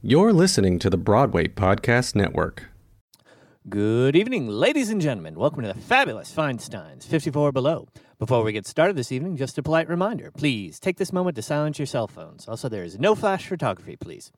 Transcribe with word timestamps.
You're 0.00 0.32
listening 0.32 0.78
to 0.78 0.90
the 0.90 0.96
Broadway 0.96 1.48
Podcast 1.48 2.14
Network. 2.14 2.66
Good 3.68 4.14
evening, 4.14 4.46
ladies 4.46 4.90
and 4.90 5.00
gentlemen. 5.00 5.34
Welcome 5.34 5.62
to 5.62 5.72
the 5.72 5.80
fabulous 5.80 6.32
Feinstein's 6.32 7.04
54 7.04 7.50
Below. 7.50 7.88
Before 8.20 8.44
we 8.44 8.52
get 8.52 8.64
started 8.64 8.94
this 8.94 9.10
evening, 9.10 9.36
just 9.36 9.58
a 9.58 9.62
polite 9.62 9.88
reminder 9.88 10.30
please 10.30 10.78
take 10.78 10.98
this 10.98 11.12
moment 11.12 11.34
to 11.34 11.42
silence 11.42 11.80
your 11.80 11.86
cell 11.86 12.06
phones. 12.06 12.46
Also, 12.46 12.68
there 12.68 12.84
is 12.84 12.96
no 12.96 13.16
flash 13.16 13.48
photography, 13.48 13.96
please. 13.96 14.30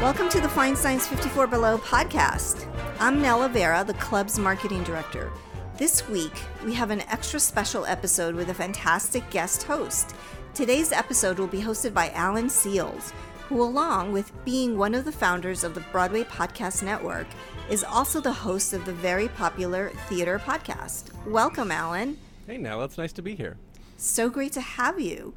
Welcome 0.00 0.30
to 0.30 0.40
the 0.40 0.48
Feinstein's 0.48 1.06
54 1.06 1.48
Below 1.48 1.76
podcast. 1.76 2.66
I'm 2.98 3.20
Nella 3.20 3.50
Vera, 3.50 3.84
the 3.84 3.92
club's 3.92 4.38
marketing 4.38 4.84
director. 4.84 5.30
This 5.78 6.08
week, 6.08 6.32
we 6.64 6.74
have 6.74 6.90
an 6.90 7.02
extra 7.02 7.38
special 7.38 7.86
episode 7.86 8.34
with 8.34 8.50
a 8.50 8.54
fantastic 8.54 9.30
guest 9.30 9.62
host. 9.62 10.12
Today's 10.52 10.90
episode 10.90 11.38
will 11.38 11.46
be 11.46 11.60
hosted 11.60 11.94
by 11.94 12.10
Alan 12.10 12.48
Seales, 12.48 13.12
who, 13.46 13.62
along 13.62 14.10
with 14.10 14.32
being 14.44 14.76
one 14.76 14.92
of 14.92 15.04
the 15.04 15.12
founders 15.12 15.62
of 15.62 15.76
the 15.76 15.84
Broadway 15.92 16.24
Podcast 16.24 16.82
Network, 16.82 17.28
is 17.70 17.84
also 17.84 18.20
the 18.20 18.32
host 18.32 18.72
of 18.72 18.84
the 18.86 18.92
very 18.92 19.28
popular 19.28 19.90
theater 20.08 20.40
podcast. 20.40 21.12
Welcome, 21.24 21.70
Alan. 21.70 22.18
Hey, 22.48 22.58
Nell, 22.58 22.82
it's 22.82 22.98
nice 22.98 23.12
to 23.12 23.22
be 23.22 23.36
here. 23.36 23.56
So 23.96 24.28
great 24.28 24.54
to 24.54 24.60
have 24.60 24.98
you. 24.98 25.34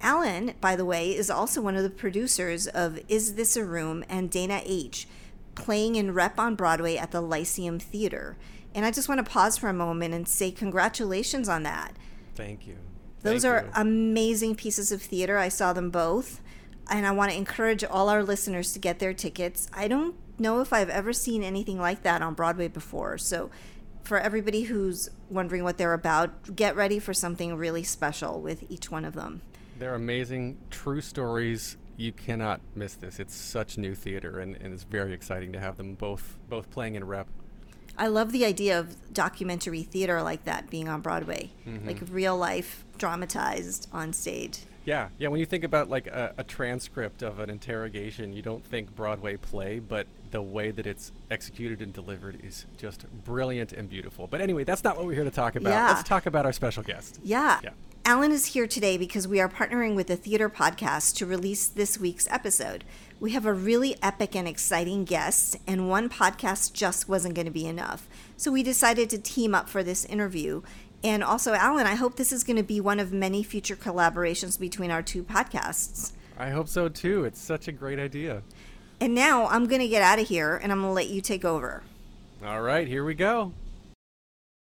Alan, 0.00 0.54
by 0.60 0.74
the 0.74 0.84
way, 0.84 1.14
is 1.14 1.30
also 1.30 1.62
one 1.62 1.76
of 1.76 1.84
the 1.84 1.90
producers 1.90 2.66
of 2.66 2.98
Is 3.08 3.34
This 3.34 3.56
a 3.56 3.64
Room 3.64 4.04
and 4.08 4.32
Dana 4.32 4.62
H., 4.64 5.06
playing 5.54 5.94
in 5.94 6.12
Rep 6.12 6.40
on 6.40 6.56
Broadway 6.56 6.96
at 6.96 7.12
the 7.12 7.20
Lyceum 7.20 7.78
Theater. 7.78 8.36
And 8.76 8.84
I 8.84 8.90
just 8.90 9.08
want 9.08 9.24
to 9.24 9.28
pause 9.28 9.56
for 9.56 9.70
a 9.70 9.72
moment 9.72 10.12
and 10.12 10.28
say 10.28 10.50
congratulations 10.50 11.48
on 11.48 11.62
that. 11.62 11.96
Thank 12.34 12.66
you. 12.66 12.76
Those 13.22 13.42
Thank 13.42 13.54
are 13.54 13.64
you. 13.64 13.72
amazing 13.74 14.54
pieces 14.54 14.92
of 14.92 15.00
theater. 15.00 15.38
I 15.38 15.48
saw 15.48 15.72
them 15.72 15.90
both. 15.90 16.42
And 16.90 17.06
I 17.06 17.10
want 17.10 17.32
to 17.32 17.36
encourage 17.38 17.82
all 17.82 18.10
our 18.10 18.22
listeners 18.22 18.74
to 18.74 18.78
get 18.78 18.98
their 18.98 19.14
tickets. 19.14 19.68
I 19.72 19.88
don't 19.88 20.14
know 20.38 20.60
if 20.60 20.74
I've 20.74 20.90
ever 20.90 21.14
seen 21.14 21.42
anything 21.42 21.80
like 21.80 22.02
that 22.02 22.20
on 22.20 22.34
Broadway 22.34 22.68
before. 22.68 23.16
So, 23.16 23.50
for 24.04 24.18
everybody 24.18 24.62
who's 24.64 25.08
wondering 25.30 25.64
what 25.64 25.78
they're 25.78 25.94
about, 25.94 26.54
get 26.54 26.76
ready 26.76 27.00
for 27.00 27.12
something 27.12 27.56
really 27.56 27.82
special 27.82 28.40
with 28.40 28.70
each 28.70 28.88
one 28.88 29.04
of 29.04 29.14
them. 29.14 29.40
They're 29.80 29.96
amazing, 29.96 30.58
true 30.70 31.00
stories. 31.00 31.76
You 31.96 32.12
cannot 32.12 32.60
miss 32.76 32.94
this. 32.94 33.18
It's 33.18 33.34
such 33.34 33.78
new 33.78 33.96
theater, 33.96 34.38
and, 34.38 34.54
and 34.56 34.72
it's 34.72 34.84
very 34.84 35.12
exciting 35.12 35.52
to 35.54 35.60
have 35.60 35.76
them 35.76 35.94
both 35.94 36.36
both 36.48 36.70
playing 36.70 36.94
in 36.94 37.04
rep. 37.04 37.26
I 37.98 38.08
love 38.08 38.32
the 38.32 38.44
idea 38.44 38.78
of 38.78 39.12
documentary 39.12 39.82
theater 39.82 40.22
like 40.22 40.44
that 40.44 40.70
being 40.70 40.88
on 40.88 41.00
Broadway, 41.00 41.50
mm-hmm. 41.66 41.86
like 41.86 41.98
real 42.10 42.36
life 42.36 42.84
dramatized 42.98 43.88
on 43.92 44.12
stage. 44.12 44.60
Yeah, 44.84 45.08
yeah. 45.18 45.28
When 45.28 45.40
you 45.40 45.46
think 45.46 45.64
about 45.64 45.88
like 45.88 46.06
a, 46.06 46.32
a 46.38 46.44
transcript 46.44 47.22
of 47.22 47.40
an 47.40 47.50
interrogation, 47.50 48.32
you 48.32 48.42
don't 48.42 48.64
think 48.64 48.94
Broadway 48.94 49.36
play, 49.36 49.80
but 49.80 50.06
the 50.30 50.40
way 50.40 50.70
that 50.70 50.86
it's 50.86 51.12
executed 51.30 51.82
and 51.82 51.92
delivered 51.92 52.38
is 52.44 52.66
just 52.78 53.06
brilliant 53.24 53.72
and 53.72 53.88
beautiful. 53.90 54.26
But 54.28 54.40
anyway, 54.40 54.64
that's 54.64 54.84
not 54.84 54.96
what 54.96 55.06
we're 55.06 55.14
here 55.14 55.24
to 55.24 55.30
talk 55.30 55.56
about. 55.56 55.70
Yeah. 55.70 55.88
Let's 55.88 56.08
talk 56.08 56.26
about 56.26 56.46
our 56.46 56.52
special 56.52 56.84
guest. 56.84 57.18
Yeah. 57.24 57.58
Yeah. 57.64 57.70
Alan 58.08 58.30
is 58.30 58.46
here 58.46 58.68
today 58.68 58.96
because 58.96 59.26
we 59.26 59.40
are 59.40 59.48
partnering 59.48 59.96
with 59.96 60.06
the 60.06 60.14
Theater 60.14 60.48
Podcast 60.48 61.16
to 61.16 61.26
release 61.26 61.66
this 61.66 61.98
week's 61.98 62.28
episode. 62.30 62.84
We 63.18 63.32
have 63.32 63.44
a 63.44 63.52
really 63.52 64.00
epic 64.00 64.36
and 64.36 64.46
exciting 64.46 65.04
guest, 65.04 65.56
and 65.66 65.88
one 65.88 66.08
podcast 66.08 66.72
just 66.72 67.08
wasn't 67.08 67.34
going 67.34 67.46
to 67.46 67.50
be 67.50 67.66
enough. 67.66 68.06
So 68.36 68.52
we 68.52 68.62
decided 68.62 69.10
to 69.10 69.18
team 69.18 69.56
up 69.56 69.68
for 69.68 69.82
this 69.82 70.04
interview. 70.04 70.62
And 71.02 71.24
also, 71.24 71.54
Alan, 71.54 71.88
I 71.88 71.96
hope 71.96 72.14
this 72.14 72.30
is 72.30 72.44
going 72.44 72.58
to 72.58 72.62
be 72.62 72.80
one 72.80 73.00
of 73.00 73.12
many 73.12 73.42
future 73.42 73.74
collaborations 73.74 74.56
between 74.56 74.92
our 74.92 75.02
two 75.02 75.24
podcasts. 75.24 76.12
I 76.38 76.50
hope 76.50 76.68
so 76.68 76.88
too. 76.88 77.24
It's 77.24 77.40
such 77.40 77.66
a 77.66 77.72
great 77.72 77.98
idea. 77.98 78.44
And 79.00 79.16
now 79.16 79.48
I'm 79.48 79.66
going 79.66 79.82
to 79.82 79.88
get 79.88 80.02
out 80.02 80.20
of 80.20 80.28
here 80.28 80.60
and 80.62 80.70
I'm 80.70 80.78
going 80.78 80.90
to 80.90 80.94
let 80.94 81.08
you 81.08 81.20
take 81.20 81.44
over. 81.44 81.82
All 82.44 82.62
right, 82.62 82.86
here 82.86 83.04
we 83.04 83.14
go. 83.14 83.52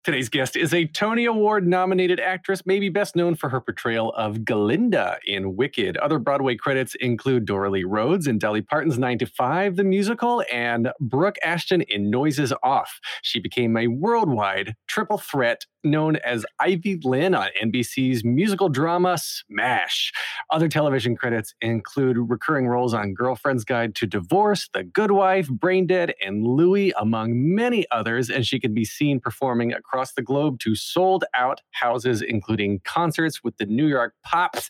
Today's 0.03 0.31
guest 0.31 0.57
is 0.57 0.73
a 0.73 0.87
Tony 0.87 1.27
Award 1.27 1.67
nominated 1.67 2.21
actress, 2.21 2.65
maybe 2.65 2.89
best 2.89 3.15
known 3.15 3.35
for 3.35 3.51
her 3.51 3.61
portrayal 3.61 4.13
of 4.13 4.39
Galinda 4.47 5.19
in 5.27 5.57
Wicked. 5.57 5.99
Other 5.99 6.19
Broadway 6.19 6.57
credits 6.57 6.95
include 6.95 7.45
Doralee 7.45 7.85
Rhodes 7.87 8.27
in 8.27 8.39
Dolly 8.39 8.63
Parton's 8.63 8.99
9 8.99 9.19
to 9.19 9.27
5, 9.27 9.77
the 9.77 9.85
musical, 9.85 10.43
and 10.51 10.91
Brooke 11.01 11.37
Ashton 11.45 11.83
in 11.83 12.09
Noises 12.09 12.51
Off. 12.63 12.99
She 13.21 13.41
became 13.41 13.77
a 13.77 13.89
worldwide 13.89 14.75
triple 14.89 15.19
threat 15.19 15.67
known 15.85 16.17
as 16.17 16.45
Ivy 16.59 17.01
Lynn 17.03 17.35
on 17.35 17.49
NBC's 17.63 18.25
musical 18.25 18.69
drama 18.69 19.19
Smash. 19.19 20.13
Other 20.51 20.69
television 20.69 21.17
credits 21.17 21.55
include 21.61 22.17
recurring 22.19 22.67
roles 22.67 22.95
on 22.95 23.15
Girlfriend's 23.15 23.65
Guide 23.65 23.95
to 23.97 24.07
Divorce, 24.07 24.69
The 24.73 24.85
Good 24.85 25.11
Wife, 25.11 25.49
Brain 25.49 25.87
Dead, 25.87 26.15
and 26.25 26.45
Louie, 26.45 26.93
among 26.99 27.55
many 27.55 27.87
others. 27.91 28.31
And 28.31 28.47
she 28.47 28.61
can 28.61 28.75
be 28.75 28.85
seen 28.85 29.21
performing 29.21 29.73
across 29.73 30.13
the 30.13 30.23
globe 30.23 30.59
to 30.61 30.75
sold 30.75 31.25
out 31.35 31.61
houses, 31.73 32.23
including 32.23 32.81
concerts 32.85 33.43
with 33.43 33.57
the 33.59 33.67
New 33.67 33.87
York 33.87 34.15
Pops 34.23 34.69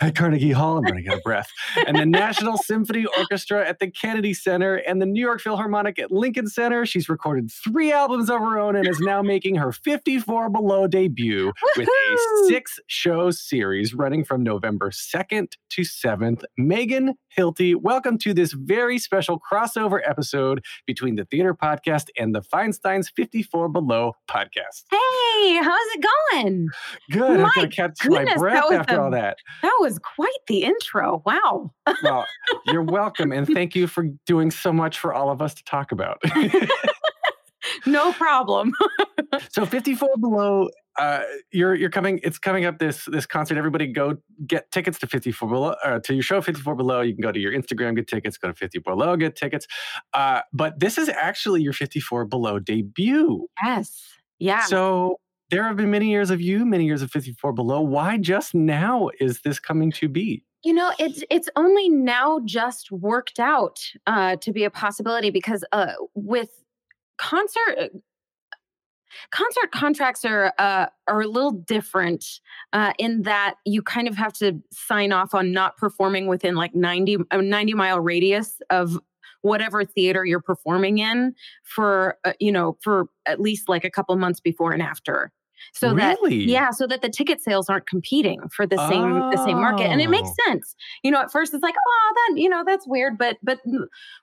at 0.10 0.14
Carnegie 0.14 0.52
Hall. 0.52 0.78
I'm 0.78 0.84
running 0.84 1.08
out 1.08 1.18
of 1.18 1.22
breath. 1.22 1.48
And 1.86 1.98
the 1.98 2.06
National 2.06 2.56
Symphony 2.56 3.04
Orchestra 3.18 3.66
at 3.68 3.80
the 3.80 3.90
Kennedy 3.90 4.32
Center 4.32 4.76
and 4.76 5.00
the 5.00 5.06
New 5.06 5.20
York 5.20 5.40
Philharmonic 5.40 5.98
at 5.98 6.10
Lincoln 6.10 6.46
Center. 6.46 6.86
She's 6.86 7.08
recorded 7.08 7.50
three 7.50 7.92
albums 7.92 8.30
of 8.30 8.40
her 8.40 8.58
own 8.58 8.76
and 8.76 8.88
is 8.88 9.00
now 9.00 9.22
making 9.22 9.56
her 9.56 9.72
54 9.72 10.48
Below 10.50 10.86
debut 10.86 11.52
with 11.76 11.88
a 11.88 12.48
six 12.48 12.78
show 12.86 13.30
series 13.30 13.94
running 13.94 14.24
from 14.24 14.42
November 14.42 14.90
2nd 14.90 15.52
to 15.70 15.82
7th. 15.82 16.44
Megan 16.56 17.14
Hilty, 17.36 17.74
welcome 17.76 18.18
to 18.18 18.32
this 18.32 18.52
very 18.52 18.98
special 18.98 19.38
crossover 19.38 20.00
episode 20.04 20.64
between 20.86 21.16
the 21.16 21.24
Theater 21.26 21.54
Podcast 21.54 22.06
and 22.18 22.34
the 22.34 22.40
Feinstein's 22.40 23.10
54 23.14 23.68
Below 23.68 24.14
podcast. 24.28 24.84
Hey, 24.90 25.56
how's 25.62 25.78
it 25.94 26.06
going? 26.32 26.68
Good. 27.10 27.40
My 27.40 27.50
going 27.54 27.70
to 27.70 27.76
catch 27.76 27.98
my 28.06 28.34
breath 28.36 28.72
after 28.72 29.00
all 29.00 29.10
that. 29.10 29.36
That 29.62 29.76
was 29.80 29.89
quite 29.98 30.30
the 30.46 30.64
intro. 30.64 31.22
Wow. 31.24 31.72
Well, 32.02 32.24
you're 32.66 32.82
welcome. 32.82 33.32
And 33.32 33.46
thank 33.46 33.74
you 33.74 33.86
for 33.86 34.04
doing 34.24 34.50
so 34.50 34.72
much 34.72 34.98
for 34.98 35.12
all 35.12 35.28
of 35.30 35.42
us 35.42 35.54
to 35.54 35.64
talk 35.64 35.92
about. 35.92 36.22
No 37.86 38.12
problem. 38.12 38.72
so 39.50 39.66
54 39.66 40.08
below 40.18 40.68
uh, 40.98 41.20
you're 41.52 41.74
you're 41.74 41.90
coming 41.90 42.20
it's 42.22 42.38
coming 42.38 42.64
up 42.64 42.78
this 42.78 43.04
this 43.06 43.24
concert 43.24 43.56
everybody 43.56 43.86
go 43.86 44.16
get 44.46 44.70
tickets 44.70 44.98
to 44.98 45.06
54 45.06 45.48
below 45.48 45.74
uh, 45.84 45.98
to 46.00 46.14
your 46.14 46.22
show 46.22 46.42
54 46.42 46.74
below 46.74 47.00
you 47.00 47.14
can 47.14 47.22
go 47.22 47.30
to 47.30 47.38
your 47.38 47.52
instagram 47.52 47.94
get 47.94 48.08
tickets 48.08 48.36
go 48.36 48.48
to 48.48 48.54
54 48.54 48.96
below 48.96 49.16
get 49.16 49.36
tickets 49.36 49.66
uh, 50.14 50.40
but 50.52 50.78
this 50.80 50.98
is 50.98 51.08
actually 51.08 51.62
your 51.62 51.72
54 51.72 52.24
below 52.24 52.58
debut 52.58 53.46
yes. 53.62 54.02
Yeah. 54.40 54.64
so 54.64 55.20
there 55.50 55.64
have 55.64 55.76
been 55.76 55.90
many 55.90 56.10
years 56.10 56.30
of 56.30 56.40
you 56.40 56.64
many 56.64 56.84
years 56.84 57.02
of 57.02 57.10
54 57.10 57.52
below. 57.52 57.80
Why 57.80 58.16
just 58.16 58.54
now 58.54 59.10
is 59.20 59.42
this 59.42 59.58
coming 59.58 59.90
to 59.92 60.08
be? 60.08 60.44
You 60.62 60.74
know, 60.74 60.92
it's 60.98 61.24
it's 61.30 61.48
only 61.56 61.88
now 61.88 62.40
just 62.44 62.92
worked 62.92 63.40
out 63.40 63.80
uh, 64.06 64.36
to 64.36 64.52
be 64.52 64.64
a 64.64 64.70
possibility 64.70 65.30
because 65.30 65.64
uh, 65.72 65.92
with 66.14 66.50
concert 67.18 67.90
concert 69.30 69.72
contracts 69.72 70.24
are 70.24 70.52
uh, 70.58 70.86
are 71.08 71.20
a 71.22 71.26
little 71.26 71.52
different 71.52 72.24
uh, 72.72 72.92
in 72.98 73.22
that 73.22 73.56
you 73.64 73.82
kind 73.82 74.06
of 74.06 74.16
have 74.16 74.32
to 74.34 74.60
sign 74.70 75.12
off 75.12 75.34
on 75.34 75.52
not 75.52 75.76
performing 75.76 76.26
within 76.26 76.54
like 76.54 76.74
90 76.74 77.18
a 77.30 77.42
90 77.42 77.74
mile 77.74 78.00
radius 78.00 78.60
of 78.70 78.98
whatever 79.42 79.84
theater 79.84 80.24
you're 80.24 80.40
performing 80.40 80.98
in 80.98 81.34
for 81.62 82.18
uh, 82.24 82.32
you 82.38 82.52
know 82.52 82.76
for 82.82 83.06
at 83.26 83.40
least 83.40 83.68
like 83.68 83.84
a 83.84 83.90
couple 83.90 84.14
months 84.16 84.40
before 84.40 84.72
and 84.72 84.82
after 84.82 85.32
so 85.72 85.94
that 85.94 86.18
yeah 86.30 86.70
so 86.70 86.86
that 86.86 87.02
the 87.02 87.08
ticket 87.08 87.40
sales 87.40 87.68
aren't 87.68 87.86
competing 87.86 88.40
for 88.54 88.66
the 88.66 88.76
same 88.88 89.18
the 89.30 89.44
same 89.44 89.56
market 89.56 89.84
and 89.86 90.00
it 90.00 90.08
makes 90.10 90.28
Oh. 90.28 90.34
sense. 90.50 90.74
You 91.02 91.10
know 91.10 91.20
at 91.20 91.30
first 91.32 91.52
it's 91.54 91.62
like 91.62 91.74
oh 91.76 92.12
that 92.14 92.40
you 92.40 92.48
know 92.48 92.62
that's 92.66 92.86
weird 92.86 93.16
but 93.18 93.36
but 93.42 93.58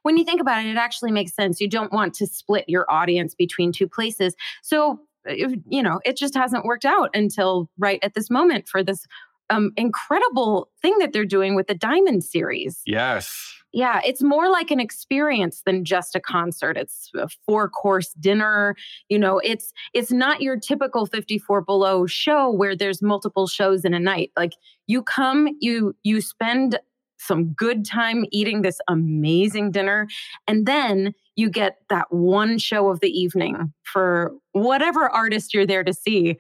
when 0.04 0.18
you 0.18 0.24
think 0.24 0.42
about 0.42 0.64
it 0.66 0.70
it 0.70 0.78
actually 0.78 1.12
makes 1.12 1.34
sense. 1.34 1.60
You 1.62 1.70
don't 1.70 1.92
want 1.94 2.14
to 2.16 2.28
split 2.28 2.66
your 2.68 2.90
audience 2.92 3.36
between 3.36 3.72
two 3.72 3.88
places. 3.88 4.36
So 4.62 5.00
if- 5.26 5.60
you 5.68 5.84
know 5.84 6.00
it 6.06 6.18
just 6.18 6.36
hasn't 6.36 6.66
worked 6.66 6.86
out 6.86 7.10
until 7.14 7.70
right 7.78 8.00
at 8.02 8.14
this 8.14 8.30
moment 8.30 8.68
for 8.68 8.84
this 8.84 9.06
um, 9.50 9.72
incredible 9.78 10.70
thing 10.82 10.98
that 11.00 11.14
they're 11.14 11.24
doing 11.26 11.56
with 11.56 11.68
the 11.68 11.74
diamond 11.76 12.24
series. 12.24 12.82
Yes 12.86 13.54
yeah, 13.78 14.02
it's 14.04 14.24
more 14.24 14.50
like 14.50 14.72
an 14.72 14.80
experience 14.80 15.62
than 15.64 15.86
just 15.86 16.16
a 16.16 16.20
concert. 16.20 16.78
It's 16.78 17.12
a 17.16 17.30
four-course 17.46 18.12
dinner. 18.20 18.76
You 19.08 19.20
know, 19.20 19.38
it's 19.38 19.72
it's 19.94 20.12
not 20.12 20.42
your 20.42 20.58
typical 20.58 21.06
54 21.06 21.62
below 21.62 22.08
show 22.08 22.50
where 22.50 22.76
there's 22.76 23.04
multiple 23.04 23.46
shows 23.46 23.86
in 23.86 23.94
a 23.94 24.00
night. 24.00 24.32
Like 24.36 24.54
you 24.88 25.04
come, 25.04 25.50
you 25.60 25.96
you 26.02 26.22
spend 26.22 26.80
some 27.20 27.50
good 27.54 27.86
time 27.86 28.26
eating 28.32 28.64
this 28.64 28.80
amazing 28.88 29.70
dinner 29.70 30.08
and 30.48 30.66
then 30.66 31.14
you 31.36 31.48
get 31.48 31.78
that 31.92 32.12
one 32.12 32.58
show 32.58 32.90
of 32.90 33.00
the 33.00 33.12
evening 33.12 33.72
for 33.84 34.34
whatever 34.54 35.08
artist 35.08 35.54
you're 35.54 35.68
there 35.68 35.84
to 35.84 35.94
see. 35.94 36.36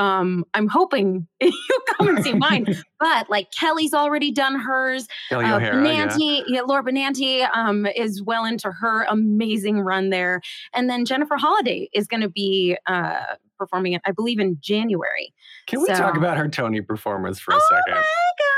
Um, 0.00 0.46
I'm 0.54 0.66
hoping 0.66 1.28
you'll 1.40 1.52
come 1.98 2.08
and 2.08 2.24
see 2.24 2.32
mine. 2.32 2.66
but 2.98 3.28
like 3.28 3.50
Kelly's 3.52 3.92
already 3.92 4.32
done 4.32 4.58
hers. 4.58 5.06
Kelly 5.28 5.44
uh, 5.44 5.56
O'Hara, 5.56 5.84
Benanti, 5.84 6.38
yeah. 6.38 6.42
yeah, 6.48 6.60
Laura 6.62 6.82
Benanti 6.82 7.46
um, 7.54 7.84
is 7.84 8.22
well 8.22 8.46
into 8.46 8.70
her 8.72 9.04
amazing 9.10 9.80
run 9.80 10.08
there. 10.08 10.40
And 10.72 10.88
then 10.88 11.04
Jennifer 11.04 11.36
Holliday 11.36 11.90
is 11.92 12.06
going 12.06 12.22
to 12.22 12.30
be 12.30 12.78
uh, 12.86 13.36
performing 13.58 13.92
it, 13.92 14.00
I 14.06 14.12
believe, 14.12 14.40
in 14.40 14.56
January. 14.60 15.34
Can 15.66 15.82
we 15.82 15.88
talk 15.88 16.16
about 16.16 16.38
her 16.38 16.48
Tony 16.48 16.80
performance 16.80 17.38
for 17.38 17.52
a 17.52 17.56
oh 17.56 17.60
second? 17.68 18.00
My 18.00 18.30
God. 18.38 18.50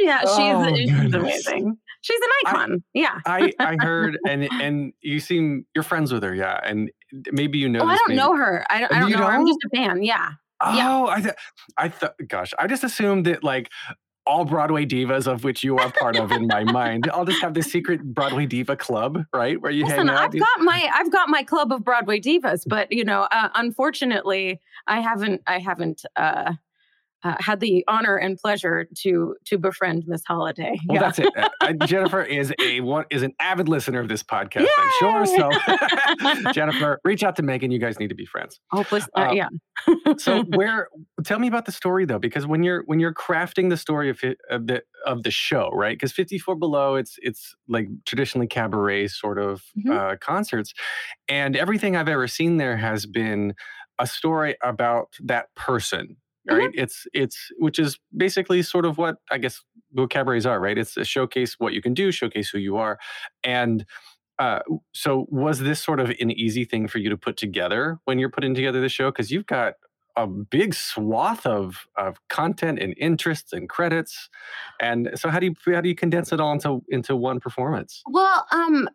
Yeah, 0.00 0.20
oh, 0.24 0.74
she's, 0.74 0.90
she's 0.90 1.14
amazing. 1.14 1.78
She's 2.00 2.20
an 2.20 2.28
icon. 2.46 2.72
I, 2.72 2.78
yeah. 2.94 3.18
I, 3.26 3.52
I 3.60 3.76
heard 3.80 4.18
and 4.26 4.48
and 4.60 4.92
you 5.00 5.20
seem 5.20 5.64
you're 5.74 5.84
friends 5.84 6.12
with 6.12 6.22
her, 6.22 6.34
yeah. 6.34 6.60
And 6.62 6.90
maybe 7.32 7.58
you 7.58 7.68
know. 7.68 7.80
Oh, 7.80 7.86
I 7.86 7.96
don't 7.96 8.08
maybe. 8.08 8.18
know 8.18 8.36
her. 8.36 8.66
I, 8.68 8.76
I 8.76 8.80
don't 8.80 9.10
know. 9.10 9.16
Don't? 9.16 9.26
Her. 9.26 9.32
I'm 9.32 9.46
just 9.46 9.60
a 9.64 9.68
fan. 9.74 10.02
Yeah. 10.02 10.32
Oh, 10.64 10.76
yeah. 10.76 11.04
I 11.04 11.20
th- 11.20 11.34
I 11.76 11.88
thought, 11.88 12.14
gosh, 12.26 12.52
I 12.58 12.66
just 12.66 12.84
assumed 12.84 13.26
that 13.26 13.44
like 13.44 13.70
all 14.26 14.44
Broadway 14.44 14.86
divas 14.86 15.26
of 15.26 15.44
which 15.44 15.62
you 15.62 15.76
are 15.76 15.90
part 15.92 16.16
of 16.16 16.32
in 16.32 16.46
my 16.46 16.64
mind. 16.64 17.10
I'll 17.12 17.26
just 17.26 17.42
have 17.42 17.54
this 17.54 17.66
secret 17.66 18.02
Broadway 18.02 18.46
diva 18.46 18.76
club, 18.76 19.24
right? 19.34 19.60
Where 19.60 19.70
you 19.70 19.84
Listen, 19.84 20.08
hang 20.08 20.16
out. 20.16 20.34
I've 20.34 20.38
got 20.38 20.60
my 20.60 20.90
I've 20.94 21.12
got 21.12 21.28
my 21.28 21.42
club 21.42 21.72
of 21.72 21.84
Broadway 21.84 22.20
divas, 22.20 22.62
but 22.66 22.90
you 22.90 23.04
know, 23.04 23.28
uh, 23.30 23.50
unfortunately, 23.54 24.60
I 24.86 25.00
haven't 25.00 25.42
I 25.46 25.58
haven't 25.58 26.02
uh, 26.16 26.54
uh, 27.24 27.36
had 27.40 27.60
the 27.60 27.84
honor 27.88 28.16
and 28.16 28.38
pleasure 28.38 28.86
to 28.98 29.34
to 29.46 29.58
befriend 29.58 30.04
Miss 30.06 30.22
Holliday. 30.26 30.78
Well, 30.86 30.96
yeah. 30.96 31.00
that's 31.00 31.18
it. 31.18 31.32
Uh, 31.36 31.48
uh 31.60 31.72
Jennifer 31.86 32.22
is 32.22 32.52
a 32.60 32.80
one 32.80 33.06
is 33.10 33.22
an 33.22 33.32
avid 33.40 33.68
listener 33.68 33.98
of 34.00 34.08
this 34.08 34.22
podcast. 34.22 34.60
Yay! 34.60 34.68
I'm 34.78 35.26
sure. 35.26 35.26
So, 35.26 36.52
Jennifer, 36.52 37.00
reach 37.04 37.22
out 37.22 37.36
to 37.36 37.42
Megan. 37.42 37.70
You 37.70 37.78
guys 37.78 37.98
need 37.98 38.08
to 38.08 38.14
be 38.14 38.26
friends. 38.26 38.60
Oh, 38.72 38.84
please, 38.84 39.08
uh, 39.16 39.32
yeah. 39.32 39.48
so, 40.18 40.42
where? 40.54 40.88
Tell 41.24 41.38
me 41.38 41.48
about 41.48 41.64
the 41.64 41.72
story 41.72 42.04
though, 42.04 42.18
because 42.18 42.46
when 42.46 42.62
you're 42.62 42.82
when 42.86 43.00
you're 43.00 43.14
crafting 43.14 43.70
the 43.70 43.76
story 43.78 44.10
of, 44.10 44.20
of 44.50 44.66
the 44.66 44.82
of 45.06 45.22
the 45.22 45.30
show, 45.30 45.70
right? 45.72 45.96
Because 45.96 46.12
54 46.12 46.56
Below, 46.56 46.96
it's 46.96 47.16
it's 47.22 47.54
like 47.68 47.88
traditionally 48.04 48.46
cabaret 48.46 49.08
sort 49.08 49.38
of 49.38 49.62
mm-hmm. 49.78 49.90
uh, 49.90 50.16
concerts, 50.16 50.74
and 51.28 51.56
everything 51.56 51.96
I've 51.96 52.08
ever 52.08 52.28
seen 52.28 52.58
there 52.58 52.76
has 52.76 53.06
been 53.06 53.54
a 53.98 54.06
story 54.06 54.56
about 54.62 55.14
that 55.22 55.54
person. 55.54 56.16
Right? 56.48 56.70
Mm-hmm. 56.70 56.80
It's 56.80 57.06
it's 57.12 57.50
which 57.58 57.78
is 57.78 57.98
basically 58.16 58.62
sort 58.62 58.84
of 58.84 58.98
what 58.98 59.16
I 59.30 59.38
guess 59.38 59.62
what 59.92 60.10
cabarets 60.10 60.46
are, 60.46 60.60
right? 60.60 60.76
It's 60.76 60.96
a 60.96 61.04
showcase 61.04 61.56
what 61.58 61.72
you 61.72 61.82
can 61.82 61.94
do, 61.94 62.12
showcase 62.12 62.50
who 62.50 62.58
you 62.58 62.76
are, 62.76 62.98
and 63.42 63.84
uh, 64.38 64.60
so 64.92 65.26
was 65.28 65.60
this 65.60 65.80
sort 65.80 66.00
of 66.00 66.10
an 66.10 66.30
easy 66.30 66.64
thing 66.64 66.88
for 66.88 66.98
you 66.98 67.08
to 67.08 67.16
put 67.16 67.36
together 67.36 67.98
when 68.04 68.18
you're 68.18 68.30
putting 68.30 68.54
together 68.54 68.80
the 68.80 68.88
show? 68.88 69.10
Because 69.10 69.30
you've 69.30 69.46
got 69.46 69.74
a 70.16 70.26
big 70.26 70.74
swath 70.74 71.46
of 71.46 71.86
of 71.96 72.16
content 72.28 72.78
and 72.78 72.94
interests 72.98 73.52
and 73.52 73.68
credits, 73.68 74.28
and 74.80 75.10
so 75.14 75.28
how 75.28 75.38
do 75.38 75.46
you 75.46 75.54
how 75.72 75.80
do 75.80 75.88
you 75.88 75.94
condense 75.94 76.32
it 76.32 76.40
all 76.40 76.52
into 76.52 76.82
into 76.88 77.16
one 77.16 77.40
performance? 77.40 78.02
Well, 78.06 78.46
um, 78.50 78.88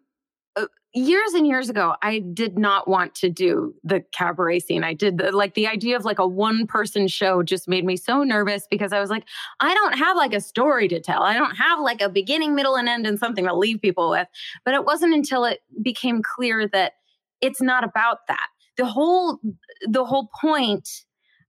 years 0.93 1.33
and 1.33 1.45
years 1.45 1.69
ago, 1.69 1.95
I 2.01 2.19
did 2.19 2.57
not 2.57 2.87
want 2.87 3.13
to 3.15 3.29
do 3.29 3.75
the 3.83 4.03
cabaret 4.11 4.59
scene. 4.59 4.83
I 4.83 4.93
did 4.93 5.17
the, 5.19 5.31
like 5.31 5.53
the 5.53 5.67
idea 5.67 5.95
of 5.95 6.05
like 6.05 6.19
a 6.19 6.27
one 6.27 6.65
person 6.65 7.07
show 7.07 7.43
just 7.43 7.67
made 7.67 7.85
me 7.85 7.95
so 7.95 8.23
nervous 8.23 8.67
because 8.69 8.91
I 8.91 8.99
was 8.99 9.09
like, 9.09 9.25
I 9.59 9.73
don't 9.73 9.97
have 9.97 10.17
like 10.17 10.33
a 10.33 10.41
story 10.41 10.87
to 10.87 10.99
tell. 10.99 11.21
I 11.21 11.35
don't 11.35 11.55
have 11.55 11.79
like 11.79 12.01
a 12.01 12.09
beginning, 12.09 12.55
middle, 12.55 12.75
and 12.75 12.89
end 12.89 13.05
and 13.05 13.19
something 13.19 13.45
to 13.45 13.55
leave 13.55 13.81
people 13.81 14.09
with. 14.09 14.27
But 14.65 14.73
it 14.73 14.85
wasn't 14.85 15.13
until 15.13 15.45
it 15.45 15.59
became 15.81 16.21
clear 16.23 16.67
that 16.69 16.93
it's 17.41 17.61
not 17.61 17.83
about 17.83 18.27
that. 18.27 18.47
The 18.77 18.85
whole 18.85 19.39
the 19.87 20.05
whole 20.05 20.29
point 20.39 20.89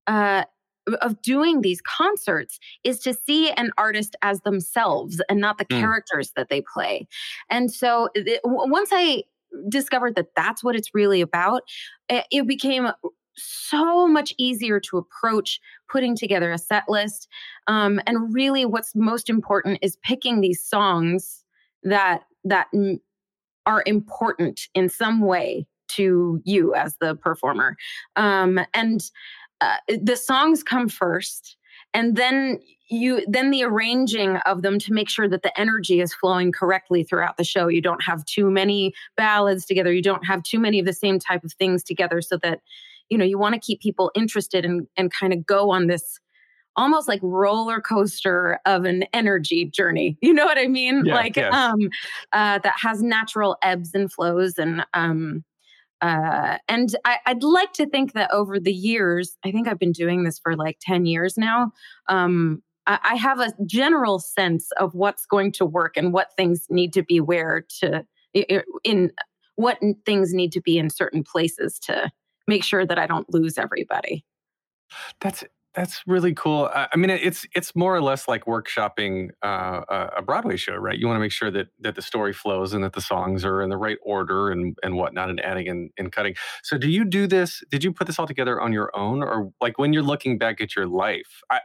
uh, 0.06 0.44
of 0.94 1.20
doing 1.22 1.60
these 1.60 1.80
concerts 1.80 2.58
is 2.84 2.98
to 3.00 3.14
see 3.14 3.50
an 3.52 3.70
artist 3.78 4.16
as 4.22 4.40
themselves 4.42 5.20
and 5.28 5.40
not 5.40 5.58
the 5.58 5.64
mm. 5.64 5.80
characters 5.80 6.32
that 6.36 6.48
they 6.48 6.62
play. 6.72 7.06
And 7.48 7.70
so 7.72 8.08
it, 8.14 8.40
once 8.44 8.90
I 8.92 9.24
discovered 9.68 10.14
that 10.14 10.28
that's 10.36 10.62
what 10.62 10.76
it's 10.76 10.94
really 10.94 11.20
about, 11.20 11.62
it, 12.08 12.26
it 12.30 12.46
became 12.46 12.88
so 13.36 14.06
much 14.06 14.34
easier 14.38 14.80
to 14.80 14.98
approach 14.98 15.60
putting 15.90 16.16
together 16.16 16.52
a 16.52 16.58
set 16.58 16.84
list. 16.88 17.28
Um, 17.66 18.00
and 18.06 18.32
really, 18.34 18.66
what's 18.66 18.94
most 18.94 19.30
important 19.30 19.78
is 19.82 19.96
picking 20.02 20.40
these 20.40 20.64
songs 20.64 21.44
that 21.82 22.22
that 22.44 22.66
m- 22.74 23.00
are 23.66 23.82
important 23.86 24.62
in 24.74 24.88
some 24.88 25.20
way 25.20 25.66
to 25.88 26.40
you 26.44 26.74
as 26.74 26.96
the 27.00 27.14
performer. 27.16 27.76
Um, 28.16 28.60
and 28.74 29.02
uh, 29.60 29.76
the 30.00 30.16
songs 30.16 30.62
come 30.62 30.88
first 30.88 31.56
and 31.94 32.16
then 32.16 32.58
you 32.88 33.24
then 33.28 33.50
the 33.50 33.62
arranging 33.62 34.36
of 34.38 34.62
them 34.62 34.78
to 34.80 34.92
make 34.92 35.08
sure 35.08 35.28
that 35.28 35.42
the 35.42 35.58
energy 35.58 36.00
is 36.00 36.12
flowing 36.12 36.50
correctly 36.50 37.04
throughout 37.04 37.36
the 37.36 37.44
show. 37.44 37.68
You 37.68 37.80
don't 37.80 38.02
have 38.02 38.24
too 38.24 38.50
many 38.50 38.92
ballads 39.16 39.64
together. 39.64 39.92
You 39.92 40.02
don't 40.02 40.26
have 40.26 40.42
too 40.42 40.58
many 40.58 40.80
of 40.80 40.86
the 40.86 40.92
same 40.92 41.18
type 41.18 41.44
of 41.44 41.52
things 41.52 41.84
together 41.84 42.20
so 42.20 42.36
that 42.38 42.60
you 43.08 43.16
know 43.16 43.24
you 43.24 43.38
want 43.38 43.54
to 43.54 43.60
keep 43.60 43.80
people 43.80 44.10
interested 44.14 44.64
and 44.64 44.86
and 44.96 45.12
kind 45.12 45.32
of 45.32 45.46
go 45.46 45.70
on 45.70 45.86
this 45.86 46.18
almost 46.76 47.08
like 47.08 47.20
roller 47.22 47.80
coaster 47.80 48.58
of 48.66 48.84
an 48.84 49.04
energy 49.12 49.64
journey. 49.66 50.16
You 50.22 50.34
know 50.34 50.44
what 50.44 50.58
i 50.58 50.66
mean? 50.66 51.04
Yeah, 51.04 51.14
like 51.14 51.36
yes. 51.36 51.52
um 51.52 51.78
uh 52.32 52.58
that 52.58 52.74
has 52.80 53.02
natural 53.02 53.56
ebbs 53.62 53.94
and 53.94 54.12
flows 54.12 54.58
and 54.58 54.84
um 54.94 55.44
uh, 56.00 56.58
and 56.68 56.94
I, 57.04 57.18
would 57.28 57.42
like 57.42 57.72
to 57.74 57.86
think 57.86 58.14
that 58.14 58.32
over 58.32 58.58
the 58.58 58.72
years, 58.72 59.36
I 59.44 59.50
think 59.50 59.68
I've 59.68 59.78
been 59.78 59.92
doing 59.92 60.24
this 60.24 60.38
for 60.38 60.56
like 60.56 60.78
10 60.80 61.06
years 61.06 61.36
now. 61.36 61.72
Um, 62.08 62.62
I, 62.86 62.98
I, 63.02 63.14
have 63.16 63.40
a 63.40 63.52
general 63.66 64.18
sense 64.18 64.70
of 64.78 64.94
what's 64.94 65.26
going 65.26 65.52
to 65.52 65.66
work 65.66 65.96
and 65.96 66.12
what 66.12 66.34
things 66.36 66.66
need 66.70 66.94
to 66.94 67.02
be 67.02 67.20
where 67.20 67.66
to, 67.80 68.06
in 68.82 69.12
what 69.56 69.78
things 70.06 70.32
need 70.32 70.52
to 70.52 70.60
be 70.62 70.78
in 70.78 70.88
certain 70.88 71.22
places 71.22 71.78
to 71.80 72.10
make 72.46 72.64
sure 72.64 72.86
that 72.86 72.98
I 72.98 73.06
don't 73.06 73.32
lose 73.32 73.58
everybody. 73.58 74.24
That's 75.20 75.44
that's 75.74 76.02
really 76.06 76.34
cool. 76.34 76.68
I 76.72 76.96
mean, 76.96 77.10
it's 77.10 77.46
it's 77.54 77.76
more 77.76 77.94
or 77.94 78.02
less 78.02 78.26
like 78.26 78.46
workshopping 78.46 79.28
uh, 79.42 79.82
a 80.16 80.20
Broadway 80.20 80.56
show, 80.56 80.74
right? 80.74 80.98
You 80.98 81.06
want 81.06 81.16
to 81.16 81.20
make 81.20 81.30
sure 81.30 81.50
that 81.52 81.68
that 81.78 81.94
the 81.94 82.02
story 82.02 82.32
flows 82.32 82.72
and 82.72 82.82
that 82.82 82.92
the 82.92 83.00
songs 83.00 83.44
are 83.44 83.62
in 83.62 83.70
the 83.70 83.76
right 83.76 83.98
order 84.02 84.50
and 84.50 84.76
and 84.82 84.96
whatnot, 84.96 85.30
and 85.30 85.40
adding 85.44 85.68
and, 85.68 85.90
and 85.96 86.10
cutting. 86.10 86.34
So, 86.64 86.76
do 86.76 86.88
you 86.88 87.04
do 87.04 87.28
this? 87.28 87.62
Did 87.70 87.84
you 87.84 87.92
put 87.92 88.08
this 88.08 88.18
all 88.18 88.26
together 88.26 88.60
on 88.60 88.72
your 88.72 88.90
own, 88.96 89.22
or 89.22 89.52
like 89.60 89.78
when 89.78 89.92
you're 89.92 90.02
looking 90.02 90.38
back 90.38 90.60
at 90.60 90.74
your 90.74 90.86
life? 90.86 91.40
I, 91.50 91.60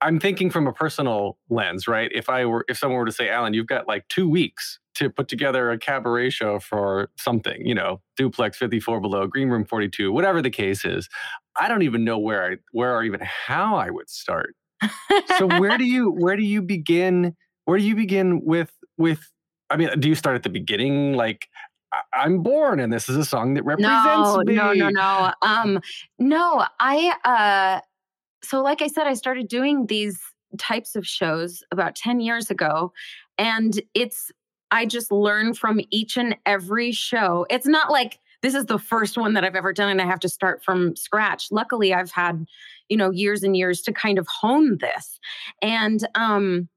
I'm 0.00 0.20
thinking 0.20 0.50
from 0.50 0.66
a 0.66 0.72
personal 0.72 1.38
lens, 1.50 1.86
right? 1.86 2.10
If 2.14 2.30
I 2.30 2.46
were, 2.46 2.64
if 2.68 2.78
someone 2.78 2.98
were 2.98 3.06
to 3.06 3.12
say, 3.12 3.28
Alan, 3.28 3.52
you've 3.52 3.66
got 3.66 3.86
like 3.86 4.08
two 4.08 4.28
weeks 4.28 4.78
to 4.94 5.10
put 5.10 5.28
together 5.28 5.70
a 5.70 5.78
cabaret 5.78 6.30
show 6.30 6.58
for 6.58 7.10
something, 7.18 7.66
you 7.66 7.74
know, 7.74 8.00
duplex 8.16 8.56
54 8.56 9.00
below, 9.00 9.26
green 9.26 9.48
room 9.48 9.64
42, 9.64 10.12
whatever 10.12 10.40
the 10.40 10.50
case 10.50 10.84
is. 10.84 11.08
I 11.56 11.68
don't 11.68 11.82
even 11.82 12.04
know 12.04 12.18
where 12.18 12.52
I 12.52 12.56
where 12.72 12.96
or 12.96 13.02
even 13.02 13.20
how 13.20 13.76
I 13.76 13.90
would 13.90 14.08
start. 14.08 14.54
so 15.38 15.46
where 15.46 15.78
do 15.78 15.84
you 15.84 16.10
where 16.18 16.36
do 16.36 16.42
you 16.42 16.62
begin? 16.62 17.34
Where 17.64 17.78
do 17.78 17.84
you 17.84 17.96
begin 17.96 18.44
with 18.44 18.72
with 18.96 19.20
I 19.70 19.76
mean, 19.76 19.88
do 19.98 20.08
you 20.08 20.14
start 20.14 20.36
at 20.36 20.42
the 20.42 20.50
beginning 20.50 21.14
like 21.14 21.48
I'm 22.12 22.42
born 22.42 22.80
and 22.80 22.92
this 22.92 23.08
is 23.08 23.16
a 23.16 23.24
song 23.24 23.54
that 23.54 23.64
represents 23.64 23.96
no, 23.96 24.42
me? 24.44 24.54
No, 24.54 24.72
no, 24.72 24.88
no. 24.90 25.32
Um 25.42 25.80
no, 26.18 26.66
I 26.80 27.14
uh 27.24 27.80
so 28.42 28.62
like 28.62 28.82
I 28.82 28.88
said 28.88 29.06
I 29.06 29.14
started 29.14 29.48
doing 29.48 29.86
these 29.86 30.20
types 30.58 30.94
of 30.94 31.06
shows 31.06 31.62
about 31.72 31.96
10 31.96 32.20
years 32.20 32.50
ago 32.50 32.92
and 33.38 33.80
it's 33.94 34.30
I 34.74 34.86
just 34.86 35.12
learn 35.12 35.54
from 35.54 35.80
each 35.90 36.16
and 36.16 36.36
every 36.44 36.90
show. 36.90 37.46
It's 37.48 37.66
not 37.66 37.92
like 37.92 38.18
this 38.42 38.54
is 38.54 38.66
the 38.66 38.78
first 38.78 39.16
one 39.16 39.32
that 39.34 39.44
I've 39.44 39.54
ever 39.54 39.72
done 39.72 39.88
and 39.88 40.02
I 40.02 40.06
have 40.06 40.18
to 40.20 40.28
start 40.28 40.64
from 40.64 40.96
scratch. 40.96 41.46
Luckily, 41.52 41.94
I've 41.94 42.10
had, 42.10 42.44
you 42.88 42.96
know, 42.96 43.10
years 43.10 43.44
and 43.44 43.56
years 43.56 43.80
to 43.82 43.92
kind 43.92 44.18
of 44.18 44.26
hone 44.26 44.78
this. 44.78 45.20
And 45.62 46.06
um 46.16 46.68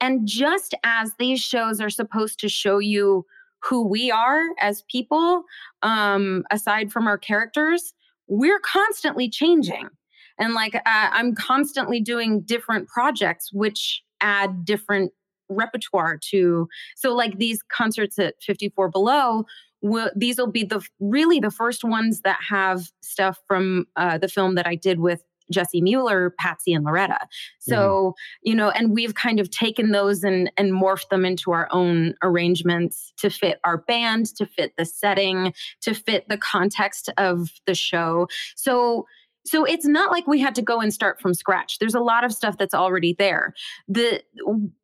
and 0.00 0.26
just 0.26 0.74
as 0.82 1.12
these 1.20 1.40
shows 1.40 1.80
are 1.80 1.88
supposed 1.88 2.40
to 2.40 2.48
show 2.48 2.78
you 2.78 3.24
who 3.62 3.86
we 3.86 4.10
are 4.10 4.42
as 4.58 4.82
people, 4.90 5.44
um 5.82 6.42
aside 6.50 6.90
from 6.90 7.06
our 7.06 7.16
characters, 7.16 7.94
we're 8.26 8.60
constantly 8.60 9.30
changing. 9.30 9.88
And 10.36 10.52
like 10.54 10.74
uh, 10.74 10.80
I'm 10.84 11.36
constantly 11.36 12.00
doing 12.00 12.40
different 12.40 12.88
projects 12.88 13.52
which 13.52 14.02
add 14.20 14.64
different 14.64 15.12
repertoire 15.50 16.18
to 16.30 16.68
so 16.96 17.14
like 17.14 17.38
these 17.38 17.62
concerts 17.62 18.18
at 18.18 18.34
54 18.42 18.88
below 18.88 19.44
will 19.82 20.10
these 20.14 20.38
will 20.38 20.50
be 20.50 20.64
the 20.64 20.80
really 21.00 21.40
the 21.40 21.50
first 21.50 21.84
ones 21.84 22.20
that 22.22 22.38
have 22.48 22.90
stuff 23.02 23.38
from 23.46 23.86
uh, 23.96 24.18
the 24.18 24.28
film 24.28 24.54
that 24.54 24.66
I 24.66 24.74
did 24.74 25.00
with 25.00 25.22
Jessie 25.50 25.80
Mueller, 25.80 26.30
Patsy, 26.38 26.72
and 26.72 26.84
Loretta. 26.84 27.18
So, 27.58 27.74
mm-hmm. 27.76 28.48
you 28.48 28.54
know, 28.54 28.70
and 28.70 28.92
we've 28.92 29.14
kind 29.14 29.40
of 29.40 29.50
taken 29.50 29.90
those 29.90 30.22
and 30.22 30.50
and 30.56 30.72
morphed 30.72 31.08
them 31.10 31.24
into 31.24 31.52
our 31.52 31.68
own 31.72 32.14
arrangements 32.22 33.12
to 33.18 33.30
fit 33.30 33.58
our 33.64 33.78
band, 33.78 34.26
to 34.36 34.46
fit 34.46 34.74
the 34.78 34.84
setting, 34.84 35.52
to 35.82 35.94
fit 35.94 36.28
the 36.28 36.38
context 36.38 37.10
of 37.18 37.48
the 37.66 37.74
show. 37.74 38.28
So 38.54 39.06
so 39.44 39.64
it's 39.64 39.86
not 39.86 40.10
like 40.10 40.26
we 40.26 40.40
had 40.40 40.54
to 40.56 40.62
go 40.62 40.80
and 40.80 40.92
start 40.92 41.20
from 41.20 41.34
scratch. 41.34 41.78
There's 41.78 41.94
a 41.94 42.00
lot 42.00 42.24
of 42.24 42.32
stuff 42.32 42.58
that's 42.58 42.74
already 42.74 43.14
there. 43.18 43.54
The 43.88 44.22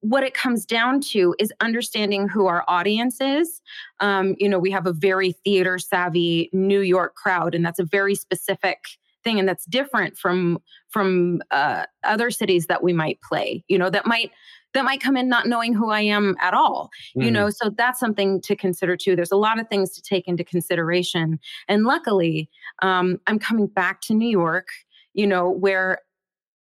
what 0.00 0.22
it 0.22 0.34
comes 0.34 0.64
down 0.64 1.00
to 1.12 1.34
is 1.38 1.52
understanding 1.60 2.28
who 2.28 2.46
our 2.46 2.64
audience 2.68 3.20
is. 3.20 3.60
Um, 4.00 4.34
you 4.38 4.48
know 4.48 4.58
we 4.58 4.70
have 4.70 4.86
a 4.86 4.92
very 4.92 5.32
theater 5.32 5.78
savvy 5.78 6.50
new 6.52 6.80
york 6.80 7.14
crowd 7.14 7.54
and 7.54 7.64
that's 7.64 7.78
a 7.78 7.84
very 7.84 8.14
specific 8.14 8.84
thing 9.26 9.38
and 9.40 9.48
that's 9.48 9.64
different 9.66 10.16
from 10.16 10.58
from 10.88 11.42
uh, 11.50 11.84
other 12.04 12.30
cities 12.30 12.66
that 12.66 12.82
we 12.82 12.92
might 12.92 13.20
play. 13.20 13.64
You 13.68 13.78
know 13.78 13.90
that 13.90 14.06
might 14.06 14.30
that 14.76 14.84
might 14.84 15.00
come 15.00 15.16
in 15.16 15.26
not 15.26 15.46
knowing 15.46 15.72
who 15.72 15.90
I 15.90 16.02
am 16.02 16.36
at 16.38 16.52
all. 16.52 16.90
Mm-hmm. 17.10 17.22
You 17.22 17.30
know, 17.30 17.48
so 17.48 17.70
that's 17.70 17.98
something 17.98 18.42
to 18.42 18.54
consider 18.54 18.94
too. 18.94 19.16
There's 19.16 19.32
a 19.32 19.36
lot 19.36 19.58
of 19.58 19.68
things 19.68 19.90
to 19.92 20.02
take 20.02 20.28
into 20.28 20.44
consideration. 20.44 21.40
And 21.66 21.84
luckily, 21.84 22.50
um, 22.82 23.18
I'm 23.26 23.38
coming 23.38 23.68
back 23.68 24.02
to 24.02 24.14
New 24.14 24.28
York, 24.28 24.68
you 25.14 25.26
know, 25.26 25.48
where 25.48 26.00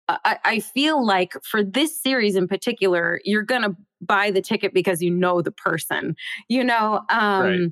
I, 0.07 0.37
I 0.45 0.59
feel 0.61 1.05
like 1.05 1.33
for 1.43 1.61
this 1.61 2.01
series 2.01 2.37
in 2.37 2.47
particular, 2.47 3.19
you're 3.25 3.43
going 3.43 3.63
to 3.63 3.75
buy 3.99 4.31
the 4.31 4.41
ticket 4.41 4.73
because 4.73 5.01
you 5.01 5.11
know 5.11 5.41
the 5.41 5.51
person, 5.51 6.15
you 6.47 6.63
know. 6.63 7.01
Um, 7.09 7.43
right. 7.43 7.71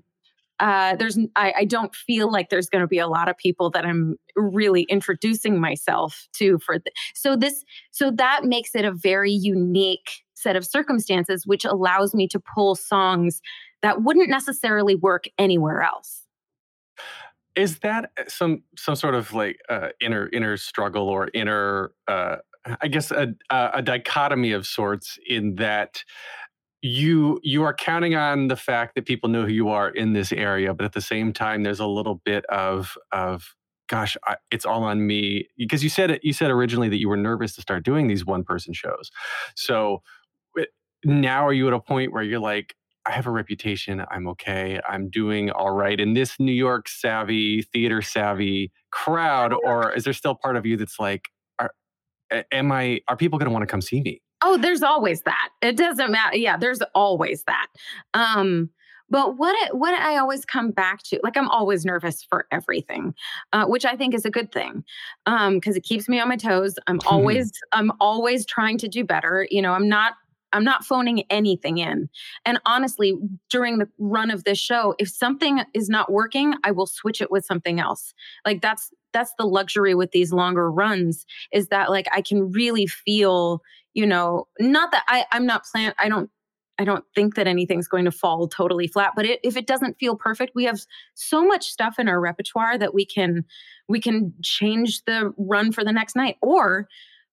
Uh, 0.59 0.95
there's 0.97 1.17
I, 1.35 1.53
I, 1.57 1.65
don't 1.65 1.95
feel 1.95 2.31
like 2.31 2.50
there's 2.50 2.69
going 2.69 2.83
to 2.83 2.88
be 2.88 3.00
a 3.00 3.07
lot 3.07 3.27
of 3.27 3.35
people 3.35 3.71
that 3.71 3.85
I'm 3.85 4.15
really 4.35 4.83
introducing 4.83 5.59
myself 5.59 6.27
to 6.33 6.59
for 6.59 6.77
th- 6.77 6.95
so 7.15 7.35
this 7.35 7.65
so 7.91 8.12
that 8.12 8.45
makes 8.45 8.75
it 8.75 8.85
a 8.85 8.91
very 8.91 9.31
unique 9.31 10.23
set 10.43 10.55
of 10.55 10.65
circumstances, 10.65 11.47
which 11.47 11.65
allows 11.65 12.13
me 12.13 12.27
to 12.27 12.39
pull 12.39 12.75
songs 12.75 13.41
that 13.81 14.03
wouldn't 14.03 14.29
necessarily 14.29 14.95
work 14.95 15.25
anywhere 15.38 15.81
else. 15.81 16.21
Is 17.55 17.79
that 17.79 18.12
uh, 18.19 18.23
some 18.27 18.63
some 18.77 18.95
sort 18.95 19.15
of 19.15 19.33
like 19.33 19.59
uh, 19.69 19.89
inner 20.01 20.29
inner 20.33 20.57
struggle 20.57 21.07
or 21.07 21.29
inner, 21.33 21.91
uh, 22.07 22.38
I 22.81 22.88
guess, 22.88 23.12
a, 23.12 23.33
a 23.50 23.81
dichotomy 23.81 24.51
of 24.51 24.65
sorts 24.65 25.17
in 25.27 25.55
that 25.55 26.03
you 26.81 27.39
you 27.43 27.63
are 27.63 27.73
counting 27.73 28.15
on 28.15 28.50
the 28.50 28.55
fact 28.55 28.95
that 28.95 29.05
people 29.05 29.29
know 29.29 29.43
who 29.43 29.51
you 29.53 29.69
are 29.69 29.89
in 29.89 30.13
this 30.13 30.31
area, 30.33 30.73
but 30.73 30.85
at 30.85 30.93
the 30.93 31.01
same 31.01 31.31
time, 31.31 31.63
there's 31.63 31.79
a 31.79 31.88
little 31.88 32.21
bit 32.25 32.45
of 32.45 32.97
of 33.12 33.55
gosh, 33.88 34.17
I, 34.25 34.38
it's 34.51 34.65
all 34.65 34.83
on 34.83 35.05
me 35.05 35.47
because 35.57 35.83
you 35.83 35.89
said 35.89 36.09
it. 36.09 36.23
You 36.23 36.33
said 36.33 36.51
originally 36.51 36.89
that 36.89 37.00
you 37.00 37.07
were 37.07 37.17
nervous 37.17 37.55
to 37.55 37.62
start 37.62 37.85
doing 37.85 38.07
these 38.07 38.25
one 38.25 38.43
person 38.43 38.73
shows. 38.73 39.12
So 39.55 40.01
now 41.03 41.48
are 41.48 41.53
you 41.53 41.67
at 41.67 41.74
a 41.74 41.79
point 41.79 42.13
where 42.13 42.24
you're 42.24 42.39
like, 42.39 42.75
I 43.05 43.12
have 43.12 43.27
a 43.27 43.31
reputation. 43.31 44.03
I'm 44.10 44.27
okay. 44.29 44.79
I'm 44.88 45.10
doing 45.10 45.51
all 45.51 45.72
right 45.72 46.00
in 46.00 46.13
this 46.13 46.39
New 46.39 46.53
York 46.53 46.88
savvy, 46.88 47.62
theater 47.62 48.01
savvy 48.01 48.72
crowd? 48.91 49.53
Or 49.53 49.91
is 49.91 50.05
there 50.05 50.13
still 50.13 50.36
part 50.36 50.55
of 50.55 50.65
you 50.65 50.77
that's 50.77 51.00
like, 51.00 51.27
are, 51.60 51.74
am 52.51 52.72
I, 52.72 53.01
are 53.07 53.17
people 53.17 53.39
going 53.39 53.48
to 53.48 53.53
want 53.53 53.63
to 53.63 53.67
come 53.67 53.81
see 53.81 54.01
me? 54.01 54.22
Oh, 54.41 54.57
there's 54.57 54.83
always 54.83 55.22
that. 55.24 55.50
It 55.62 55.77
doesn't 55.77 56.12
matter. 56.12 56.38
Yeah, 56.38 56.57
there's 56.57 56.81
always 56.93 57.43
that. 57.43 57.67
Um, 58.13 58.69
but 59.10 59.38
what 59.38 59.55
it, 59.63 59.77
what 59.77 59.93
I 59.93 60.17
always 60.17 60.43
come 60.43 60.72
back 60.72 61.03
to, 61.03 61.19
like 61.24 61.38
I'm 61.38 61.48
always 61.50 61.86
nervous 61.86 62.24
for 62.24 62.48
everything, 62.51 63.13
uh, 63.51 63.65
which 63.65 63.86
I 63.86 63.95
think 63.95 64.15
is 64.15 64.25
a 64.25 64.31
good 64.31 64.51
thing, 64.51 64.83
because 65.25 65.48
um, 65.48 65.60
it 65.75 65.83
keeps 65.83 66.10
me 66.10 66.19
on 66.19 66.29
my 66.29 66.36
toes. 66.36 66.75
I'm 66.88 67.00
always 67.05 67.51
I'm 67.74 67.91
always 68.00 68.45
trying 68.45 68.77
to 68.79 68.88
do 68.88 69.03
better. 69.03 69.48
You 69.51 69.62
know, 69.62 69.74
I'm 69.74 69.88
not 69.88 70.13
I'm 70.53 70.63
not 70.63 70.86
phoning 70.86 71.24
anything 71.29 71.79
in. 71.79 72.10
And 72.45 72.60
honestly, 72.65 73.15
during 73.50 73.79
the 73.79 73.89
run 73.98 74.31
of 74.31 74.43
this 74.43 74.60
show, 74.60 74.95
if 75.00 75.10
something 75.10 75.62
is 75.74 75.89
not 75.89 76.12
working, 76.12 76.53
I 76.63 76.72
will 76.72 76.86
switch 76.86 77.22
it 77.22 77.31
with 77.31 77.45
something 77.45 77.79
else. 77.79 78.13
Like 78.45 78.62
that's 78.62 78.91
that's 79.12 79.33
the 79.38 79.45
luxury 79.45 79.93
with 79.93 80.12
these 80.12 80.31
longer 80.31 80.72
runs 80.72 81.25
is 81.51 81.67
that 81.67 81.89
like 81.89 82.07
I 82.12 82.22
can 82.22 82.51
really 82.51 82.88
feel, 82.88 83.62
you 83.93 84.05
know, 84.05 84.48
not 84.60 84.91
that 84.91 85.03
I 85.07 85.25
I'm 85.31 85.45
not 85.45 85.65
plan 85.65 85.93
I 85.98 86.07
don't 86.07 86.29
I 86.79 86.86
don't 86.86 87.05
think 87.13 87.36
that 87.36 87.48
anything's 87.48 87.88
going 87.88 88.05
to 88.05 88.12
fall 88.12 88.48
totally 88.48 88.88
flat, 88.88 89.13
but 89.15 89.25
it, 89.25 89.39
if 89.43 89.55
it 89.55 89.67
doesn't 89.67 90.00
feel 90.00 90.15
perfect, 90.15 90.53
we 90.55 90.63
have 90.65 90.79
so 91.13 91.45
much 91.45 91.69
stuff 91.69 92.00
in 92.00 92.07
our 92.07 92.19
repertoire 92.19 92.77
that 92.77 92.93
we 92.93 93.05
can 93.05 93.45
we 93.88 94.00
can 94.00 94.33
change 94.41 95.03
the 95.05 95.33
run 95.38 95.72
for 95.72 95.83
the 95.83 95.91
next 95.91 96.15
night 96.15 96.38
or 96.41 96.88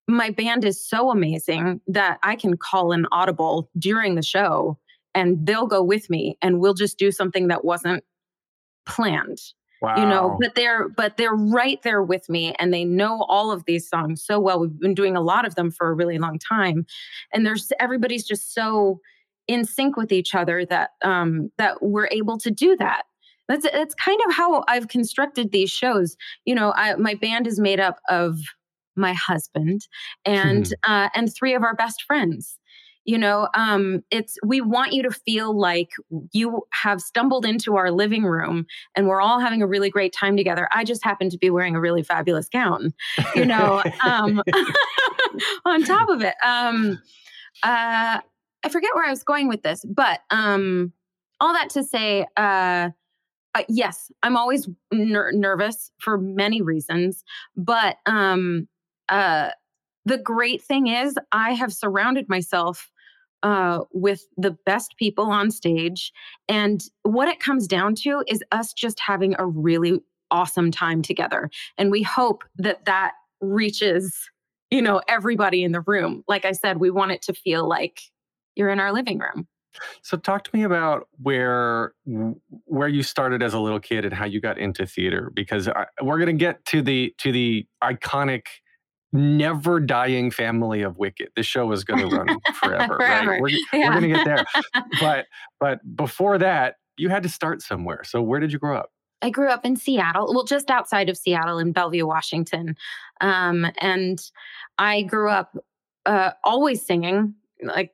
my 0.09 0.31
band 0.31 0.65
is 0.65 0.85
so 0.85 1.11
amazing 1.11 1.81
that 1.87 2.19
I 2.23 2.37
can 2.37 2.57
call 2.57 2.93
an 2.93 3.07
audible 3.13 3.71
during 3.79 4.15
the 4.15 4.23
show 4.23 4.79
and 5.15 5.45
they'll 5.47 5.67
go 5.67 5.83
with 5.83 6.09
me 6.11 6.37
and 6.43 6.61
we'll 6.61 6.75
just 6.75 6.99
do 6.99 7.11
something 7.11 7.49
that 7.49 7.65
wasn't 7.65 8.05
planned. 8.87 9.39
Wow. 9.83 9.97
You 9.97 10.07
know, 10.07 10.37
but 10.39 10.55
they're 10.55 10.89
but 10.91 11.17
they're 11.17 11.35
right 11.35 11.81
there 11.83 12.03
with 12.03 12.29
me 12.29 12.55
and 12.59 12.73
they 12.73 12.85
know 12.85 13.23
all 13.29 13.51
of 13.51 13.65
these 13.65 13.89
songs 13.89 14.23
so 14.23 14.39
well. 14.39 14.61
We've 14.61 14.79
been 14.79 14.95
doing 14.95 15.17
a 15.17 15.23
lot 15.23 15.47
of 15.47 15.55
them 15.55 15.71
for 15.71 15.89
a 15.89 15.95
really 15.95 16.19
long 16.19 16.39
time. 16.39 16.85
And 17.33 17.47
there's 17.47 17.73
everybody's 17.81 18.27
just 18.27 18.53
so 18.53 19.01
in 19.49 19.65
sync 19.65 19.97
with 19.97 20.13
each 20.13 20.35
other 20.35 20.67
that 20.67 20.91
um 21.03 21.51
that 21.57 21.83
we're 21.83 22.09
able 22.11 22.37
to 22.39 22.51
do 22.51 22.77
that. 22.77 23.05
That's 23.49 23.65
that's 23.71 23.95
kind 23.95 24.21
of 24.29 24.35
how 24.35 24.65
I've 24.69 24.89
constructed 24.89 25.51
these 25.51 25.71
shows. 25.71 26.15
You 26.45 26.55
know, 26.55 26.73
I, 26.77 26.97
my 26.97 27.15
band 27.15 27.47
is 27.47 27.59
made 27.59 27.81
up 27.81 28.01
of 28.11 28.39
my 28.97 29.13
husband, 29.13 29.87
and 30.25 30.65
mm-hmm. 30.65 30.93
uh, 30.93 31.09
and 31.15 31.33
three 31.35 31.55
of 31.55 31.63
our 31.63 31.75
best 31.75 32.03
friends. 32.03 32.59
You 33.05 33.17
know, 33.17 33.49
um, 33.55 34.05
it's 34.11 34.37
we 34.45 34.61
want 34.61 34.93
you 34.93 35.03
to 35.05 35.11
feel 35.11 35.59
like 35.59 35.89
you 36.33 36.63
have 36.73 37.01
stumbled 37.01 37.47
into 37.47 37.77
our 37.77 37.91
living 37.91 38.25
room 38.25 38.67
and 38.95 39.09
we're 39.09 39.23
all 39.23 39.41
having 39.41 39.63
a 39.63 39.67
really 39.67 39.89
great 39.89 40.13
time 40.13 40.37
together. 40.37 40.69
I 40.71 40.85
just 40.85 41.03
happen 41.03 41.31
to 41.31 41.39
be 41.39 41.49
wearing 41.49 41.75
a 41.75 41.81
really 41.81 42.03
fabulous 42.03 42.49
gown, 42.51 42.93
you 43.35 43.47
know. 43.47 43.83
um, 44.05 44.43
on 45.65 45.83
top 45.85 46.11
of 46.11 46.21
it, 46.21 46.35
um, 46.45 47.01
uh, 47.63 48.21
I 48.63 48.69
forget 48.69 48.91
where 48.95 49.07
I 49.07 49.11
was 49.11 49.23
going 49.23 49.49
with 49.49 49.63
this, 49.63 49.85
but 49.89 50.21
um, 50.31 50.93
all 51.41 51.55
that 51.55 51.71
to 51.71 51.83
say, 51.83 52.27
uh, 52.37 52.91
uh, 53.55 53.63
yes, 53.69 54.13
I'm 54.23 54.37
always 54.37 54.69
ner- 54.93 55.33
nervous 55.33 55.91
for 55.99 56.19
many 56.19 56.63
reasons, 56.63 57.25
but 57.57 57.97
um, 58.07 58.69
uh, 59.11 59.51
the 60.05 60.19
great 60.19 60.63
thing 60.63 60.87
is, 60.87 61.17
I 61.33 61.53
have 61.53 61.73
surrounded 61.73 62.29
myself 62.29 62.91
uh, 63.43 63.81
with 63.93 64.27
the 64.37 64.57
best 64.67 64.95
people 64.99 65.27
on 65.27 65.51
stage. 65.51 66.13
And 66.49 66.83
what 67.03 67.29
it 67.29 67.41
comes 67.41 67.67
down 67.67 67.95
to 67.97 68.23
is 68.27 68.43
us 68.53 68.73
just 68.73 69.01
having 69.01 69.35
a 69.39 69.47
really 69.47 70.01
awesome 70.31 70.71
time 70.71 71.03
together. 71.03 71.51
And 71.77 71.91
we 71.91 72.03
hope 72.03 72.45
that 72.57 72.85
that 72.85 73.13
reaches, 73.41 74.31
you 74.71 74.83
know, 74.83 75.01
everybody 75.09 75.65
in 75.65 75.73
the 75.73 75.81
room. 75.81 76.23
Like 76.29 76.45
I 76.45 76.53
said, 76.53 76.79
we 76.79 76.91
want 76.91 77.13
it 77.13 77.23
to 77.23 77.35
feel 77.35 77.69
like 77.69 78.01
you're 78.55 78.71
in 78.71 78.81
our 78.81 78.93
living 78.93 79.19
room. 79.19 79.49
So 80.03 80.17
talk 80.17 80.45
to 80.45 80.51
me 80.53 80.65
about 80.65 81.09
where 81.23 81.95
where 82.65 82.89
you 82.89 83.05
started 83.05 83.41
as 83.41 83.55
a 83.55 83.61
little 83.61 83.79
kid 83.79 84.05
and 84.05 84.13
how 84.13 84.25
you 84.25 84.41
got 84.41 84.59
into 84.59 84.85
theater 84.85 85.31
because 85.33 85.69
I, 85.69 85.87
we're 86.03 86.19
going 86.19 86.27
to 86.37 86.45
get 86.45 86.65
to 86.67 86.83
the 86.83 87.15
to 87.19 87.31
the 87.31 87.67
iconic 87.83 88.43
never 89.13 89.81
dying 89.81 90.31
family 90.31 90.83
of 90.83 90.99
Wicked. 90.99 91.31
This 91.37 91.47
show 91.47 91.71
is 91.73 91.85
going 91.85 92.09
to 92.09 92.17
run 92.17 92.39
forever, 92.55 92.97
forever. 92.97 93.31
right? 93.31 93.41
We're, 93.41 93.49
yeah. 93.49 93.59
we're 93.73 94.01
going 94.01 94.03
to 94.03 94.09
get 94.09 94.25
there. 94.25 94.45
but 95.01 95.27
but 95.59 95.97
before 95.97 96.39
that, 96.39 96.77
you 96.97 97.09
had 97.09 97.23
to 97.23 97.29
start 97.29 97.63
somewhere. 97.63 98.03
So 98.05 98.23
where 98.23 98.41
did 98.41 98.53
you 98.53 98.59
grow 98.59 98.77
up? 98.77 98.91
I 99.23 99.31
grew 99.31 99.49
up 99.49 99.67
in 99.67 99.77
Seattle, 99.77 100.33
well, 100.35 100.45
just 100.45 100.71
outside 100.71 101.11
of 101.11 101.17
Seattle 101.17 101.59
in 101.59 101.73
Bellevue, 101.73 102.07
Washington. 102.07 102.75
Um, 103.21 103.67
and 103.79 104.19
I 104.79 105.03
grew 105.03 105.29
up 105.29 105.57
uh, 106.07 106.31
always 106.43 106.85
singing, 106.85 107.35
like 107.63 107.93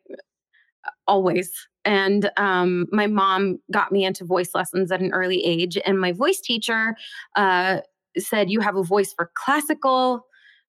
always. 1.09 1.51
And 1.85 2.31
um, 2.37 2.87
my 2.93 3.07
mom 3.07 3.59
got 3.73 3.91
me 3.91 4.05
into 4.05 4.25
voice 4.25 4.51
lessons 4.55 4.93
at 4.93 5.01
an 5.01 5.13
early 5.13 5.45
age. 5.45 5.79
And 5.85 6.01
my 6.01 6.13
voice 6.13 6.41
teacher 6.41 6.97
uh, 7.35 7.79
said, 8.19 8.51
You 8.51 8.61
have 8.61 8.77
a 8.77 8.83
voice 8.83 9.13
for 9.13 9.31
classical 9.35 10.27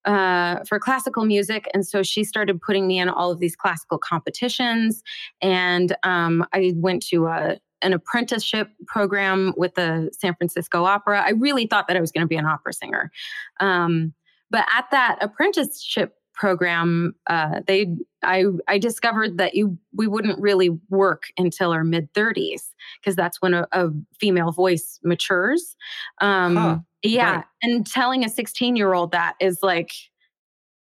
uh, 0.08 0.64
for 0.68 0.80
classical 0.80 1.26
music. 1.26 1.70
And 1.74 1.86
so 1.86 2.02
she 2.02 2.24
started 2.24 2.62
putting 2.62 2.88
me 2.88 2.98
in 2.98 3.10
all 3.10 3.30
of 3.30 3.40
these 3.40 3.56
classical 3.56 3.98
competitions. 3.98 5.04
And 5.42 5.96
um, 6.04 6.46
I 6.54 6.74
went 6.78 7.06
to 7.08 7.28
a, 7.28 7.60
an 7.82 7.94
apprenticeship 7.94 8.70
program 8.88 9.54
with 9.58 9.76
the 9.76 10.10
San 10.18 10.34
Francisco 10.36 10.86
Opera. 10.86 11.22
I 11.22 11.32
really 11.32 11.68
thought 11.68 11.88
that 11.90 11.98
I 11.98 12.02
was 12.02 12.12
going 12.12 12.24
to 12.24 12.28
be 12.28 12.38
an 12.38 12.46
opera 12.46 12.74
singer. 12.74 13.12
Um, 13.60 14.14
but 14.50 14.66
at 14.74 14.90
that 14.92 15.18
apprenticeship 15.20 16.14
program, 16.34 17.14
uh, 17.28 17.60
they 17.68 17.88
I 18.24 18.46
I 18.68 18.78
discovered 18.78 19.38
that 19.40 19.56
you 19.56 19.78
we 19.94 20.08
wouldn't 20.08 20.40
really 20.40 20.70
work 20.90 21.24
until 21.38 21.72
our 21.72 21.84
mid 21.84 22.14
30s 22.14 22.62
because 23.02 23.16
that's 23.16 23.42
when 23.42 23.54
a, 23.54 23.68
a, 23.74 23.90
female 24.20 24.52
voice 24.52 25.00
matures. 25.04 25.76
Um, 26.22 26.56
huh. 26.56 26.78
Yeah, 27.10 27.36
right. 27.38 27.46
and 27.62 27.86
telling 27.86 28.24
a 28.24 28.30
16 28.30 28.76
year 28.76 28.94
old 28.94 29.12
that 29.12 29.36
is 29.40 29.60
like 29.62 29.92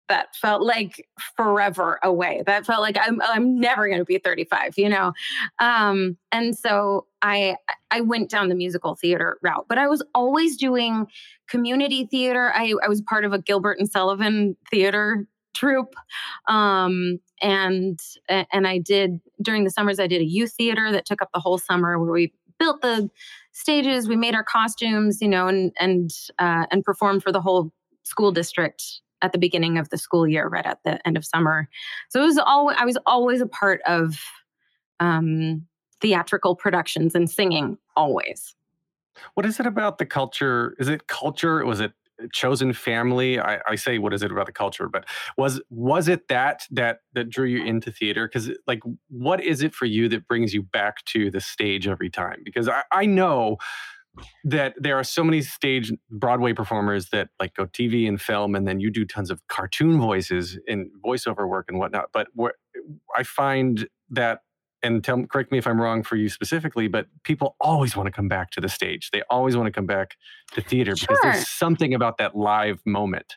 that 0.09 0.35
felt 0.35 0.61
like 0.61 1.07
forever 1.37 2.01
away. 2.03 2.43
That 2.45 2.67
felt 2.67 2.81
like 2.81 2.97
I'm 3.01 3.21
I'm 3.23 3.59
never 3.59 3.87
going 3.87 4.01
to 4.01 4.05
be 4.05 4.19
35, 4.19 4.75
you 4.77 4.89
know. 4.89 5.13
Um, 5.61 6.17
and 6.33 6.57
so 6.57 7.07
I 7.23 7.57
I 7.91 8.01
went 8.01 8.29
down 8.29 8.49
the 8.49 8.55
musical 8.55 8.97
theater 8.97 9.39
route, 9.43 9.67
but 9.69 9.79
I 9.79 9.89
was 9.89 10.03
always 10.15 10.57
doing 10.57 11.07
community 11.49 12.07
theater. 12.11 12.53
I 12.55 12.75
I 12.83 12.89
was 12.89 13.01
part 13.03 13.25
of 13.25 13.33
a 13.33 13.41
Gilbert 13.41 13.79
and 13.79 13.89
Sullivan 13.89 14.57
theater 14.71 15.27
troupe 15.55 15.95
um, 16.49 17.19
and 17.43 17.99
and 18.29 18.67
i 18.67 18.79
did 18.79 19.21
during 19.43 19.65
the 19.65 19.71
summers 19.71 19.99
i 19.99 20.07
did 20.07 20.21
a 20.21 20.25
youth 20.25 20.53
theater 20.53 20.93
that 20.93 21.05
took 21.05 21.21
up 21.21 21.31
the 21.35 21.41
whole 21.41 21.59
summer 21.59 21.99
where 21.99 22.13
we 22.13 22.33
built 22.59 22.81
the 22.83 23.11
stages 23.53 24.09
we 24.09 24.17
made 24.17 24.35
our 24.35 24.45
costumes 24.45 25.21
you 25.21 25.29
know 25.29 25.49
and 25.49 25.73
and 25.79 26.13
uh, 26.39 26.67
and 26.71 26.85
performed 26.85 27.23
for 27.23 27.33
the 27.33 27.41
whole 27.41 27.73
school 28.05 28.33
district 28.33 29.01
at 29.23 29.33
the 29.33 29.39
beginning 29.39 29.77
of 29.77 29.91
the 29.91 29.99
school 29.99 30.27
year 30.27 30.49
right 30.49 30.65
at 30.65 30.83
the 30.85 31.07
end 31.07 31.17
of 31.17 31.25
summer. 31.25 31.69
So 32.09 32.23
it 32.23 32.27
was 32.27 32.39
all 32.39 32.73
i 32.77 32.85
was 32.85 32.99
always 33.07 33.41
a 33.41 33.47
part 33.47 33.81
of 33.87 34.19
um, 35.01 35.67
theatrical 36.01 36.57
productions 36.57 37.15
and 37.15 37.31
singing 37.31 37.79
always. 37.97 38.55
What 39.35 39.45
is 39.47 39.61
it 39.61 39.67
about 39.67 39.99
the 39.99 40.07
culture 40.07 40.75
is 40.79 40.89
it 40.89 41.07
culture 41.07 41.65
was 41.65 41.81
it 41.81 41.93
chosen 42.33 42.73
family 42.73 43.39
I, 43.39 43.61
I, 43.69 43.75
say 43.77 43.99
what 43.99 44.13
is 44.13 44.23
it 44.23 44.31
about 44.31 44.47
the 44.47 44.53
culture 44.53 44.89
but 44.89 45.05
was 45.37 45.61
was 45.71 46.09
it 46.09 46.29
that 46.29 46.63
that 46.71 47.01
that 47.15 47.31
drew 47.31 47.47
you 47.47 47.65
into 47.65 47.91
theater? 47.91 48.29
Because 48.29 48.51
like 48.67 48.81
what 49.09 49.43
is 49.43 49.63
it 49.63 49.75
for 49.75 49.87
you 49.87 50.09
that 50.09 50.27
brings 50.29 50.53
you 50.55 50.63
back 50.63 51.05
to 51.07 51.31
the 51.31 51.41
stage 51.41 51.89
every 51.89 52.11
time? 52.11 52.43
Because 52.45 52.69
i, 52.69 52.83
I 52.93 53.07
know 53.07 53.59
that 54.45 54.75
there 54.77 54.99
are 54.99 55.05
so 55.05 55.23
many 55.23 55.41
stage 55.41 55.93
broadway 56.11 56.53
performers 56.53 57.11
that 57.11 57.29
like 57.39 57.55
go 57.55 57.67
tv 57.67 58.09
and 58.09 58.21
film 58.21 58.55
and 58.55 58.67
then 58.67 58.81
you 58.81 58.91
do 58.91 59.05
tons 59.05 59.31
of 59.31 59.47
cartoon 59.49 60.01
voices 60.01 60.59
and 60.67 60.91
voiceover 61.05 61.49
work 61.49 61.67
and 61.69 61.79
whatnot 61.79 62.07
but 62.13 62.27
what 62.35 62.57
i 63.17 63.23
find 63.23 63.89
that 64.11 64.41
and 64.83 65.05
tell 65.05 65.23
correct 65.25 65.53
me 65.53 65.59
if 65.59 65.67
I'm 65.67 65.81
wrong 65.81 66.03
for 66.03 66.17
you 66.17 66.29
specifically, 66.29 66.89
but 66.89 67.07
people 67.25 67.57
always 67.61 67.97
want 67.97 68.07
to 68.07 68.13
come 68.13 68.29
back 68.29 68.51
to 68.53 68.61
the 68.61 68.69
stage. 68.69 69.11
They 69.11 69.23
always 69.31 69.57
want 69.57 69.67
to 69.67 69.73
come 69.73 69.87
back 69.87 70.17
to 70.53 70.61
theater 70.61 70.97
sure. 70.97 71.09
because 71.09 71.19
there's 71.23 71.49
something 71.49 71.95
about 71.95 72.19
that 72.19 72.37
live 72.37 72.81
moment. 72.87 73.37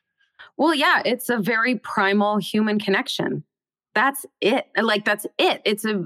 Well, 0.58 0.74
yeah, 0.74 1.02
it's 1.06 1.30
a 1.30 1.38
very 1.38 1.78
primal 1.78 2.38
human 2.38 2.80
connection. 2.80 3.44
That's 3.96 4.26
it. 4.42 4.68
Like 4.78 5.06
that's 5.06 5.26
it. 5.38 5.62
It's 5.66 5.86
a 5.86 6.04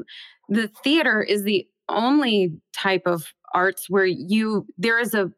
the 0.50 0.70
theater 0.84 1.22
is 1.22 1.44
the 1.44 1.68
only 1.90 2.54
type 2.74 3.04
of 3.06 3.34
arts 3.54 3.90
where 3.90 4.06
you 4.06 4.66
there 4.78 5.00
is 5.00 5.14
a 5.14 5.32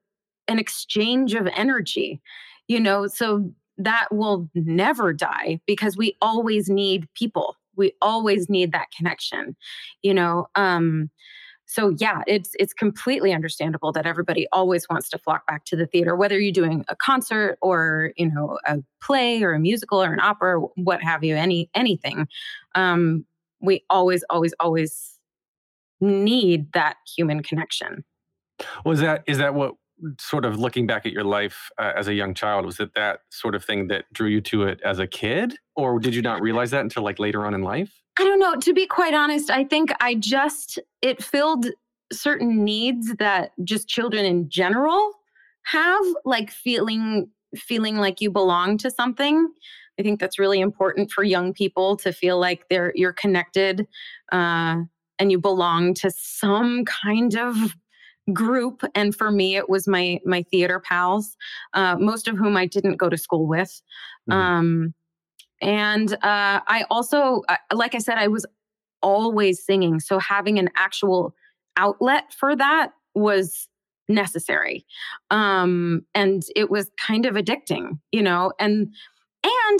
an 0.48 0.60
exchange 0.60 1.34
of 1.34 1.48
energy. 1.48 2.22
You 2.68 2.80
know, 2.80 3.08
so 3.08 3.52
that 3.78 4.08
will 4.12 4.50
never 4.54 5.14
die 5.14 5.62
because 5.66 5.98
we 5.98 6.16
always 6.22 6.70
need 6.70 7.08
people 7.16 7.56
we 7.80 7.94
always 8.02 8.50
need 8.50 8.72
that 8.72 8.88
connection 8.96 9.56
you 10.04 10.14
know 10.14 10.48
um 10.56 11.10
so 11.66 11.96
yeah 11.98 12.22
it's 12.28 12.52
it's 12.60 12.74
completely 12.74 13.34
understandable 13.34 13.92
that 13.92 14.06
everybody 14.06 14.48
always 14.52 14.88
wants 14.90 15.10
to 15.10 15.18
flock 15.18 15.48
back 15.48 15.66
to 15.66 15.76
the 15.76 15.88
theater 15.88 16.16
whether 16.16 16.40
you're 16.40 16.52
doing 16.52 16.86
a 16.90 16.96
concert 16.96 17.58
or 17.62 18.12
you 18.18 18.30
know 18.30 18.60
a 18.66 18.78
play 19.02 19.42
or 19.42 19.54
a 19.54 19.60
musical 19.60 20.04
or 20.04 20.14
an 20.14 20.20
opera 20.20 20.60
what 20.76 21.02
have 21.02 21.24
you 21.24 21.36
any 21.36 21.70
anything 21.74 22.28
um 22.76 23.26
we 23.62 23.84
always 23.90 24.24
always 24.30 24.54
always 24.60 25.18
need 26.02 26.72
that 26.74 26.98
human 27.16 27.44
connection. 27.44 28.04
Was 28.86 29.00
that 29.00 29.24
is 29.28 29.38
that 29.38 29.54
what 29.54 29.76
sort 30.20 30.46
of 30.46 30.60
looking 30.60 30.88
back 30.88 31.06
at 31.06 31.12
your 31.12 31.24
life 31.24 31.70
uh, 31.78 31.94
as 31.96 32.08
a 32.08 32.14
young 32.14 32.34
child 32.34 32.66
was 32.66 32.80
it 32.80 32.94
that 32.96 33.22
sort 33.30 33.56
of 33.56 33.64
thing 33.64 33.88
that 33.88 34.06
drew 34.14 34.30
you 34.30 34.42
to 34.42 34.64
it 34.64 34.80
as 34.84 35.00
a 35.00 35.08
kid? 35.08 35.56
Or 35.76 36.00
did 36.00 36.16
you 36.16 36.22
not 36.22 36.42
realize 36.42 36.72
that 36.72 36.82
until 36.82 37.04
like 37.04 37.20
later 37.20 37.46
on 37.46 37.54
in 37.54 37.64
life? 37.64 38.02
I 38.18 38.24
don't 38.24 38.40
know. 38.40 38.56
To 38.56 38.74
be 38.74 38.86
quite 38.86 39.14
honest 39.14 39.50
i 39.50 39.64
think 39.64 39.92
i 40.02 40.16
just 40.16 40.80
it 41.02 41.24
filled 41.24 41.68
certain 42.12 42.64
needs 42.64 43.14
that 43.16 43.52
just 43.64 43.88
children 43.88 44.26
in 44.26 44.50
general 44.50 45.14
have 45.64 46.04
like 46.26 46.52
feeling 46.52 47.30
feeling 47.56 47.98
like 47.98 48.22
you 48.22 48.30
belong 48.30 48.78
to 48.78 48.92
something. 48.92 49.48
I 50.00 50.04
think 50.04 50.20
that's 50.20 50.40
really 50.40 50.60
important 50.60 51.12
for 51.12 51.24
young 51.24 51.54
people 51.54 51.98
to 51.98 52.14
feel 52.14 52.40
like 52.40 52.68
they're 52.70 52.94
you're 52.96 53.14
connected 53.14 53.88
uh, 54.32 54.78
and 55.18 55.32
you 55.32 55.40
belong 55.40 55.94
to 55.96 56.12
some 56.12 56.86
kind 56.86 57.36
of 57.36 57.76
group 58.34 58.84
and 58.96 59.16
for 59.16 59.32
me 59.32 59.56
it 59.56 59.70
was 59.70 59.88
my 59.88 60.20
my 60.26 60.44
theater 60.44 60.80
pals 60.80 61.36
uh, 61.74 61.96
most 61.98 62.28
of 62.28 62.38
whom 62.38 62.56
i 62.58 62.66
didn't 62.66 62.98
go 62.98 63.10
to 63.10 63.18
school 63.18 63.48
with 63.48 63.82
mm-hmm. 64.30 64.40
um, 64.40 64.94
and 65.62 66.14
uh, 66.14 66.60
i 66.68 66.86
also 66.90 67.42
uh, 67.50 67.58
like 67.74 67.96
i 67.96 68.00
said 68.00 68.18
i 68.18 68.28
was 68.28 68.46
always 69.02 69.64
singing 69.64 70.00
so 70.00 70.20
having 70.20 70.60
an 70.60 70.70
actual 70.76 71.34
outlet 71.78 72.34
for 72.34 72.56
that 72.56 72.92
was 73.16 73.68
necessary 74.08 74.86
um, 75.32 76.06
and 76.14 76.44
it 76.56 76.70
was 76.70 76.90
kind 77.00 77.26
of 77.26 77.36
addicting 77.36 78.00
you 78.12 78.22
know 78.22 78.52
and 78.60 78.94
and 79.44 79.80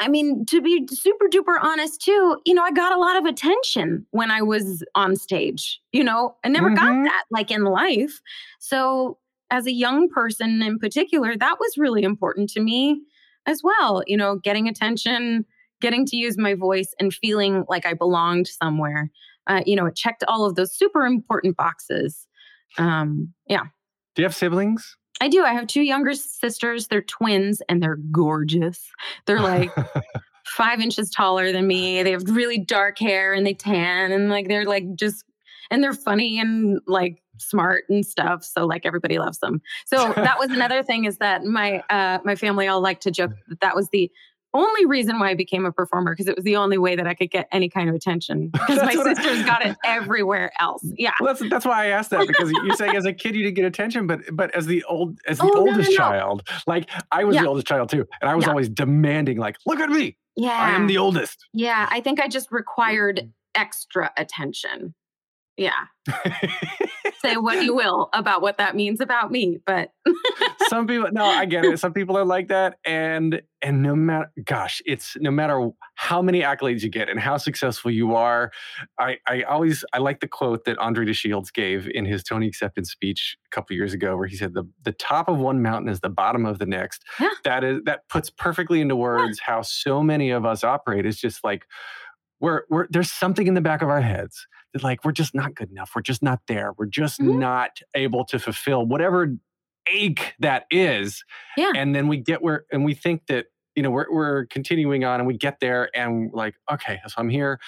I 0.00 0.08
mean, 0.08 0.44
to 0.46 0.60
be 0.60 0.86
super 0.90 1.26
duper 1.28 1.56
honest 1.60 2.02
too, 2.02 2.38
you 2.44 2.54
know, 2.54 2.62
I 2.62 2.72
got 2.72 2.92
a 2.92 3.00
lot 3.00 3.16
of 3.16 3.24
attention 3.24 4.06
when 4.10 4.30
I 4.30 4.42
was 4.42 4.84
on 4.94 5.16
stage. 5.16 5.80
You 5.92 6.04
know, 6.04 6.36
I 6.44 6.48
never 6.48 6.68
mm-hmm. 6.68 7.02
got 7.02 7.04
that 7.04 7.24
like 7.30 7.50
in 7.50 7.64
life. 7.64 8.20
So, 8.58 9.18
as 9.50 9.66
a 9.66 9.72
young 9.72 10.08
person 10.08 10.62
in 10.62 10.78
particular, 10.78 11.36
that 11.36 11.56
was 11.60 11.76
really 11.76 12.02
important 12.02 12.48
to 12.50 12.60
me 12.60 13.02
as 13.44 13.60
well. 13.62 14.02
You 14.06 14.16
know, 14.16 14.36
getting 14.36 14.66
attention, 14.66 15.44
getting 15.80 16.06
to 16.06 16.16
use 16.16 16.38
my 16.38 16.54
voice, 16.54 16.94
and 16.98 17.12
feeling 17.12 17.64
like 17.68 17.84
I 17.84 17.94
belonged 17.94 18.46
somewhere. 18.46 19.10
Uh, 19.46 19.62
you 19.66 19.76
know, 19.76 19.86
it 19.86 19.96
checked 19.96 20.24
all 20.28 20.46
of 20.46 20.54
those 20.54 20.74
super 20.74 21.04
important 21.04 21.56
boxes. 21.56 22.26
Um, 22.78 23.34
yeah. 23.46 23.64
Do 24.14 24.22
you 24.22 24.24
have 24.24 24.34
siblings? 24.34 24.96
I 25.22 25.28
do. 25.28 25.44
I 25.44 25.52
have 25.52 25.68
two 25.68 25.82
younger 25.82 26.14
sisters. 26.14 26.88
They're 26.88 27.00
twins 27.00 27.62
and 27.68 27.80
they're 27.80 28.00
gorgeous. 28.10 28.90
They're 29.24 29.38
like 29.38 29.70
five 30.44 30.80
inches 30.80 31.10
taller 31.10 31.52
than 31.52 31.68
me. 31.68 32.02
They 32.02 32.10
have 32.10 32.28
really 32.28 32.58
dark 32.58 32.98
hair 32.98 33.32
and 33.32 33.46
they 33.46 33.54
tan 33.54 34.10
and 34.10 34.30
like 34.30 34.48
they're 34.48 34.64
like 34.64 34.96
just 34.96 35.24
and 35.70 35.80
they're 35.80 35.92
funny 35.92 36.40
and 36.40 36.80
like 36.88 37.22
smart 37.38 37.84
and 37.88 38.04
stuff. 38.04 38.42
So 38.42 38.66
like 38.66 38.84
everybody 38.84 39.20
loves 39.20 39.38
them. 39.38 39.62
So 39.86 40.12
that 40.12 40.40
was 40.40 40.50
another 40.58 40.82
thing 40.82 41.04
is 41.04 41.18
that 41.18 41.44
my 41.44 41.84
uh 41.88 42.18
my 42.24 42.34
family 42.34 42.66
all 42.66 42.80
like 42.80 42.98
to 43.02 43.12
joke 43.12 43.30
that 43.46 43.60
that 43.60 43.76
was 43.76 43.90
the 43.90 44.10
only 44.54 44.86
reason 44.86 45.18
why 45.18 45.30
I 45.30 45.34
became 45.34 45.64
a 45.64 45.72
performer 45.72 46.12
because 46.12 46.28
it 46.28 46.36
was 46.36 46.44
the 46.44 46.56
only 46.56 46.78
way 46.78 46.96
that 46.96 47.06
I 47.06 47.14
could 47.14 47.30
get 47.30 47.48
any 47.52 47.68
kind 47.68 47.88
of 47.88 47.94
attention 47.94 48.48
because 48.52 48.78
my 48.78 48.92
sisters 48.92 49.40
I, 49.40 49.46
got 49.46 49.66
it 49.66 49.76
everywhere 49.84 50.52
else. 50.58 50.82
Yeah, 50.96 51.12
well, 51.20 51.34
that's 51.34 51.48
that's 51.50 51.66
why 51.66 51.86
I 51.86 51.88
asked 51.88 52.10
that 52.10 52.26
because 52.26 52.50
you're 52.50 52.76
saying 52.76 52.96
as 52.96 53.04
a 53.04 53.12
kid 53.12 53.34
you 53.34 53.42
didn't 53.42 53.56
get 53.56 53.64
attention, 53.64 54.06
but 54.06 54.20
but 54.32 54.54
as 54.54 54.66
the 54.66 54.84
old 54.84 55.18
as 55.26 55.38
the 55.38 55.44
oh, 55.44 55.60
oldest 55.60 55.78
no, 55.78 55.82
no, 55.82 55.90
no. 55.90 55.96
child, 55.96 56.48
like 56.66 56.90
I 57.10 57.24
was 57.24 57.36
yeah. 57.36 57.42
the 57.42 57.48
oldest 57.48 57.66
child 57.66 57.88
too, 57.88 58.06
and 58.20 58.30
I 58.30 58.34
was 58.34 58.44
yeah. 58.44 58.50
always 58.50 58.68
demanding 58.68 59.38
like, 59.38 59.56
look 59.66 59.80
at 59.80 59.90
me, 59.90 60.16
yeah, 60.36 60.50
I 60.50 60.70
am 60.70 60.86
the 60.86 60.98
oldest. 60.98 61.46
Yeah, 61.52 61.88
I 61.90 62.00
think 62.00 62.20
I 62.20 62.28
just 62.28 62.50
required 62.50 63.20
mm. 63.24 63.30
extra 63.54 64.10
attention. 64.16 64.94
Yeah. 65.56 65.86
Say 67.24 67.36
what 67.36 67.62
you 67.62 67.74
will 67.74 68.08
about 68.12 68.42
what 68.42 68.58
that 68.58 68.74
means 68.74 69.00
about 69.00 69.30
me, 69.30 69.58
but 69.64 69.92
some 70.68 70.86
people 70.86 71.08
no, 71.12 71.24
I 71.24 71.44
get 71.44 71.64
it. 71.64 71.78
Some 71.78 71.92
people 71.92 72.16
are 72.18 72.24
like 72.24 72.48
that 72.48 72.78
and 72.84 73.42
and 73.60 73.82
no 73.82 73.94
matter 73.94 74.32
gosh, 74.44 74.82
it's 74.84 75.16
no 75.20 75.30
matter 75.30 75.70
how 75.94 76.20
many 76.20 76.40
accolades 76.40 76.82
you 76.82 76.88
get 76.88 77.08
and 77.08 77.20
how 77.20 77.36
successful 77.36 77.90
you 77.90 78.14
are, 78.14 78.50
I 78.98 79.18
I 79.26 79.42
always 79.42 79.84
I 79.92 79.98
like 79.98 80.20
the 80.20 80.28
quote 80.28 80.64
that 80.64 80.78
Andre 80.78 81.04
de 81.04 81.12
Shields 81.12 81.50
gave 81.50 81.88
in 81.88 82.04
his 82.04 82.22
Tony 82.24 82.48
acceptance 82.48 82.90
speech 82.90 83.36
a 83.46 83.54
couple 83.54 83.76
years 83.76 83.92
ago 83.92 84.16
where 84.16 84.26
he 84.26 84.36
said 84.36 84.54
the 84.54 84.64
the 84.82 84.92
top 84.92 85.28
of 85.28 85.38
one 85.38 85.62
mountain 85.62 85.88
is 85.88 86.00
the 86.00 86.08
bottom 86.08 86.44
of 86.44 86.58
the 86.58 86.66
next. 86.66 87.04
Yeah. 87.20 87.30
That 87.44 87.64
is 87.64 87.80
that 87.84 88.08
puts 88.08 88.30
perfectly 88.30 88.80
into 88.80 88.96
words 88.96 89.40
yeah. 89.40 89.54
how 89.54 89.62
so 89.62 90.02
many 90.02 90.30
of 90.30 90.44
us 90.44 90.64
operate. 90.64 91.06
It's 91.06 91.20
just 91.20 91.44
like 91.44 91.66
we're, 92.40 92.62
we're 92.68 92.88
there's 92.90 93.10
something 93.10 93.46
in 93.46 93.54
the 93.54 93.60
back 93.60 93.82
of 93.82 93.88
our 93.88 94.00
heads 94.00 94.46
like 94.80 95.04
we're 95.04 95.12
just 95.12 95.34
not 95.34 95.54
good 95.54 95.70
enough. 95.70 95.92
We're 95.94 96.02
just 96.02 96.22
not 96.22 96.40
there. 96.48 96.72
We're 96.78 96.86
just 96.86 97.20
mm-hmm. 97.20 97.38
not 97.38 97.80
able 97.94 98.24
to 98.26 98.38
fulfill 98.38 98.86
whatever 98.86 99.34
ache 99.88 100.34
that 100.38 100.64
is. 100.70 101.24
Yeah. 101.56 101.72
And 101.74 101.94
then 101.94 102.08
we 102.08 102.16
get 102.18 102.42
where 102.42 102.64
and 102.72 102.84
we 102.84 102.94
think 102.94 103.26
that 103.26 103.46
you 103.74 103.82
know 103.82 103.90
we're 103.90 104.06
we're 104.10 104.46
continuing 104.46 105.04
on 105.04 105.20
and 105.20 105.26
we 105.26 105.36
get 105.36 105.60
there 105.60 105.90
and 105.94 106.32
like 106.32 106.54
okay, 106.70 107.00
so 107.06 107.14
I'm 107.18 107.28
here. 107.28 107.58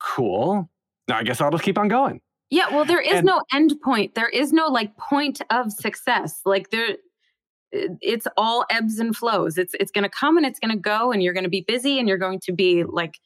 Cool. 0.00 0.70
Now 1.08 1.18
I 1.18 1.22
guess 1.22 1.40
I'll 1.40 1.50
just 1.50 1.64
keep 1.64 1.78
on 1.78 1.88
going. 1.88 2.20
Yeah, 2.50 2.68
well 2.74 2.84
there 2.84 3.00
is 3.00 3.18
and, 3.18 3.26
no 3.26 3.42
end 3.52 3.74
point. 3.82 4.14
There 4.14 4.28
is 4.28 4.52
no 4.52 4.68
like 4.68 4.96
point 4.96 5.40
of 5.50 5.72
success. 5.72 6.40
Like 6.44 6.70
there 6.70 6.96
it's 7.72 8.26
all 8.36 8.64
ebbs 8.70 8.98
and 8.98 9.14
flows. 9.14 9.58
It's 9.58 9.74
it's 9.78 9.90
going 9.90 10.02
to 10.02 10.10
come 10.10 10.36
and 10.36 10.44
it's 10.44 10.58
going 10.58 10.72
to 10.72 10.80
go 10.80 11.12
and 11.12 11.22
you're 11.22 11.34
going 11.34 11.44
to 11.44 11.50
be 11.50 11.64
busy 11.66 11.98
and 11.98 12.08
you're 12.08 12.18
going 12.18 12.40
to 12.40 12.52
be 12.52 12.84
like 12.84 13.18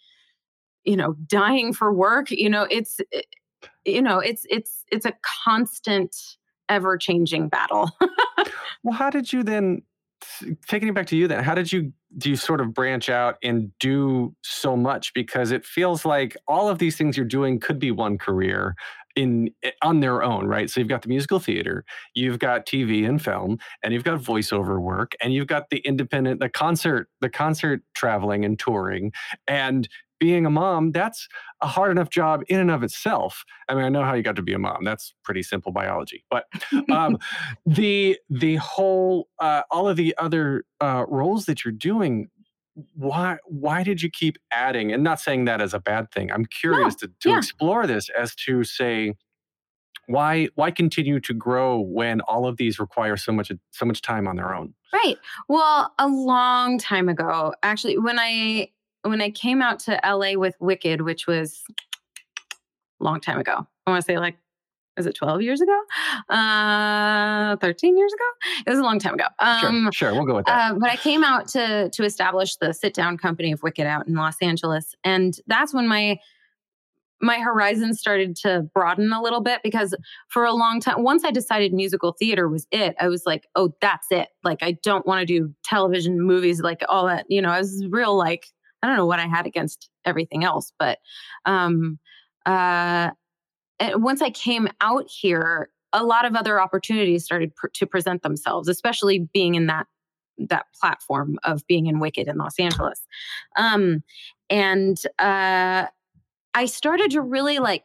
you 0.84 0.96
know 0.96 1.14
dying 1.26 1.72
for 1.72 1.92
work 1.92 2.30
you 2.30 2.48
know 2.48 2.66
it's 2.70 3.00
eh, 3.12 3.22
you 3.84 4.02
know 4.02 4.18
it's 4.18 4.46
it's 4.50 4.84
it's 4.90 5.06
a 5.06 5.12
constant 5.44 6.14
ever 6.68 6.96
changing 6.96 7.48
battle. 7.48 7.90
Well 8.82 8.92
how 8.94 9.08
did 9.08 9.32
you 9.32 9.42
then 9.42 9.80
taking 10.68 10.88
it 10.88 10.94
back 10.94 11.06
to 11.06 11.16
you 11.16 11.26
then 11.26 11.42
how 11.42 11.54
did 11.54 11.72
you 11.72 11.90
do 12.18 12.28
you 12.28 12.36
sort 12.36 12.60
of 12.60 12.74
branch 12.74 13.08
out 13.08 13.36
and 13.42 13.72
do 13.80 14.34
so 14.42 14.76
much? 14.76 15.14
Because 15.14 15.52
it 15.52 15.64
feels 15.64 16.04
like 16.04 16.36
all 16.46 16.68
of 16.68 16.78
these 16.78 16.96
things 16.96 17.16
you're 17.16 17.24
doing 17.24 17.58
could 17.58 17.78
be 17.78 17.90
one 17.90 18.18
career 18.18 18.74
in 19.16 19.50
eh, 19.62 19.70
on 19.80 20.00
their 20.00 20.22
own 20.22 20.46
right? 20.46 20.68
So 20.68 20.80
you've 20.80 20.88
got 20.90 21.00
the 21.00 21.08
musical 21.08 21.40
theater 21.40 21.82
you've 22.14 22.38
got 22.38 22.66
tv 22.66 23.08
and 23.08 23.22
film 23.22 23.58
and 23.82 23.94
you've 23.94 24.04
got 24.04 24.20
voiceover 24.20 24.78
work 24.78 25.12
and 25.22 25.32
you've 25.32 25.46
got 25.46 25.70
the 25.70 25.78
independent 25.78 26.40
the 26.40 26.50
concert 26.50 27.08
the 27.22 27.30
concert 27.30 27.80
traveling 27.94 28.44
and 28.44 28.58
touring 28.58 29.12
and 29.48 29.88
being 30.18 30.46
a 30.46 30.50
mom, 30.50 30.92
that's 30.92 31.28
a 31.60 31.66
hard 31.66 31.90
enough 31.90 32.10
job 32.10 32.42
in 32.48 32.60
and 32.60 32.70
of 32.70 32.82
itself. 32.82 33.44
I 33.68 33.74
mean, 33.74 33.84
I 33.84 33.88
know 33.88 34.02
how 34.02 34.14
you 34.14 34.22
got 34.22 34.36
to 34.36 34.42
be 34.42 34.52
a 34.52 34.58
mom. 34.58 34.84
That's 34.84 35.14
pretty 35.24 35.42
simple 35.42 35.72
biology. 35.72 36.24
But 36.30 36.46
um, 36.90 37.18
the 37.66 38.18
the 38.30 38.56
whole 38.56 39.28
uh, 39.38 39.62
all 39.70 39.88
of 39.88 39.96
the 39.96 40.14
other 40.18 40.64
uh, 40.80 41.04
roles 41.08 41.46
that 41.46 41.64
you're 41.64 41.72
doing, 41.72 42.28
why 42.94 43.38
why 43.46 43.82
did 43.82 44.02
you 44.02 44.10
keep 44.10 44.36
adding? 44.50 44.92
And 44.92 45.02
not 45.02 45.20
saying 45.20 45.44
that 45.46 45.60
as 45.60 45.74
a 45.74 45.80
bad 45.80 46.10
thing. 46.10 46.30
I'm 46.30 46.46
curious 46.46 46.94
to, 46.96 47.10
to 47.20 47.30
yeah. 47.30 47.38
explore 47.38 47.86
this 47.86 48.08
as 48.10 48.34
to 48.46 48.64
say 48.64 49.14
why 50.06 50.48
why 50.54 50.70
continue 50.70 51.20
to 51.20 51.32
grow 51.32 51.80
when 51.80 52.20
all 52.22 52.46
of 52.46 52.56
these 52.56 52.78
require 52.78 53.16
so 53.16 53.32
much 53.32 53.50
so 53.70 53.86
much 53.86 54.02
time 54.02 54.28
on 54.28 54.36
their 54.36 54.54
own 54.54 54.74
right 54.92 55.16
well 55.48 55.92
a 55.98 56.06
long 56.06 56.78
time 56.78 57.08
ago 57.08 57.54
actually 57.62 57.98
when 57.98 58.18
i 58.18 58.68
when 59.04 59.20
I 59.20 59.30
came 59.30 59.62
out 59.62 59.78
to 59.80 60.00
LA 60.04 60.32
with 60.38 60.54
Wicked, 60.60 61.00
which 61.02 61.26
was 61.26 61.62
a 63.00 63.04
long 63.04 63.20
time 63.20 63.38
ago. 63.38 63.66
I 63.86 63.90
want 63.90 64.02
to 64.02 64.06
say 64.06 64.18
like 64.18 64.36
is 64.96 65.06
it 65.06 65.14
12 65.16 65.42
years 65.42 65.60
ago? 65.60 65.76
Uh, 66.28 67.56
13 67.56 67.96
years 67.96 68.12
ago? 68.12 68.62
It 68.66 68.70
was 68.70 68.78
a 68.78 68.82
long 68.82 68.98
time 69.00 69.14
ago. 69.14 69.24
Um, 69.40 69.90
sure, 69.90 69.92
sure, 69.92 70.12
we'll 70.14 70.24
go 70.24 70.36
with 70.36 70.46
that. 70.46 70.72
Uh, 70.72 70.74
but 70.78 70.90
I 70.90 70.96
came 70.96 71.24
out 71.24 71.48
to 71.48 71.90
to 71.90 72.04
establish 72.04 72.56
the 72.56 72.72
sit 72.72 72.94
down 72.94 73.18
company 73.18 73.52
of 73.52 73.62
Wicked 73.62 73.86
out 73.86 74.06
in 74.06 74.14
Los 74.14 74.36
Angeles, 74.40 74.94
and 75.02 75.36
that's 75.46 75.74
when 75.74 75.88
my 75.88 76.18
my 77.20 77.38
horizons 77.38 77.98
started 77.98 78.36
to 78.36 78.68
broaden 78.74 79.12
a 79.12 79.22
little 79.22 79.40
bit 79.40 79.60
because 79.62 79.94
for 80.28 80.44
a 80.44 80.52
long 80.52 80.80
time 80.80 81.02
once 81.02 81.24
i 81.24 81.30
decided 81.30 81.72
musical 81.72 82.12
theater 82.12 82.48
was 82.48 82.66
it 82.70 82.94
i 83.00 83.08
was 83.08 83.22
like 83.24 83.46
oh 83.54 83.72
that's 83.80 84.08
it 84.10 84.28
like 84.42 84.62
i 84.62 84.72
don't 84.82 85.06
want 85.06 85.20
to 85.20 85.24
do 85.24 85.54
television 85.64 86.20
movies 86.20 86.60
like 86.60 86.82
all 86.88 87.06
that 87.06 87.24
you 87.28 87.40
know 87.40 87.50
i 87.50 87.58
was 87.58 87.86
real 87.88 88.16
like 88.16 88.48
I 88.84 88.86
don't 88.86 88.96
know 88.96 89.06
what 89.06 89.18
I 89.18 89.26
had 89.26 89.46
against 89.46 89.88
everything 90.04 90.44
else, 90.44 90.72
but 90.78 90.98
um, 91.46 91.98
uh, 92.44 93.10
once 93.80 94.20
I 94.20 94.28
came 94.28 94.68
out 94.82 95.06
here, 95.08 95.70
a 95.94 96.04
lot 96.04 96.26
of 96.26 96.34
other 96.34 96.60
opportunities 96.60 97.24
started 97.24 97.54
pr- 97.56 97.68
to 97.68 97.86
present 97.86 98.22
themselves, 98.22 98.68
especially 98.68 99.20
being 99.32 99.54
in 99.54 99.66
that 99.66 99.86
that 100.36 100.66
platform 100.78 101.38
of 101.44 101.66
being 101.66 101.86
in 101.86 102.00
Wicked 102.00 102.26
in 102.26 102.36
Los 102.36 102.58
Angeles. 102.58 103.06
Um, 103.56 104.02
and 104.50 105.00
uh, 105.18 105.86
I 106.54 106.66
started 106.66 107.12
to 107.12 107.20
really 107.20 107.58
like 107.60 107.84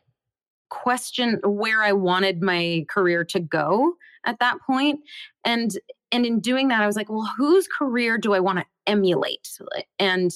question 0.70 1.40
where 1.44 1.82
I 1.82 1.94
wanted 1.94 2.42
my 2.42 2.86
career 2.90 3.24
to 3.26 3.40
go 3.40 3.94
at 4.26 4.40
that 4.40 4.58
point. 4.66 5.00
And 5.46 5.72
and 6.12 6.26
in 6.26 6.40
doing 6.40 6.70
that, 6.70 6.82
I 6.82 6.88
was 6.88 6.96
like, 6.96 7.10
well, 7.10 7.32
whose 7.38 7.68
career 7.68 8.18
do 8.18 8.34
I 8.34 8.40
want 8.40 8.60
to 8.60 8.66
emulate? 8.88 9.48
And 10.00 10.32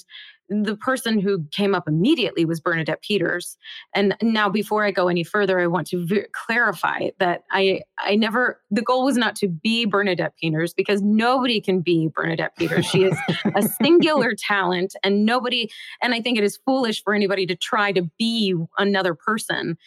the 0.62 0.76
person 0.76 1.20
who 1.20 1.46
came 1.52 1.74
up 1.74 1.88
immediately 1.88 2.46
was 2.46 2.60
Bernadette 2.60 3.02
Peters. 3.02 3.58
And 3.96 4.16
now, 4.22 4.50
before 4.50 4.84
I 4.86 4.92
go 4.92 5.08
any 5.08 5.24
further, 5.24 5.60
I 5.60 5.68
want 5.68 5.88
to 5.88 6.06
v- 6.06 6.26
clarify 6.46 7.10
that 7.20 7.44
I 7.52 7.82
I 8.00 8.16
never 8.16 8.62
the 8.70 8.82
goal 8.82 9.06
was 9.06 9.18
not 9.18 9.36
to 9.38 9.48
be 9.48 9.86
Bernadette 9.86 10.36
Peters 10.40 10.74
because 10.74 11.02
nobody 11.02 11.60
can 11.60 11.82
be 11.82 12.10
Bernadette 12.14 12.56
Peters. 12.58 12.86
She 12.86 13.04
is 13.04 13.18
a 13.56 13.62
singular 13.62 14.34
talent, 14.38 14.96
and 15.04 15.26
nobody. 15.26 15.70
And 16.02 16.14
I 16.14 16.22
think 16.22 16.38
it 16.38 16.44
is 16.44 16.60
foolish 16.66 17.04
for 17.04 17.14
anybody 17.14 17.46
to 17.48 17.56
try 17.56 17.92
to 17.92 18.04
be 18.18 18.56
another 18.78 19.16
person. 19.16 19.78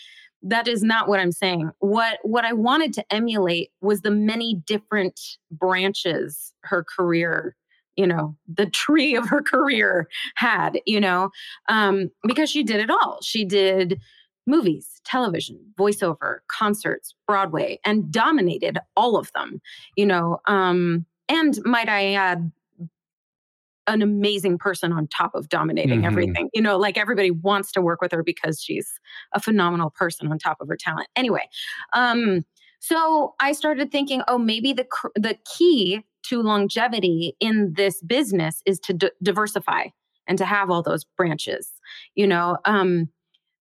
That 0.42 0.68
is 0.68 0.82
not 0.82 1.08
what 1.08 1.20
I'm 1.20 1.32
saying. 1.32 1.70
What 1.78 2.18
what 2.22 2.44
I 2.44 2.52
wanted 2.52 2.92
to 2.94 3.12
emulate 3.12 3.70
was 3.80 4.02
the 4.02 4.10
many 4.10 4.54
different 4.66 5.20
branches 5.50 6.52
her 6.62 6.84
career 6.84 7.56
you 7.96 8.06
know 8.06 8.36
the 8.46 8.66
tree 8.66 9.16
of 9.16 9.28
her 9.28 9.42
career 9.42 10.08
had 10.36 10.80
you 10.86 11.00
know 11.00 11.30
um, 11.68 12.10
because 12.26 12.50
she 12.50 12.62
did 12.62 12.80
it 12.80 12.90
all. 12.90 13.18
She 13.22 13.44
did 13.44 14.00
movies 14.46 15.00
television 15.04 15.58
voiceover 15.76 16.38
concerts 16.48 17.14
broadway 17.26 17.80
and 17.84 18.12
dominated 18.12 18.78
all 18.96 19.16
of 19.16 19.32
them 19.32 19.60
you 19.96 20.06
know 20.06 20.38
um, 20.46 21.04
and 21.28 21.58
might 21.64 21.88
i 21.88 22.12
add 22.12 22.52
an 23.88 24.02
amazing 24.02 24.58
person 24.58 24.92
on 24.92 25.06
top 25.06 25.34
of 25.34 25.48
dominating 25.48 25.98
mm-hmm. 25.98 26.06
everything. 26.06 26.50
You 26.54 26.62
know 26.62 26.76
like 26.76 26.98
everybody 26.98 27.30
wants 27.30 27.72
to 27.72 27.80
work 27.80 28.00
with 28.00 28.12
her 28.12 28.22
because 28.22 28.60
she's 28.60 29.00
a 29.32 29.40
phenomenal 29.40 29.90
person 29.90 30.30
on 30.30 30.38
top 30.38 30.60
of 30.60 30.68
her 30.68 30.76
talent. 30.76 31.08
Anyway 31.16 31.48
um 31.92 32.44
so 32.78 33.34
i 33.40 33.52
started 33.52 33.90
thinking 33.90 34.22
oh 34.28 34.38
maybe 34.38 34.72
the 34.72 34.86
the 35.14 35.36
key 35.56 36.04
to 36.28 36.42
longevity 36.42 37.34
in 37.40 37.72
this 37.74 38.02
business 38.02 38.62
is 38.66 38.78
to 38.80 38.92
d- 38.92 39.10
diversify 39.22 39.84
and 40.26 40.38
to 40.38 40.44
have 40.44 40.70
all 40.70 40.82
those 40.82 41.04
branches 41.16 41.70
you 42.14 42.26
know 42.26 42.56
um 42.64 43.08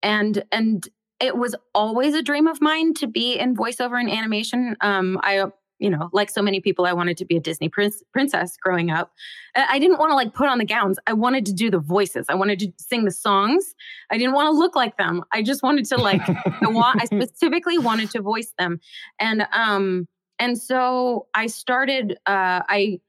and 0.03 0.43
and 0.51 0.89
it 1.19 1.35
was 1.37 1.55
always 1.73 2.13
a 2.13 2.21
dream 2.21 2.47
of 2.47 2.61
mine 2.61 2.93
to 2.95 3.07
be 3.07 3.33
in 3.33 3.55
voiceover 3.55 3.99
and 3.99 4.09
animation. 4.09 4.75
Um 4.81 5.19
i 5.23 5.45
you 5.79 5.91
know 5.91 6.09
like 6.11 6.31
so 6.31 6.41
many 6.41 6.59
people 6.59 6.87
i 6.87 6.93
wanted 6.93 7.17
to 7.17 7.25
be 7.25 7.37
a 7.37 7.39
disney 7.39 7.69
prince, 7.69 8.01
princess 8.11 8.57
growing 8.61 8.89
up. 8.89 9.11
I 9.55 9.79
didn't 9.79 9.99
want 9.99 10.11
to 10.11 10.15
like 10.15 10.33
put 10.33 10.49
on 10.49 10.57
the 10.57 10.65
gowns. 10.65 10.97
I 11.05 11.13
wanted 11.13 11.45
to 11.47 11.53
do 11.53 11.69
the 11.69 11.79
voices. 11.79 12.25
I 12.29 12.35
wanted 12.35 12.59
to 12.59 12.71
sing 12.77 13.05
the 13.05 13.11
songs. 13.11 13.75
I 14.11 14.17
didn't 14.17 14.33
want 14.33 14.47
to 14.47 14.57
look 14.57 14.75
like 14.75 14.97
them. 14.97 15.23
I 15.33 15.43
just 15.43 15.63
wanted 15.63 15.85
to 15.85 15.97
like 15.97 16.21
i 16.27 16.67
want 16.67 17.01
i 17.01 17.05
specifically 17.23 17.77
wanted 17.77 18.09
to 18.11 18.21
voice 18.21 18.53
them. 18.57 18.79
And 19.19 19.47
um 19.51 20.07
and 20.39 20.57
so 20.57 21.27
I 21.33 21.47
started, 21.47 22.13
uh, 22.25 22.61
I, 22.69 22.99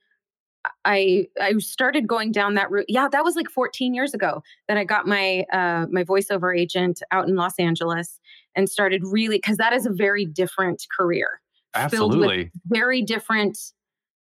I 0.84 1.26
I 1.40 1.56
started 1.58 2.06
going 2.06 2.32
down 2.32 2.54
that 2.54 2.70
route. 2.70 2.86
Yeah, 2.88 3.08
that 3.10 3.24
was 3.24 3.36
like 3.36 3.48
14 3.48 3.94
years 3.94 4.14
ago 4.14 4.42
that 4.66 4.76
I 4.76 4.84
got 4.84 5.06
my 5.06 5.44
uh, 5.52 5.86
my 5.90 6.04
voiceover 6.04 6.58
agent 6.58 7.02
out 7.10 7.28
in 7.28 7.36
Los 7.36 7.58
Angeles 7.58 8.20
and 8.54 8.68
started 8.68 9.02
really 9.04 9.38
because 9.38 9.56
that 9.58 9.72
is 9.72 9.86
a 9.86 9.90
very 9.90 10.24
different 10.24 10.86
career. 10.96 11.40
Absolutely, 11.74 12.50
very 12.66 13.02
different. 13.02 13.58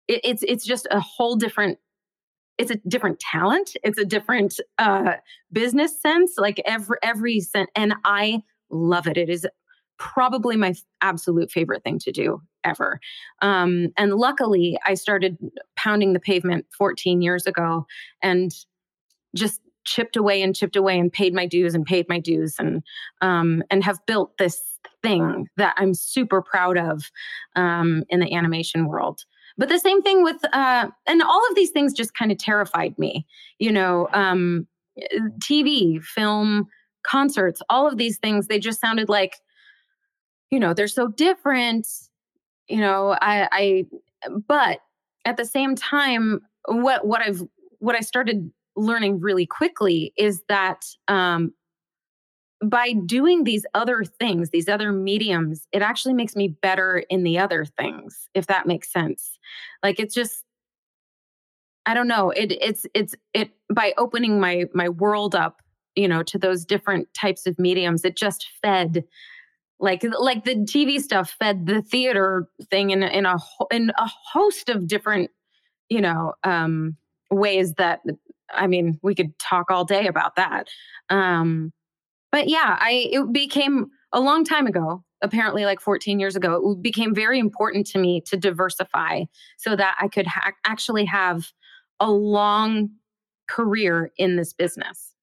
It, 0.06 0.20
it's 0.24 0.42
it's 0.44 0.64
just 0.64 0.86
a 0.90 1.00
whole 1.00 1.36
different. 1.36 1.78
It's 2.56 2.70
a 2.70 2.76
different 2.88 3.20
talent. 3.20 3.76
It's 3.84 3.98
a 3.98 4.04
different 4.04 4.58
uh, 4.78 5.14
business 5.52 6.00
sense. 6.00 6.34
Like 6.38 6.60
every 6.64 6.98
every 7.02 7.40
sense, 7.40 7.70
and 7.74 7.94
I 8.04 8.42
love 8.70 9.06
it. 9.06 9.16
It 9.16 9.28
is 9.28 9.46
probably 9.98 10.56
my 10.56 10.74
absolute 11.00 11.50
favorite 11.50 11.82
thing 11.82 11.98
to 11.98 12.12
do 12.12 12.40
ever. 12.64 13.00
Um, 13.42 13.88
and 13.96 14.14
luckily, 14.14 14.78
I 14.84 14.94
started 14.94 15.38
pounding 15.76 16.12
the 16.12 16.20
pavement 16.20 16.66
14 16.76 17.22
years 17.22 17.46
ago 17.46 17.86
and 18.22 18.52
just 19.34 19.60
chipped 19.84 20.16
away 20.16 20.42
and 20.42 20.54
chipped 20.54 20.76
away 20.76 20.98
and 20.98 21.12
paid 21.12 21.34
my 21.34 21.46
dues 21.46 21.74
and 21.74 21.86
paid 21.86 22.08
my 22.08 22.18
dues 22.18 22.56
and 22.58 22.82
um, 23.22 23.62
and 23.70 23.82
have 23.84 24.04
built 24.06 24.36
this 24.38 24.60
thing 25.02 25.48
that 25.56 25.74
I'm 25.78 25.94
super 25.94 26.42
proud 26.42 26.76
of 26.76 27.10
um, 27.56 28.04
in 28.10 28.20
the 28.20 28.34
animation 28.34 28.86
world. 28.86 29.24
But 29.56 29.68
the 29.68 29.78
same 29.78 30.02
thing 30.02 30.22
with 30.22 30.36
uh, 30.52 30.88
and 31.06 31.22
all 31.22 31.42
of 31.48 31.56
these 31.56 31.70
things 31.70 31.92
just 31.92 32.14
kind 32.14 32.30
of 32.30 32.38
terrified 32.38 32.98
me. 32.98 33.26
You 33.58 33.72
know, 33.72 34.08
um, 34.12 34.66
TV, 35.40 36.02
film, 36.02 36.68
concerts, 37.02 37.62
all 37.68 37.88
of 37.88 37.96
these 37.96 38.18
things 38.18 38.46
they 38.46 38.58
just 38.58 38.80
sounded 38.80 39.08
like 39.08 39.36
you 40.50 40.60
know 40.60 40.74
they're 40.74 40.88
so 40.88 41.08
different 41.08 41.86
you 42.68 42.78
know 42.78 43.16
i 43.20 43.48
i 43.52 43.86
but 44.46 44.80
at 45.24 45.36
the 45.36 45.44
same 45.44 45.74
time 45.74 46.40
what 46.66 47.06
what 47.06 47.20
i've 47.22 47.42
what 47.78 47.94
i 47.94 48.00
started 48.00 48.50
learning 48.76 49.20
really 49.20 49.46
quickly 49.46 50.12
is 50.16 50.42
that 50.48 50.84
um 51.08 51.52
by 52.64 52.92
doing 53.06 53.44
these 53.44 53.64
other 53.74 54.04
things 54.04 54.50
these 54.50 54.68
other 54.68 54.92
mediums 54.92 55.66
it 55.72 55.82
actually 55.82 56.14
makes 56.14 56.34
me 56.34 56.48
better 56.48 57.04
in 57.08 57.22
the 57.22 57.38
other 57.38 57.64
things 57.64 58.28
if 58.34 58.46
that 58.46 58.66
makes 58.66 58.92
sense. 58.92 59.38
Like 59.82 60.00
it's 60.00 60.14
just 60.14 60.44
i 61.86 61.94
don't 61.94 62.08
know 62.08 62.30
it 62.30 62.52
it's 62.60 62.86
it's 62.94 63.14
it 63.32 63.50
by 63.72 63.92
opening 63.96 64.38
my 64.38 64.64
my 64.74 64.88
world 64.88 65.34
up 65.34 65.62
you 65.96 66.06
know 66.06 66.22
to 66.22 66.38
those 66.38 66.64
different 66.64 67.08
types 67.14 67.46
of 67.46 67.58
mediums 67.58 68.04
it 68.04 68.16
just 68.16 68.48
fed 68.62 69.04
like 69.80 70.04
like 70.18 70.44
the 70.44 70.56
TV 70.56 71.00
stuff 71.00 71.36
fed 71.38 71.66
the 71.66 71.82
theater 71.82 72.48
thing 72.70 72.90
in 72.90 73.02
in 73.02 73.26
a 73.26 73.36
in 73.70 73.90
a 73.96 74.10
host 74.32 74.68
of 74.68 74.86
different 74.86 75.30
you 75.88 76.00
know 76.00 76.34
um, 76.44 76.96
ways 77.30 77.74
that 77.74 78.00
I 78.52 78.66
mean 78.66 78.98
we 79.02 79.14
could 79.14 79.38
talk 79.38 79.70
all 79.70 79.84
day 79.84 80.06
about 80.06 80.36
that. 80.36 80.68
Um, 81.10 81.72
but 82.32 82.48
yeah, 82.48 82.76
I 82.80 83.08
it 83.12 83.32
became 83.32 83.86
a 84.12 84.20
long 84.20 84.44
time 84.44 84.66
ago. 84.66 85.04
apparently 85.20 85.64
like 85.64 85.80
14 85.80 86.20
years 86.20 86.36
ago, 86.36 86.72
it 86.72 86.82
became 86.82 87.14
very 87.14 87.38
important 87.38 87.86
to 87.88 87.98
me 87.98 88.20
to 88.20 88.36
diversify 88.36 89.24
so 89.56 89.74
that 89.74 89.96
I 90.00 90.08
could 90.08 90.28
ha- 90.28 90.52
actually 90.64 91.04
have 91.06 91.52
a 92.00 92.10
long 92.10 92.90
career 93.48 94.12
in 94.16 94.36
this 94.36 94.52
business. 94.52 95.14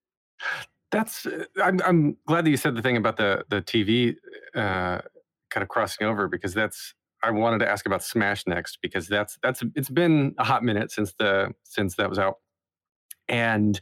That's 0.96 1.26
uh, 1.26 1.44
I'm 1.62 1.82
I'm 1.86 2.18
glad 2.26 2.46
that 2.46 2.50
you 2.50 2.56
said 2.56 2.74
the 2.74 2.82
thing 2.82 2.96
about 2.96 3.18
the 3.18 3.44
the 3.50 3.62
TV 3.62 4.16
uh, 4.56 5.02
kind 5.50 5.62
of 5.62 5.68
crossing 5.68 6.08
over 6.08 6.30
because 6.30 6.54
that's 6.54 6.94
I 7.22 7.32
wanted 7.32 7.60
to 7.60 7.70
ask 7.70 7.86
about 7.86 8.02
Smash 8.02 8.48
next 8.48 8.80
because 8.82 9.10
that's 9.10 9.38
that's 9.44 9.62
it's 9.76 9.90
been 9.90 10.34
a 10.38 10.46
hot 10.46 10.64
minute 10.64 10.92
since 10.92 11.14
the 11.20 11.52
since 11.64 11.96
that 11.96 12.10
was 12.10 12.18
out, 12.18 12.36
and 13.28 13.78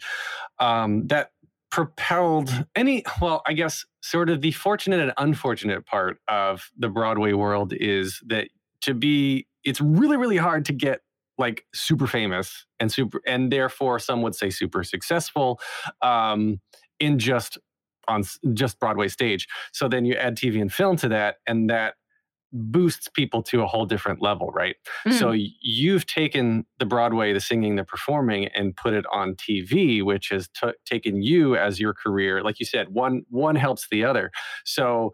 um, 0.58 1.06
that 1.08 1.30
propelled 1.70 2.68
any 2.76 3.04
well 3.20 3.42
i 3.48 3.54
guess 3.54 3.84
sort 4.04 4.30
of 4.30 4.42
the 4.42 4.52
fortunate 4.52 5.00
and 5.00 5.12
unfortunate 5.18 5.84
part 5.88 6.20
of 6.28 6.70
the 6.78 6.88
broadway 6.88 7.34
world 7.34 7.74
is 7.74 8.22
that 8.28 8.48
to 8.80 8.94
be 8.94 9.48
it's 9.64 9.82
really 9.82 10.16
really 10.16 10.38
hard 10.38 10.64
to 10.66 10.72
get 10.72 11.02
like 11.38 11.66
super 11.74 12.08
famous 12.08 12.66
and 12.80 12.92
super 12.92 13.22
and 13.26 13.52
therefore 13.52 14.00
some 14.00 14.22
would 14.22 14.36
say 14.36 14.50
super 14.50 14.84
successful 14.84 15.60
um 16.02 16.60
in 17.00 17.18
just 17.18 17.58
on 18.08 18.24
just 18.54 18.80
broadway 18.80 19.08
stage 19.08 19.48
so 19.72 19.88
then 19.88 20.06
you 20.06 20.14
add 20.16 20.38
tv 20.38 20.62
and 20.62 20.72
film 20.72 20.96
to 20.96 21.08
that 21.08 21.38
and 21.48 21.70
that 21.70 21.96
boosts 22.54 23.10
people 23.10 23.42
to 23.42 23.64
a 23.64 23.68
whole 23.68 23.86
different 23.86 24.22
level, 24.22 24.52
right? 24.54 24.76
Mm. 25.08 25.14
So 25.14 25.32
you've 25.32 26.06
taken 26.06 26.66
the 26.78 26.86
Broadway, 26.86 27.34
the 27.34 27.42
singing, 27.42 27.76
the 27.76 27.84
performing, 27.84 28.48
and 28.48 28.76
put 28.76 28.94
it 28.94 29.06
on 29.12 29.36
TV, 29.36 30.04
which 30.04 30.30
has 30.30 30.48
t- 30.50 30.74
taken 30.86 31.22
you 31.24 31.56
as 31.56 31.80
your 31.80 31.94
career. 31.94 32.44
Like 32.44 32.60
you 32.60 32.66
said, 32.66 32.90
one 32.90 33.24
one 33.30 33.56
helps 33.56 33.88
the 33.90 34.06
other. 34.06 34.32
So 34.66 35.14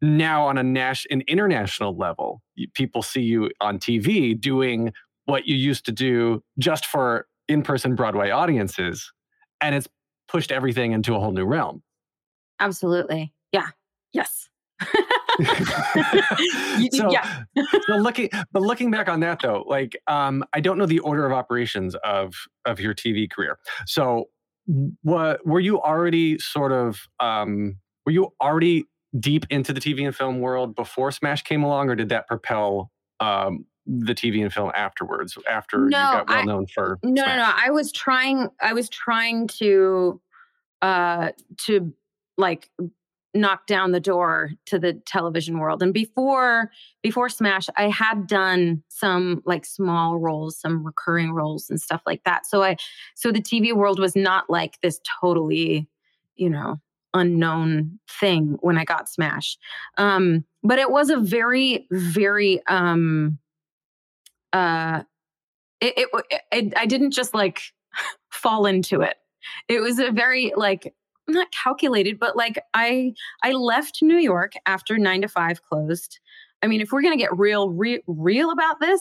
now 0.00 0.46
on 0.46 0.58
a 0.58 0.62
national, 0.62 1.16
an 1.16 1.24
international 1.26 1.96
level, 1.96 2.42
people 2.74 3.02
see 3.02 3.22
you 3.22 3.50
on 3.60 3.78
TV 3.78 4.38
doing 4.38 4.92
what 5.28 5.46
you 5.46 5.54
used 5.54 5.84
to 5.84 5.92
do 5.92 6.42
just 6.58 6.86
for 6.86 7.26
in-person 7.48 7.94
Broadway 7.94 8.30
audiences, 8.30 9.12
and 9.60 9.74
it's 9.74 9.86
pushed 10.26 10.50
everything 10.50 10.92
into 10.92 11.14
a 11.14 11.20
whole 11.20 11.32
new 11.32 11.44
realm. 11.44 11.82
Absolutely. 12.60 13.34
Yeah. 13.52 13.66
Yes. 14.14 14.48
so, 16.92 17.12
yeah. 17.12 17.42
so 17.86 17.96
looking, 17.96 18.30
but 18.52 18.62
looking 18.62 18.90
back 18.90 19.08
on 19.08 19.20
that 19.20 19.40
though, 19.42 19.64
like 19.66 19.96
um, 20.06 20.44
I 20.54 20.60
don't 20.60 20.78
know 20.78 20.86
the 20.86 20.98
order 21.00 21.26
of 21.26 21.32
operations 21.32 21.94
of 22.04 22.34
of 22.64 22.80
your 22.80 22.94
TV 22.94 23.30
career. 23.30 23.58
So, 23.86 24.30
what 25.02 25.46
were 25.46 25.60
you 25.60 25.80
already 25.80 26.38
sort 26.38 26.72
of 26.72 27.00
um, 27.20 27.76
were 28.06 28.12
you 28.12 28.30
already 28.40 28.86
deep 29.20 29.44
into 29.50 29.74
the 29.74 29.80
TV 29.80 30.04
and 30.06 30.16
film 30.16 30.40
world 30.40 30.74
before 30.74 31.12
Smash 31.12 31.42
came 31.42 31.62
along, 31.62 31.90
or 31.90 31.94
did 31.94 32.08
that 32.08 32.26
propel 32.26 32.90
um, 33.20 33.66
the 33.88 34.14
TV 34.14 34.42
and 34.42 34.52
film 34.52 34.70
afterwards? 34.74 35.36
After 35.50 35.78
no, 35.78 35.84
you 35.86 35.92
got 35.92 36.28
well 36.28 36.44
known 36.44 36.66
for 36.66 36.98
no, 37.02 37.22
Smash? 37.22 37.36
no, 37.36 37.36
no. 37.36 37.52
I 37.56 37.70
was 37.70 37.90
trying. 37.90 38.48
I 38.60 38.72
was 38.72 38.88
trying 38.88 39.48
to 39.58 40.20
uh 40.82 41.30
to 41.66 41.92
like 42.36 42.70
knock 43.34 43.66
down 43.66 43.92
the 43.92 44.00
door 44.00 44.50
to 44.66 44.78
the 44.78 44.94
television 45.06 45.58
world 45.58 45.82
and 45.82 45.92
before 45.92 46.70
before 47.02 47.28
smash 47.28 47.68
i 47.76 47.88
had 47.88 48.26
done 48.26 48.82
some 48.88 49.42
like 49.44 49.66
small 49.66 50.18
roles 50.18 50.58
some 50.58 50.84
recurring 50.84 51.32
roles 51.32 51.68
and 51.68 51.80
stuff 51.80 52.00
like 52.06 52.24
that 52.24 52.46
so 52.46 52.62
i 52.62 52.74
so 53.14 53.30
the 53.30 53.40
tv 53.40 53.74
world 53.74 53.98
was 53.98 54.16
not 54.16 54.48
like 54.48 54.80
this 54.82 54.98
totally 55.20 55.86
you 56.36 56.48
know 56.48 56.80
unknown 57.12 57.98
thing 58.08 58.56
when 58.60 58.78
i 58.78 58.84
got 58.84 59.08
smash 59.08 59.58
um 59.98 60.42
but 60.62 60.78
it 60.78 60.90
was 60.90 61.10
a 61.10 61.18
very 61.18 61.86
very 61.90 62.64
um 62.66 63.38
uh 64.52 65.02
it, 65.80 65.94
it, 65.96 66.42
it 66.52 66.72
i 66.76 66.86
didn't 66.86 67.12
just 67.12 67.34
like 67.34 67.62
fall 68.30 68.66
into 68.66 69.00
it 69.00 69.16
it 69.68 69.80
was 69.80 69.98
a 69.98 70.10
very 70.10 70.52
like 70.56 70.94
not 71.28 71.48
calculated, 71.52 72.18
but 72.18 72.36
like 72.36 72.58
I 72.74 73.12
I 73.42 73.52
left 73.52 73.98
New 74.02 74.16
York 74.16 74.52
after 74.66 74.98
nine 74.98 75.22
to 75.22 75.28
five 75.28 75.62
closed. 75.62 76.18
I 76.62 76.66
mean, 76.66 76.80
if 76.80 76.90
we're 76.90 77.02
gonna 77.02 77.16
get 77.16 77.36
real, 77.36 77.70
real, 77.70 78.00
real 78.06 78.50
about 78.50 78.80
this, 78.80 79.00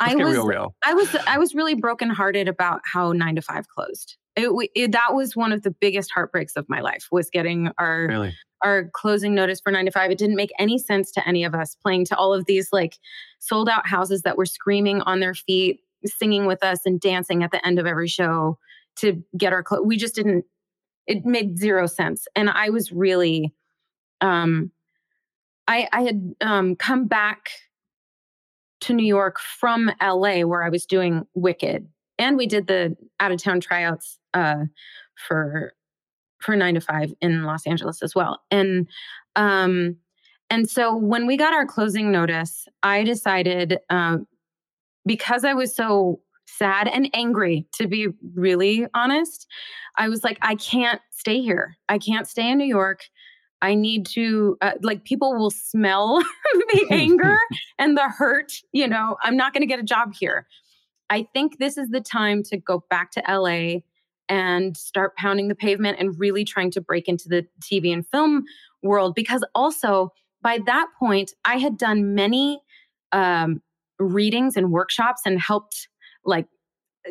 Let's 0.00 0.12
I 0.12 0.16
was, 0.16 0.34
real, 0.34 0.46
real. 0.46 0.74
I 0.84 0.94
was, 0.94 1.14
I 1.26 1.38
was 1.38 1.54
really 1.54 1.74
brokenhearted 1.74 2.48
about 2.48 2.82
how 2.84 3.12
nine 3.12 3.36
to 3.36 3.42
five 3.42 3.66
closed. 3.68 4.16
It, 4.38 4.70
it, 4.74 4.92
that 4.92 5.14
was 5.14 5.34
one 5.36 5.52
of 5.52 5.62
the 5.62 5.70
biggest 5.70 6.10
heartbreaks 6.12 6.54
of 6.56 6.68
my 6.68 6.80
life 6.80 7.08
was 7.10 7.28
getting 7.30 7.70
our 7.78 8.06
really? 8.06 8.34
our 8.62 8.88
closing 8.92 9.34
notice 9.34 9.60
for 9.60 9.70
nine 9.70 9.84
to 9.84 9.90
five. 9.90 10.10
It 10.10 10.18
didn't 10.18 10.36
make 10.36 10.52
any 10.58 10.78
sense 10.78 11.10
to 11.12 11.28
any 11.28 11.44
of 11.44 11.54
us 11.54 11.74
playing 11.74 12.06
to 12.06 12.16
all 12.16 12.32
of 12.32 12.46
these 12.46 12.68
like 12.72 12.98
sold 13.40 13.68
out 13.68 13.86
houses 13.86 14.22
that 14.22 14.36
were 14.36 14.46
screaming 14.46 15.00
on 15.02 15.20
their 15.20 15.34
feet, 15.34 15.80
singing 16.04 16.46
with 16.46 16.62
us 16.62 16.86
and 16.86 17.00
dancing 17.00 17.42
at 17.42 17.50
the 17.50 17.64
end 17.66 17.78
of 17.78 17.86
every 17.86 18.08
show 18.08 18.58
to 18.96 19.22
get 19.36 19.52
our 19.52 19.62
clothes. 19.62 19.86
We 19.86 19.96
just 19.96 20.14
didn't 20.14 20.44
it 21.08 21.24
made 21.24 21.58
zero 21.58 21.86
sense. 21.86 22.28
And 22.36 22.50
I 22.50 22.68
was 22.68 22.92
really, 22.92 23.54
um, 24.20 24.70
I, 25.66 25.88
I 25.90 26.02
had 26.02 26.34
um, 26.42 26.76
come 26.76 27.06
back 27.06 27.50
to 28.82 28.92
New 28.92 29.06
York 29.06 29.40
from 29.40 29.90
LA 30.00 30.42
where 30.42 30.62
I 30.62 30.68
was 30.68 30.84
doing 30.84 31.26
Wicked, 31.34 31.88
and 32.18 32.36
we 32.36 32.46
did 32.46 32.66
the 32.66 32.96
out 33.20 33.32
of 33.32 33.42
town 33.42 33.60
tryouts 33.60 34.18
uh, 34.34 34.64
for 35.26 35.72
for 36.40 36.54
nine 36.54 36.74
to 36.74 36.80
five 36.80 37.12
in 37.20 37.44
Los 37.44 37.66
Angeles 37.66 38.02
as 38.02 38.14
well. 38.14 38.40
And 38.50 38.88
um, 39.36 39.96
and 40.50 40.68
so 40.68 40.96
when 40.96 41.26
we 41.26 41.36
got 41.36 41.52
our 41.52 41.66
closing 41.66 42.10
notice, 42.10 42.66
I 42.82 43.02
decided 43.02 43.78
uh, 43.90 44.18
because 45.04 45.44
I 45.44 45.54
was 45.54 45.74
so 45.74 46.20
sad 46.46 46.88
and 46.88 47.10
angry, 47.12 47.66
to 47.74 47.86
be 47.86 48.08
really 48.34 48.86
honest. 48.94 49.46
I 49.96 50.08
was 50.08 50.24
like, 50.24 50.38
I 50.40 50.54
can't 50.54 51.00
stay 51.10 51.40
here. 51.40 51.76
I 51.88 51.98
can't 51.98 52.26
stay 52.26 52.50
in 52.50 52.58
New 52.58 52.66
York. 52.66 53.02
I 53.60 53.74
need 53.74 54.06
to, 54.06 54.56
uh, 54.60 54.72
like, 54.82 55.04
people 55.04 55.36
will 55.36 55.50
smell 55.50 56.22
the 56.72 56.86
anger 56.90 57.36
and 57.78 57.96
the 57.96 58.08
hurt. 58.08 58.52
You 58.72 58.88
know, 58.88 59.16
I'm 59.22 59.36
not 59.36 59.52
going 59.52 59.62
to 59.62 59.66
get 59.66 59.80
a 59.80 59.84
job 59.84 60.12
here. 60.18 60.46
I 61.10 61.26
think 61.32 61.58
this 61.58 61.78
is 61.78 61.88
the 61.88 62.00
time 62.00 62.42
to 62.44 62.56
go 62.56 62.84
back 62.90 63.10
to 63.12 63.22
LA 63.28 63.80
and 64.28 64.76
start 64.76 65.16
pounding 65.16 65.48
the 65.48 65.54
pavement 65.54 65.98
and 65.98 66.18
really 66.18 66.44
trying 66.44 66.70
to 66.72 66.80
break 66.80 67.08
into 67.08 67.28
the 67.28 67.46
TV 67.62 67.92
and 67.92 68.06
film 68.06 68.44
world. 68.82 69.14
Because 69.14 69.42
also, 69.54 70.12
by 70.42 70.58
that 70.66 70.88
point, 70.98 71.32
I 71.44 71.56
had 71.58 71.78
done 71.78 72.14
many 72.14 72.60
um, 73.12 73.62
readings 73.98 74.56
and 74.56 74.70
workshops 74.70 75.22
and 75.24 75.40
helped 75.40 75.88
like 76.24 76.46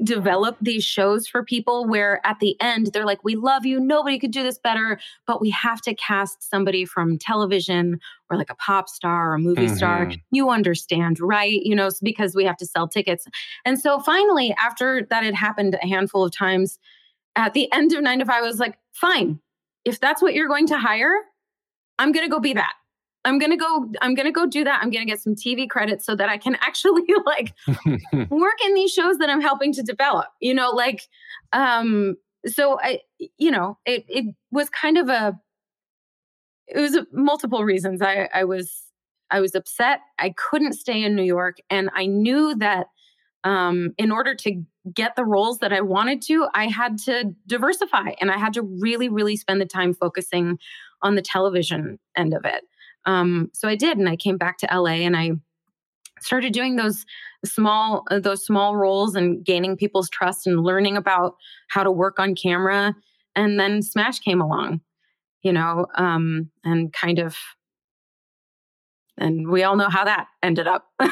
develop 0.04 0.58
these 0.62 0.84
shows 0.84 1.28
for 1.28 1.44
people 1.44 1.86
where 1.86 2.26
at 2.26 2.40
the 2.40 2.56
end 2.62 2.88
they're 2.94 3.06
like 3.06 3.24
we 3.24 3.36
love 3.36 3.66
you. 3.66 3.80
Nobody 3.80 4.20
could 4.20 4.32
do 4.32 4.44
this 4.44 4.60
better. 4.60 5.00
But 5.26 5.42
we 5.42 5.50
have 5.52 5.82
to 5.82 5.96
cast 5.96 6.48
somebody 6.48 6.86
from 6.86 7.18
television 7.18 8.00
or 8.30 8.38
like 8.38 8.50
a 8.50 8.56
pop 8.56 8.90
star 8.90 9.32
or 9.32 9.36
a 9.36 9.40
movie 9.40 9.66
mm-hmm. 9.66 9.76
star 9.76 10.12
you 10.32 10.50
understand 10.50 11.20
right? 11.20 11.62
You 11.64 11.76
know 11.76 11.90
because 12.04 12.36
we 12.36 12.46
have 12.46 12.58
to 12.58 12.66
sell 12.66 12.88
tickets. 12.88 13.26
And 13.66 13.80
so 13.80 14.00
finally 14.00 14.56
after 14.60 15.06
that 15.10 15.24
had 15.24 15.36
happened 15.36 15.78
a 15.82 15.88
handful 15.88 16.24
of 16.24 16.36
times 16.36 16.80
at 17.36 17.54
the 17.54 17.72
end 17.72 17.94
of 17.94 18.02
9 18.02 18.20
to 18.20 18.26
5 18.26 18.36
I 18.36 18.42
was 18.46 18.60
like 18.60 18.78
fine. 18.94 19.40
If 19.86 20.00
that's 20.00 20.22
what 20.22 20.34
you're 20.34 20.50
going 20.50 20.68
to 20.68 20.78
hire 20.78 21.14
I'm 22.00 22.12
going 22.12 22.26
to 22.26 22.32
go 22.32 22.40
be 22.40 22.54
that 22.54 22.74
I'm 23.28 23.40
gonna 23.40 23.58
go. 23.58 23.92
I'm 24.02 24.16
gonna 24.16 24.32
go 24.32 24.46
do 24.46 24.64
that. 24.64 24.80
I'm 24.82 24.90
gonna 24.90 25.06
get 25.06 25.22
some 25.22 25.36
TV 25.36 25.70
credits 25.70 26.06
so 26.06 26.16
that 26.16 26.30
I 26.30 26.38
can 26.38 26.56
actually 26.62 27.04
like 27.26 27.54
work 28.30 28.58
in 28.66 28.74
these 28.74 28.92
shows 28.92 29.18
that 29.18 29.30
I'm 29.30 29.42
helping 29.42 29.74
to 29.74 29.84
develop. 29.84 30.28
You 30.42 30.54
know, 30.54 30.70
like, 30.70 31.02
um, 31.54 32.16
so 32.46 32.80
I, 32.82 33.02
you 33.38 33.52
know, 33.52 33.78
it 33.86 34.06
it 34.08 34.34
was 34.52 34.70
kind 34.70 34.98
of 34.98 35.10
a. 35.10 35.40
It 36.68 36.80
was 36.80 36.98
multiple 37.14 37.64
reasons. 37.64 38.02
I 38.02 38.30
I 38.34 38.46
was 38.46 38.84
I 39.30 39.42
was 39.42 39.56
upset. 39.56 40.00
I 40.20 40.34
couldn't 40.38 40.74
stay 40.74 41.04
in 41.04 41.16
New 41.16 41.24
York, 41.24 41.58
and 41.70 41.90
I 41.94 42.06
knew 42.06 42.56
that 42.56 42.88
um, 43.44 43.94
in 43.98 44.12
order 44.12 44.36
to 44.36 44.64
get 44.94 45.16
the 45.16 45.26
roles 45.26 45.60
that 45.60 45.74
I 45.74 45.82
wanted 45.82 46.22
to, 46.24 46.48
I 46.54 46.68
had 46.68 46.98
to 47.00 47.36
diversify, 47.46 48.12
and 48.22 48.32
I 48.32 48.38
had 48.38 48.54
to 48.54 48.62
really, 48.62 49.10
really 49.10 49.36
spend 49.36 49.62
the 49.62 49.66
time 49.66 49.94
focusing 49.94 50.60
on 51.02 51.16
the 51.16 51.22
television 51.22 52.00
end 52.16 52.34
of 52.34 52.46
it. 52.46 52.64
Um, 53.08 53.50
so 53.54 53.68
I 53.68 53.76
did, 53.76 53.98
and 53.98 54.08
I 54.08 54.16
came 54.16 54.38
back 54.38 54.60
to 54.60 54.68
LA 54.72 55.02
and 55.06 55.18
I 55.18 55.32
started 56.20 56.54
doing 56.54 56.76
those 56.76 57.06
small 57.46 58.04
uh, 58.12 58.20
those 58.20 58.46
small 58.46 58.76
roles 58.76 59.16
and 59.16 59.44
gaining 59.44 59.78
people's 59.78 60.10
trust 60.10 60.46
and 60.46 60.64
learning 60.64 60.98
about 60.98 61.36
how 61.70 61.84
to 61.84 61.92
work 61.92 62.20
on 62.20 62.36
camera. 62.36 62.96
And 63.36 63.60
then 63.60 63.82
Smash 63.82 64.20
came 64.20 64.42
along, 64.42 64.82
you 65.42 65.54
know, 65.54 65.88
um, 65.96 66.52
and 66.64 66.92
kind 66.94 67.20
of 67.20 67.36
and 69.18 69.50
we 69.50 69.64
all 69.64 69.76
know 69.76 69.90
how 69.90 70.04
that 70.06 70.28
ended 70.44 70.68
up. 70.68 70.86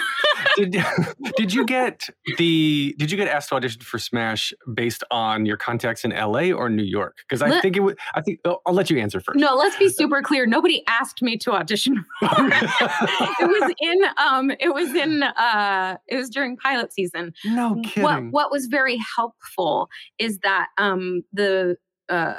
did, 0.55 0.77
did 1.37 1.53
you 1.53 1.65
get 1.65 2.07
the 2.37 2.95
did 2.97 3.11
you 3.11 3.17
get 3.17 3.27
asked 3.27 3.49
to 3.49 3.55
audition 3.55 3.81
for 3.81 3.97
Smash 3.99 4.53
based 4.73 5.03
on 5.11 5.45
your 5.45 5.57
contacts 5.57 6.03
in 6.05 6.11
LA 6.11 6.51
or 6.51 6.69
New 6.69 6.83
York? 6.83 7.17
Because 7.27 7.41
I 7.41 7.49
Let- 7.49 7.61
think 7.61 7.75
it 7.77 7.81
would 7.81 7.97
I 8.13 8.21
think 8.21 8.39
oh, 8.45 8.59
I'll 8.65 8.73
let 8.73 8.89
you 8.89 8.99
answer 8.99 9.19
first. 9.19 9.37
no, 9.39 9.55
let's 9.55 9.77
be 9.77 9.89
super 9.89 10.21
clear. 10.21 10.45
Nobody 10.45 10.83
asked 10.87 11.21
me 11.21 11.37
to 11.37 11.51
audition. 11.51 12.05
It. 12.21 13.47
was 13.47 13.73
in 13.79 14.01
um 14.17 14.51
it 14.59 14.73
was 14.73 14.93
in 14.93 15.23
uh 15.23 15.97
it 16.07 16.15
was 16.17 16.29
during 16.29 16.57
pilot 16.57 16.93
season. 16.93 17.33
no 17.45 17.81
kidding. 17.83 18.03
What 18.03 18.23
what 18.31 18.51
was 18.51 18.65
very 18.67 18.97
helpful 19.15 19.89
is 20.19 20.39
that 20.39 20.67
um 20.77 21.23
the 21.33 21.77
uh 22.09 22.35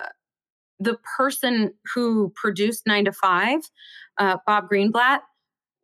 the 0.78 0.96
person 1.16 1.72
who 1.94 2.32
produced 2.36 2.82
9 2.86 3.06
to 3.06 3.12
5 3.12 3.60
uh 4.18 4.36
Bob 4.46 4.64
Greenblatt 4.70 5.20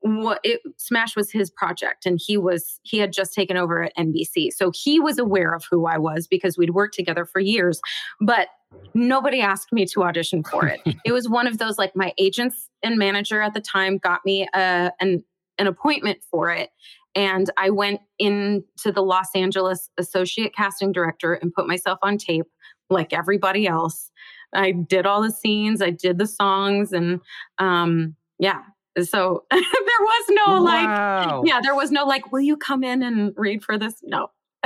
what 0.02 0.40
it 0.42 0.60
Smash 0.76 1.16
was 1.16 1.30
his 1.30 1.50
project 1.50 2.06
and 2.06 2.20
he 2.24 2.36
was 2.36 2.80
he 2.82 2.98
had 2.98 3.12
just 3.12 3.32
taken 3.32 3.56
over 3.56 3.84
at 3.84 3.96
NBC. 3.96 4.52
So 4.52 4.70
he 4.74 5.00
was 5.00 5.18
aware 5.18 5.54
of 5.54 5.64
who 5.70 5.86
I 5.86 5.98
was 5.98 6.26
because 6.26 6.58
we'd 6.58 6.70
worked 6.70 6.94
together 6.94 7.24
for 7.24 7.40
years, 7.40 7.80
but 8.20 8.48
nobody 8.94 9.40
asked 9.40 9.72
me 9.72 9.86
to 9.86 10.02
audition 10.02 10.42
for 10.42 10.66
it. 10.66 10.80
it 11.04 11.12
was 11.12 11.28
one 11.28 11.46
of 11.46 11.58
those 11.58 11.78
like 11.78 11.94
my 11.94 12.12
agents 12.18 12.68
and 12.82 12.98
manager 12.98 13.40
at 13.40 13.54
the 13.54 13.60
time 13.60 13.98
got 13.98 14.20
me 14.24 14.48
a, 14.54 14.92
an 15.00 15.22
an 15.58 15.66
appointment 15.66 16.18
for 16.30 16.50
it 16.50 16.70
and 17.14 17.50
I 17.56 17.70
went 17.70 18.00
into 18.18 18.90
the 18.92 19.02
Los 19.02 19.28
Angeles 19.34 19.90
associate 19.98 20.54
casting 20.56 20.92
director 20.92 21.34
and 21.34 21.52
put 21.52 21.66
myself 21.66 21.98
on 22.02 22.16
tape 22.16 22.46
like 22.88 23.12
everybody 23.12 23.66
else. 23.66 24.10
I 24.54 24.72
did 24.72 25.06
all 25.06 25.22
the 25.22 25.30
scenes, 25.30 25.80
I 25.82 25.90
did 25.90 26.18
the 26.18 26.26
songs 26.26 26.92
and 26.92 27.20
um 27.58 28.16
yeah. 28.38 28.62
So 29.00 29.44
there 29.50 29.61
was 29.61 30.24
no 30.31 30.61
like 30.61 31.46
yeah, 31.46 31.61
there 31.62 31.74
was 31.74 31.90
no 31.90 32.05
like, 32.05 32.33
will 32.33 32.40
you 32.40 32.57
come 32.57 32.85
in 32.85 33.02
and 33.02 33.33
read 33.37 33.64
for 33.64 33.78
this? 33.78 33.94
No. 34.02 34.28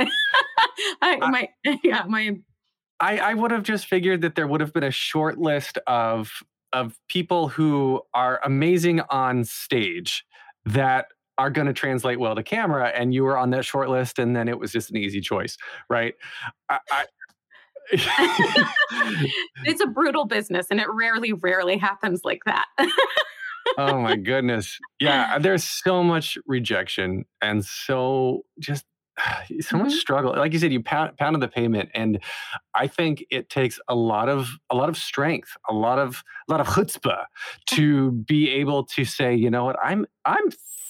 I, 1.01 1.17
my 1.17 1.49
yeah, 1.83 2.03
my 2.07 2.37
I, 2.99 3.17
I 3.19 3.33
would 3.33 3.51
have 3.51 3.63
just 3.63 3.85
figured 3.85 4.21
that 4.21 4.35
there 4.35 4.47
would 4.47 4.61
have 4.61 4.73
been 4.73 4.83
a 4.83 4.91
short 4.91 5.37
list 5.37 5.77
of 5.87 6.43
of 6.73 6.97
people 7.07 7.47
who 7.47 8.01
are 8.13 8.41
amazing 8.43 9.01
on 9.09 9.45
stage 9.45 10.25
that 10.65 11.07
are 11.37 11.49
going 11.49 11.67
to 11.67 11.73
translate 11.73 12.19
well 12.19 12.35
to 12.35 12.43
camera, 12.43 12.89
and 12.89 13.13
you 13.13 13.23
were 13.23 13.37
on 13.37 13.51
that 13.51 13.63
short 13.63 13.89
list, 13.89 14.19
and 14.19 14.35
then 14.35 14.47
it 14.47 14.59
was 14.59 14.71
just 14.71 14.89
an 14.89 14.97
easy 14.97 15.21
choice, 15.21 15.57
right? 15.89 16.15
I, 16.69 16.79
I, 16.91 17.05
it's 19.63 19.81
a 19.81 19.87
brutal 19.87 20.25
business 20.25 20.67
and 20.69 20.79
it 20.79 20.87
rarely, 20.89 21.33
rarely 21.33 21.77
happens 21.77 22.21
like 22.23 22.41
that. 22.45 22.65
Oh 23.77 23.99
my 24.01 24.15
goodness, 24.15 24.79
yeah. 24.99 25.37
There's 25.39 25.63
so 25.63 26.03
much 26.03 26.37
rejection 26.47 27.25
and 27.41 27.63
so 27.65 28.45
just 28.59 28.85
so 29.61 29.77
much 29.77 29.91
Mhm. 29.93 29.97
struggle. 29.97 30.33
Like 30.35 30.53
you 30.53 30.59
said, 30.59 30.71
you 30.71 30.81
pound, 30.83 31.17
pounded 31.17 31.41
the 31.41 31.47
pavement, 31.47 31.89
and 31.95 32.19
I 32.75 32.87
think 32.87 33.25
it 33.31 33.49
takes 33.49 33.79
a 33.87 33.95
lot 33.95 34.29
of 34.29 34.49
a 34.69 34.75
lot 34.75 34.89
of 34.89 34.97
strength, 34.97 35.49
a 35.69 35.73
lot 35.73 35.99
of 35.99 36.23
a 36.47 36.51
lot 36.51 36.61
of 36.61 36.67
chutzpah 36.67 37.25
to 37.71 38.11
be 38.11 38.49
able 38.51 38.83
to 38.85 39.05
say, 39.05 39.35
you 39.35 39.49
know 39.49 39.65
what, 39.65 39.77
I'm 39.83 40.05
I'm 40.25 40.49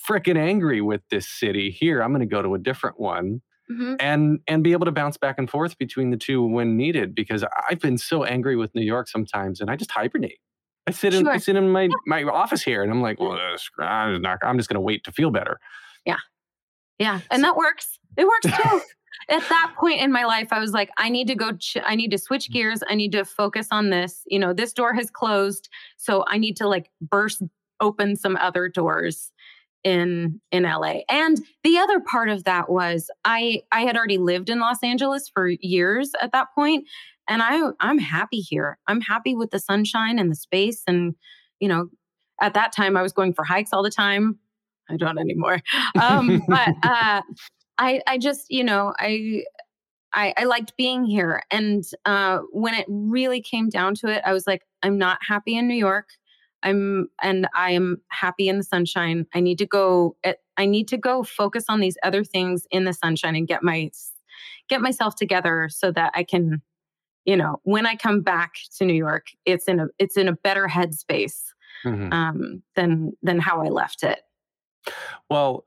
freaking 0.10 0.38
angry 0.38 0.82
with 0.82 1.02
this 1.10 1.28
city 1.28 1.70
here. 1.72 2.02
I'm 2.02 2.12
going 2.12 2.22
to 2.22 2.26
go 2.26 2.42
to 2.42 2.54
a 2.56 2.60
different 2.60 3.00
one, 3.00 3.42
Mhm. 3.72 3.96
and 4.00 4.40
and 4.48 4.63
be 4.63 4.72
able 4.74 4.86
to 4.86 4.92
bounce 4.92 5.18
back 5.18 5.38
and 5.38 5.50
forth 5.50 5.78
between 5.78 6.10
the 6.12 6.18
two 6.18 6.46
when 6.46 6.76
needed. 6.78 7.13
Because 7.16 7.44
I've 7.70 7.80
been 7.82 7.98
so 7.98 8.24
angry 8.26 8.56
with 8.58 8.74
New 8.76 8.84
York 8.86 9.08
sometimes, 9.10 9.62
and 9.62 9.70
I 9.70 9.76
just 9.78 9.92
hibernate. 9.92 10.40
I 10.88 10.91
sit 10.91 11.13
in 11.13 11.28
I 11.28 11.38
sit 11.38 11.56
in 11.56 11.69
my 11.69 11.89
my 12.06 12.23
office 12.23 12.63
here, 12.63 12.82
and 12.82 12.91
I'm 12.91 13.02
like, 13.02 13.19
well, 13.19 13.34
uh, 13.34 13.84
I'm 13.84 14.21
not. 14.21 14.39
I'm 14.41 14.58
just 14.58 14.69
going 14.69 14.76
to 14.76 14.82
wait 14.82 15.04
to 15.04 15.12
feel 15.12 15.32
better. 15.32 15.60
Yeah, 16.06 16.19
yeah, 16.97 17.19
and 17.30 17.43
that 17.43 17.58
works. 17.58 18.00
It 18.15 18.26
works 18.26 18.58
too. 18.63 18.82
At 19.30 19.47
that 19.50 19.73
point 19.78 20.00
in 20.00 20.12
my 20.12 20.23
life, 20.23 20.47
I 20.52 20.60
was 20.60 20.71
like, 20.71 20.89
I 20.97 21.10
need 21.10 21.28
to 21.28 21.36
go. 21.36 21.52
Ch- 21.52 21.78
I 21.86 21.95
need 21.95 22.12
to 22.12 22.17
switch 22.17 22.50
gears. 22.50 22.82
I 22.88 22.95
need 22.95 23.12
to 23.12 23.26
focus 23.26 23.67
on 23.71 23.89
this. 23.89 24.21
You 24.28 24.39
know, 24.39 24.54
this 24.54 24.71
door 24.71 24.93
has 24.93 25.10
closed, 25.12 25.67
so 25.97 26.23
I 26.28 26.38
need 26.38 26.56
to 26.58 26.67
like 26.67 26.89
burst 27.02 27.43
open 27.82 28.15
some 28.15 28.38
other 28.38 28.69
doors 28.69 29.32
in 29.84 30.39
in 30.52 30.63
LA. 30.63 31.00
And 31.10 31.39
the 31.63 31.78
other 31.78 32.00
part 32.00 32.30
of 32.30 32.45
that 32.45 32.69
was 32.69 33.10
I 33.26 33.62
I 33.71 33.82
had 33.82 33.97
already 33.97 34.17
lived 34.17 34.50
in 34.50 34.60
Los 34.60 34.82
Angeles 34.84 35.30
for 35.30 35.50
years 35.50 36.12
at 36.21 36.32
that 36.32 36.47
point, 36.56 36.88
and 37.28 37.42
I 37.42 37.72
I'm 37.80 38.00
happy 38.00 38.40
here. 38.40 38.78
I'm 38.88 39.02
happy 39.02 39.36
with 39.36 39.52
the 39.52 39.60
sunshine 39.60 40.20
and 40.20 40.32
the 40.32 40.36
space, 40.36 40.84
and 40.88 41.16
you 41.60 41.68
know, 41.68 41.90
at 42.42 42.54
that 42.54 42.72
time 42.72 42.98
I 42.98 43.02
was 43.02 43.13
going 43.13 43.34
for 43.34 43.44
hikes 43.44 43.74
all 43.74 43.84
the 43.84 43.92
time. 43.92 44.40
I 44.90 44.98
don't 44.98 45.18
anymore. 45.18 45.62
Um, 46.02 46.42
but 46.48 46.70
uh, 46.84 47.22
I 47.78 48.02
I 48.08 48.18
just 48.18 48.46
you 48.50 48.63
know 48.63 48.94
I. 49.00 49.44
I, 50.13 50.34
I 50.38 50.46
liked 50.46 50.78
being 50.78 51.04
here. 51.04 51.44
And 51.52 51.84
uh, 52.06 52.40
when 52.54 52.74
it 52.74 52.86
really 52.88 53.42
came 53.42 53.68
down 53.68 53.94
to 53.96 54.08
it, 54.08 54.24
I 54.26 54.32
was 54.32 54.48
like, 54.48 54.62
I'm 54.82 54.98
not 54.98 55.20
happy 55.22 55.58
in 55.58 55.68
New 55.68 55.76
York. 55.76 56.08
I'm 56.63 57.10
and 57.22 57.48
I 57.54 57.72
am 57.72 58.02
happy 58.08 58.48
in 58.48 58.58
the 58.58 58.63
sunshine. 58.63 59.28
I 59.36 59.42
need 59.42 59.58
to 59.58 59.66
go. 59.66 60.16
I 60.56 60.66
need 60.66 60.88
to 60.88 60.98
go 60.98 61.24
focus 61.24 61.66
on 61.68 61.82
these 61.82 61.98
other 62.04 62.24
things 62.24 62.66
in 62.72 62.86
the 62.86 62.94
sunshine 62.94 63.36
and 63.36 63.48
get 63.48 63.63
my 63.63 63.92
get 64.68 64.82
myself 64.82 65.16
together 65.16 65.70
so 65.72 65.92
that 65.92 66.12
I 66.16 66.24
can, 66.24 66.62
you 67.28 67.36
know, 67.38 67.60
when 67.63 67.86
I 67.86 67.96
come 67.96 68.22
back 68.22 68.54
to 68.78 68.86
New 68.86 68.96
York, 68.96 69.28
it's 69.46 69.66
in 69.68 69.80
a 69.80 69.88
it's 70.00 70.18
in 70.18 70.28
a 70.28 70.34
better 70.34 70.68
headspace 70.68 71.44
Mhm. 71.86 72.12
um, 72.12 72.63
than 72.76 73.12
than 73.22 73.40
how 73.40 73.62
I 73.62 73.68
left 73.68 74.02
it. 74.02 74.20
Well, 75.30 75.66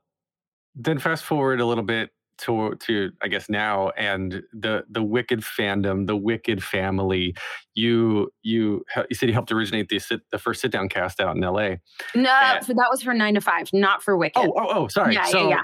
then 0.75 0.99
fast 0.99 1.23
forward 1.23 1.61
a 1.61 1.65
little 1.65 1.83
bit 1.83 2.09
to 2.39 2.73
to 2.79 3.11
I 3.21 3.27
guess 3.27 3.49
now 3.49 3.89
and 3.91 4.41
the 4.51 4.83
the 4.89 5.03
Wicked 5.03 5.41
fandom, 5.41 6.07
the 6.07 6.17
Wicked 6.17 6.63
family. 6.63 7.35
You 7.75 8.31
you 8.41 8.83
you 9.09 9.15
said 9.15 9.29
you 9.29 9.33
helped 9.33 9.51
originate 9.51 9.89
the 9.89 9.99
sit, 9.99 10.21
the 10.31 10.39
first 10.39 10.61
sit 10.61 10.71
down 10.71 10.89
cast 10.89 11.19
out 11.19 11.35
in 11.37 11.43
L.A. 11.43 11.79
No, 12.15 12.31
And- 12.31 12.65
that 12.65 12.87
was 12.89 13.03
for 13.03 13.13
nine 13.13 13.35
to 13.35 13.41
five, 13.41 13.69
not 13.73 14.01
for 14.01 14.17
Wicked. 14.17 14.39
Oh 14.39 14.53
oh 14.57 14.67
oh, 14.69 14.87
sorry. 14.87 15.13
Yeah, 15.13 15.27
yeah, 15.31 15.47
yeah. 15.49 15.63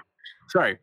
Sorry. 0.49 0.77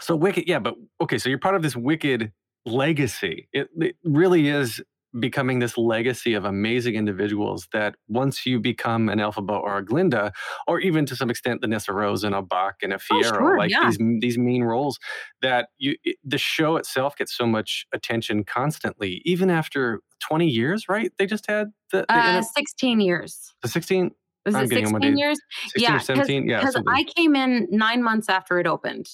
So 0.00 0.16
Wicked, 0.16 0.48
yeah, 0.48 0.58
but 0.58 0.74
okay. 1.00 1.18
So 1.18 1.28
you're 1.28 1.38
part 1.38 1.54
of 1.54 1.62
this 1.62 1.76
Wicked 1.76 2.32
legacy. 2.66 3.48
It, 3.52 3.68
it 3.76 3.96
really 4.04 4.48
is 4.48 4.80
becoming 5.20 5.58
this 5.58 5.76
legacy 5.76 6.32
of 6.32 6.46
amazing 6.46 6.94
individuals 6.94 7.68
that 7.74 7.96
once 8.08 8.46
you 8.46 8.58
become 8.58 9.10
an 9.10 9.18
Elphaba 9.18 9.60
or 9.60 9.76
a 9.76 9.84
Glinda, 9.84 10.32
or 10.66 10.80
even 10.80 11.04
to 11.04 11.14
some 11.14 11.28
extent 11.28 11.60
the 11.60 11.66
Nessarose 11.66 12.24
and 12.24 12.34
a 12.34 12.40
Boq 12.40 12.72
and 12.82 12.94
a 12.94 12.96
Oh, 12.96 12.98
Fiyero, 12.98 13.24
sure, 13.28 13.58
like 13.58 13.70
yeah. 13.70 13.90
these 13.90 13.98
these 14.20 14.38
mean 14.38 14.62
roles, 14.64 14.98
that 15.42 15.68
you 15.76 15.96
it, 16.04 16.16
the 16.24 16.38
show 16.38 16.76
itself 16.76 17.14
gets 17.16 17.36
so 17.36 17.46
much 17.46 17.84
attention 17.92 18.42
constantly, 18.44 19.20
even 19.26 19.50
after 19.50 20.00
20 20.20 20.46
years, 20.48 20.88
right? 20.88 21.12
They 21.18 21.26
just 21.26 21.46
had 21.46 21.72
the 21.90 22.06
the, 22.08 22.14
Uh, 22.14 22.28
inter- 22.38 22.48
16 22.56 23.00
years. 23.00 23.52
the 23.60 23.68
16, 23.68 24.12
Was 24.46 24.54
I'm 24.54 24.64
it 24.64 24.70
getting 24.70 24.86
on 24.86 24.92
16 25.02 25.10
days. 25.10 25.18
years? 25.18 25.38
16 25.72 25.82
Yeah, 25.82 25.90
or 25.94 25.98
'cause- 25.98 26.06
17, 26.06 26.48
yeah, 26.48 26.60
Because. 26.60 26.82
I 26.88 27.04
came 27.04 27.36
in 27.36 27.68
nine 27.70 28.02
months 28.02 28.30
after 28.30 28.58
it 28.60 28.66
opened. 28.66 29.08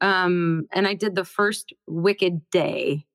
Um, 0.00 0.66
and 0.72 0.86
I 0.86 0.94
did 0.94 1.14
the 1.14 1.24
first 1.24 1.72
Wicked 1.86 2.48
Day 2.50 3.06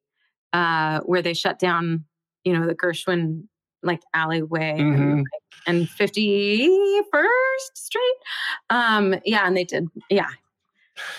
uh, 0.54 1.00
where 1.02 1.22
they 1.22 1.34
shut 1.34 1.60
down, 1.60 2.06
you 2.44 2.54
know, 2.58 2.66
the 2.68 2.76
Gershwin 2.76 3.44
like 3.84 4.02
alleyway 4.14 4.76
and, 4.78 4.96
Mhm. 4.96 5.24
and 5.68 5.90
51st 5.90 7.78
Street. 7.78 8.16
Um, 8.70 9.16
yeah, 9.26 9.46
and 9.48 9.56
they 9.58 9.64
did. 9.64 9.88
Yeah. 10.10 10.30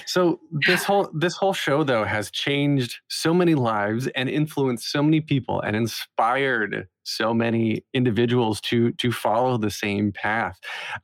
So 0.07 0.40
this 0.66 0.85
whole 0.85 1.11
this 1.14 1.37
whole 1.37 1.53
show 1.53 1.85
though 1.85 2.05
has 2.05 2.31
changed 2.31 3.01
so 3.09 3.33
many 3.33 3.55
lives 3.55 4.09
and 4.09 4.29
influenced 4.29 4.90
so 4.90 5.03
many 5.03 5.21
people 5.21 5.61
and 5.61 5.77
inspired 5.77 6.88
so 7.05 7.35
many 7.35 7.85
individuals 7.95 8.61
to 8.61 8.92
to 8.92 9.12
follow 9.12 9.59
the 9.59 9.71
same 9.71 10.12
path. 10.12 10.59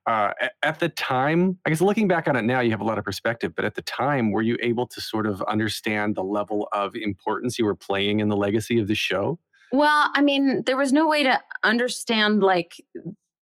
Uh, 0.06 0.32
at 0.62 0.78
the 0.80 0.88
time, 0.88 1.58
I 1.66 1.70
guess 1.70 1.80
looking 1.80 2.08
back 2.08 2.28
on 2.28 2.36
it 2.36 2.42
now, 2.42 2.60
you 2.60 2.70
have 2.70 2.80
a 2.80 2.84
lot 2.84 2.98
of 2.98 3.04
perspective. 3.04 3.54
But 3.54 3.64
at 3.64 3.74
the 3.74 3.82
time, 3.82 4.30
were 4.30 4.42
you 4.42 4.56
able 4.60 4.86
to 4.88 5.00
sort 5.00 5.26
of 5.26 5.42
understand 5.42 6.14
the 6.14 6.24
level 6.24 6.68
of 6.72 6.94
importance 6.94 7.58
you 7.58 7.64
were 7.64 7.74
playing 7.74 8.20
in 8.20 8.28
the 8.28 8.36
legacy 8.36 8.78
of 8.78 8.88
the 8.88 8.94
show? 8.94 9.38
Well, 9.72 10.10
I 10.14 10.22
mean, 10.22 10.62
there 10.64 10.76
was 10.76 10.92
no 10.92 11.08
way 11.08 11.24
to 11.24 11.40
understand 11.62 12.42
like 12.42 12.82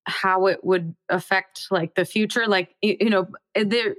how 0.04 0.46
it 0.46 0.64
would 0.64 0.94
affect 1.08 1.66
like 1.70 1.94
the 1.94 2.04
future. 2.04 2.46
Like 2.46 2.74
you, 2.82 2.96
you 3.00 3.10
know, 3.10 3.28
there. 3.54 3.96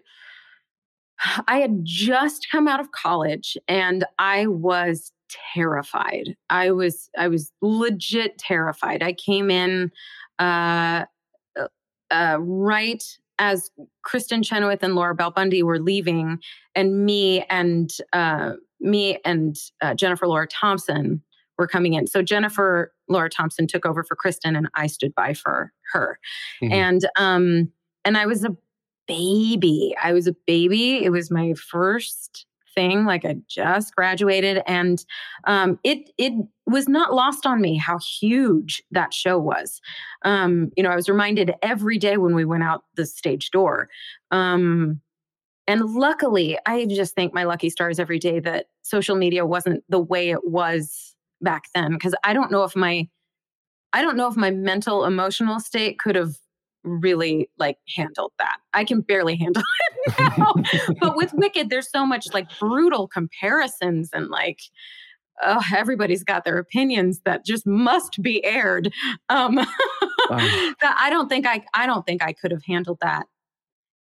I 1.47 1.58
had 1.58 1.80
just 1.84 2.47
come 2.51 2.67
out 2.67 2.80
of 2.80 2.91
college 2.91 3.58
and 3.67 4.06
I 4.19 4.47
was 4.47 5.12
terrified. 5.53 6.36
I 6.49 6.71
was 6.71 7.10
I 7.17 7.27
was 7.27 7.51
legit 7.62 8.38
terrified. 8.38 9.03
I 9.03 9.13
came 9.13 9.49
in 9.51 9.91
uh, 10.39 11.06
uh, 11.60 11.67
uh, 12.12 12.38
right 12.39 13.03
as 13.39 13.69
Kristin 14.06 14.43
Chenoweth 14.43 14.82
and 14.82 14.95
Laura 14.95 15.13
Bell 15.13 15.32
Bundy 15.32 15.62
were 15.62 15.80
leaving, 15.80 16.39
and 16.75 17.06
me 17.06 17.43
and 17.50 17.91
uh, 18.13 18.54
me 18.79 19.19
and 19.25 19.58
uh, 19.81 19.94
Jennifer 19.94 20.27
Laura 20.27 20.48
Thompson 20.48 21.21
were 21.58 21.67
coming 21.67 21.94
in. 21.94 22.08
So 22.08 22.21
Jennifer 22.21 22.94
Laura 23.10 23.29
Thompson 23.29 23.67
took 23.67 23.85
over 23.85 24.04
for 24.04 24.15
Kristen, 24.15 24.56
and 24.56 24.69
I 24.75 24.87
stood 24.87 25.13
by 25.13 25.33
for 25.33 25.71
her. 25.91 26.19
Mhm. 26.62 26.71
And 26.71 27.10
um, 27.17 27.71
and 28.06 28.17
I 28.17 28.25
was 28.25 28.44
a 28.44 28.56
baby. 29.08 29.95
I 30.01 30.13
was 30.13 30.27
a 30.27 30.35
baby. 30.45 31.03
It 31.03 31.10
was 31.12 31.31
my 31.31 31.53
first 31.53 32.45
thing 32.77 33.05
like 33.05 33.25
i 33.25 33.35
just 33.47 33.95
graduated 33.95 34.62
and 34.67 35.03
um, 35.45 35.79
it 35.83 36.12
it 36.19 36.31
was 36.67 36.87
not 36.87 37.12
lost 37.12 37.43
on 37.47 37.60
me 37.60 37.75
how 37.75 37.97
huge 37.97 38.83
that 38.91 39.12
show 39.12 39.39
was 39.39 39.81
um, 40.25 40.69
you 40.77 40.83
know 40.83 40.91
i 40.91 40.95
was 40.95 41.10
reminded 41.10 41.55
every 41.63 41.97
day 41.97 42.17
when 42.17 42.35
we 42.35 42.45
went 42.45 42.62
out 42.62 42.83
the 42.95 43.05
stage 43.05 43.49
door 43.49 43.89
um, 44.29 45.01
and 45.65 45.81
luckily 45.95 46.55
i 46.67 46.85
just 46.85 47.15
thank 47.15 47.33
my 47.33 47.45
lucky 47.45 47.71
stars 47.71 47.99
every 47.99 48.19
day 48.19 48.39
that 48.39 48.67
social 48.83 49.15
media 49.15 49.43
wasn't 49.43 49.83
the 49.89 49.99
way 49.99 50.29
it 50.29 50.47
was 50.47 51.15
back 51.41 51.63
then 51.73 51.93
because 51.93 52.13
i 52.23 52.31
don't 52.31 52.51
know 52.51 52.63
if 52.63 52.75
my 52.75 53.08
i 53.93 54.03
don't 54.03 54.17
know 54.17 54.27
if 54.27 54.35
my 54.35 54.51
mental 54.51 55.03
emotional 55.03 55.60
state 55.60 55.97
could 55.97 56.15
have 56.15 56.35
really 56.88 57.50
like 57.58 57.77
handled 57.96 58.31
that. 58.40 58.58
I 58.73 58.83
can 58.83 59.02
barely 59.02 59.35
handle 59.35 59.63
it 60.08 60.13
now. 60.19 60.54
but 61.00 61.15
with 61.15 61.33
Wicked, 61.33 61.69
there's 61.69 61.90
so 61.90 62.06
much 62.06 62.25
like 62.33 62.48
brutal 62.60 63.08
comparisons 63.08 64.10
and 64.13 64.29
like 64.29 64.60
oh, 65.44 65.62
everybody's 65.75 66.23
got 66.23 66.46
their 66.46 66.58
opinions 66.58 67.21
that 67.23 67.46
just 67.46 67.65
must 67.67 68.21
be 68.21 68.44
aired. 68.44 68.92
Um. 69.29 69.60
I 70.29 71.08
don't 71.10 71.29
think 71.29 71.46
I 71.46 71.63
I 71.73 71.85
don't 71.85 72.06
think 72.06 72.23
I 72.23 72.33
could 72.33 72.52
have 72.52 72.63
handled 72.65 72.98
that. 73.02 73.27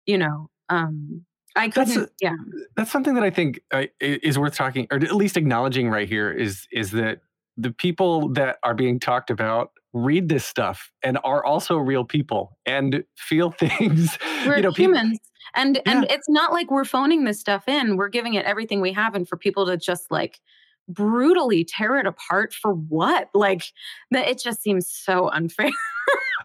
You 0.07 0.19
know, 0.19 0.51
um, 0.69 1.25
I 1.57 1.69
couldn't. 1.69 1.95
That's, 1.95 2.13
yeah, 2.21 2.37
that's 2.77 2.91
something 2.91 3.15
that 3.15 3.25
I 3.25 3.31
think 3.31 3.61
uh, 3.73 3.85
is 4.01 4.39
worth 4.39 4.55
talking, 4.55 4.87
or 4.91 4.97
at 4.97 5.15
least 5.15 5.37
acknowledging 5.37 5.89
right 5.89 6.09
here. 6.09 6.31
Is 6.31 6.67
is 6.73 6.93
that 6.93 7.21
the 7.57 7.71
people 7.71 8.29
that 8.31 8.59
are 8.63 8.75
being 8.75 8.99
talked 8.99 9.31
about 9.31 9.71
read 9.93 10.29
this 10.29 10.45
stuff 10.45 10.91
and 11.03 11.19
are 11.23 11.45
also 11.45 11.77
real 11.77 12.05
people 12.05 12.57
and 12.67 13.05
feel 13.17 13.51
things. 13.59 14.19
We're 14.47 14.57
you 14.57 14.63
know, 14.63 14.73
humans. 14.73 15.11
People, 15.11 15.29
and 15.55 15.77
yeah. 15.77 15.93
and 15.93 16.05
it's 16.11 16.29
not 16.29 16.53
like 16.53 16.71
we're 16.71 16.85
phoning 16.85 17.25
this 17.25 17.41
stuff 17.41 17.69
in. 17.69 17.97
We're 17.97 18.09
giving 18.09 18.35
it 18.35 18.45
everything 18.45 18.81
we 18.81 18.93
have 18.93 19.15
and 19.15 19.29
for 19.29 19.37
people 19.37 19.67
to 19.67 19.77
just 19.77 20.11
like 20.11 20.41
brutally 20.89 21.65
tear 21.65 21.99
it 21.99 22.07
apart 22.07 22.55
for 22.55 22.73
what? 22.73 23.29
Like 23.35 23.65
that 24.11 24.29
it 24.29 24.41
just 24.41 24.63
seems 24.63 24.89
so 24.89 25.29
unfair. 25.29 25.71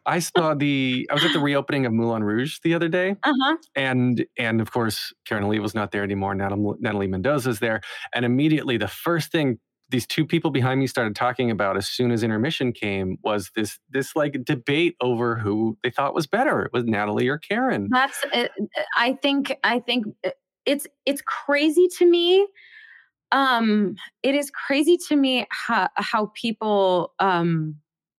I 0.06 0.20
saw 0.20 0.54
the 0.54 1.08
I 1.10 1.14
was 1.14 1.26
at 1.26 1.34
the 1.34 1.40
reopening 1.40 1.86
of 1.86 1.94
Moulin 1.94 2.24
Rouge 2.24 2.60
the 2.64 2.74
other 2.74 2.88
day. 2.88 3.16
Uh-huh. 3.24 3.58
And 3.76 4.26
and 4.38 4.62
of 4.62 4.72
course 4.72 5.14
Karen 5.26 5.48
Lee 5.50 5.60
was 5.60 5.76
not 5.76 5.92
there 5.92 6.04
anymore. 6.04 6.34
Natalie, 6.34 6.78
Natalie 6.80 7.08
Mendoza's 7.08 7.60
there. 7.60 7.82
And 8.14 8.24
immediately 8.26 8.78
the 8.78 8.88
first 8.88 9.32
thing 9.32 9.60
these 9.90 10.06
two 10.06 10.26
people 10.26 10.52
behind 10.52 10.80
me 10.80 10.88
started 10.88 11.16
talking 11.16 11.50
about 11.50 11.78
as 11.78 11.88
soon 11.88 12.12
as 12.12 12.24
intermission 12.24 12.72
came 12.72 13.18
was 13.24 13.52
this 13.56 13.80
this 13.90 14.16
like 14.16 14.44
debate 14.44 14.96
over 15.02 15.36
who 15.36 15.78
they 15.84 15.90
thought 15.90 16.14
was 16.14 16.28
better. 16.28 16.62
It 16.64 16.74
was 16.74 16.86
natalie 16.86 17.28
or 17.28 17.38
karen. 17.38 17.88
That's 17.92 18.24
uh, 18.34 18.48
i 18.96 19.14
think 19.14 19.56
i 19.64 19.80
think 19.80 20.06
uh, 20.26 20.32
it's 20.66 20.88
it's 21.06 21.22
crazy 21.22 21.88
to 21.98 22.06
me 22.06 22.46
um 23.32 23.96
it 24.24 24.36
is 24.36 24.52
crazy 24.52 24.98
to 25.10 25.16
me 25.16 25.46
how 25.50 25.90
how 25.96 26.32
people 26.36 27.14
um 27.20 27.76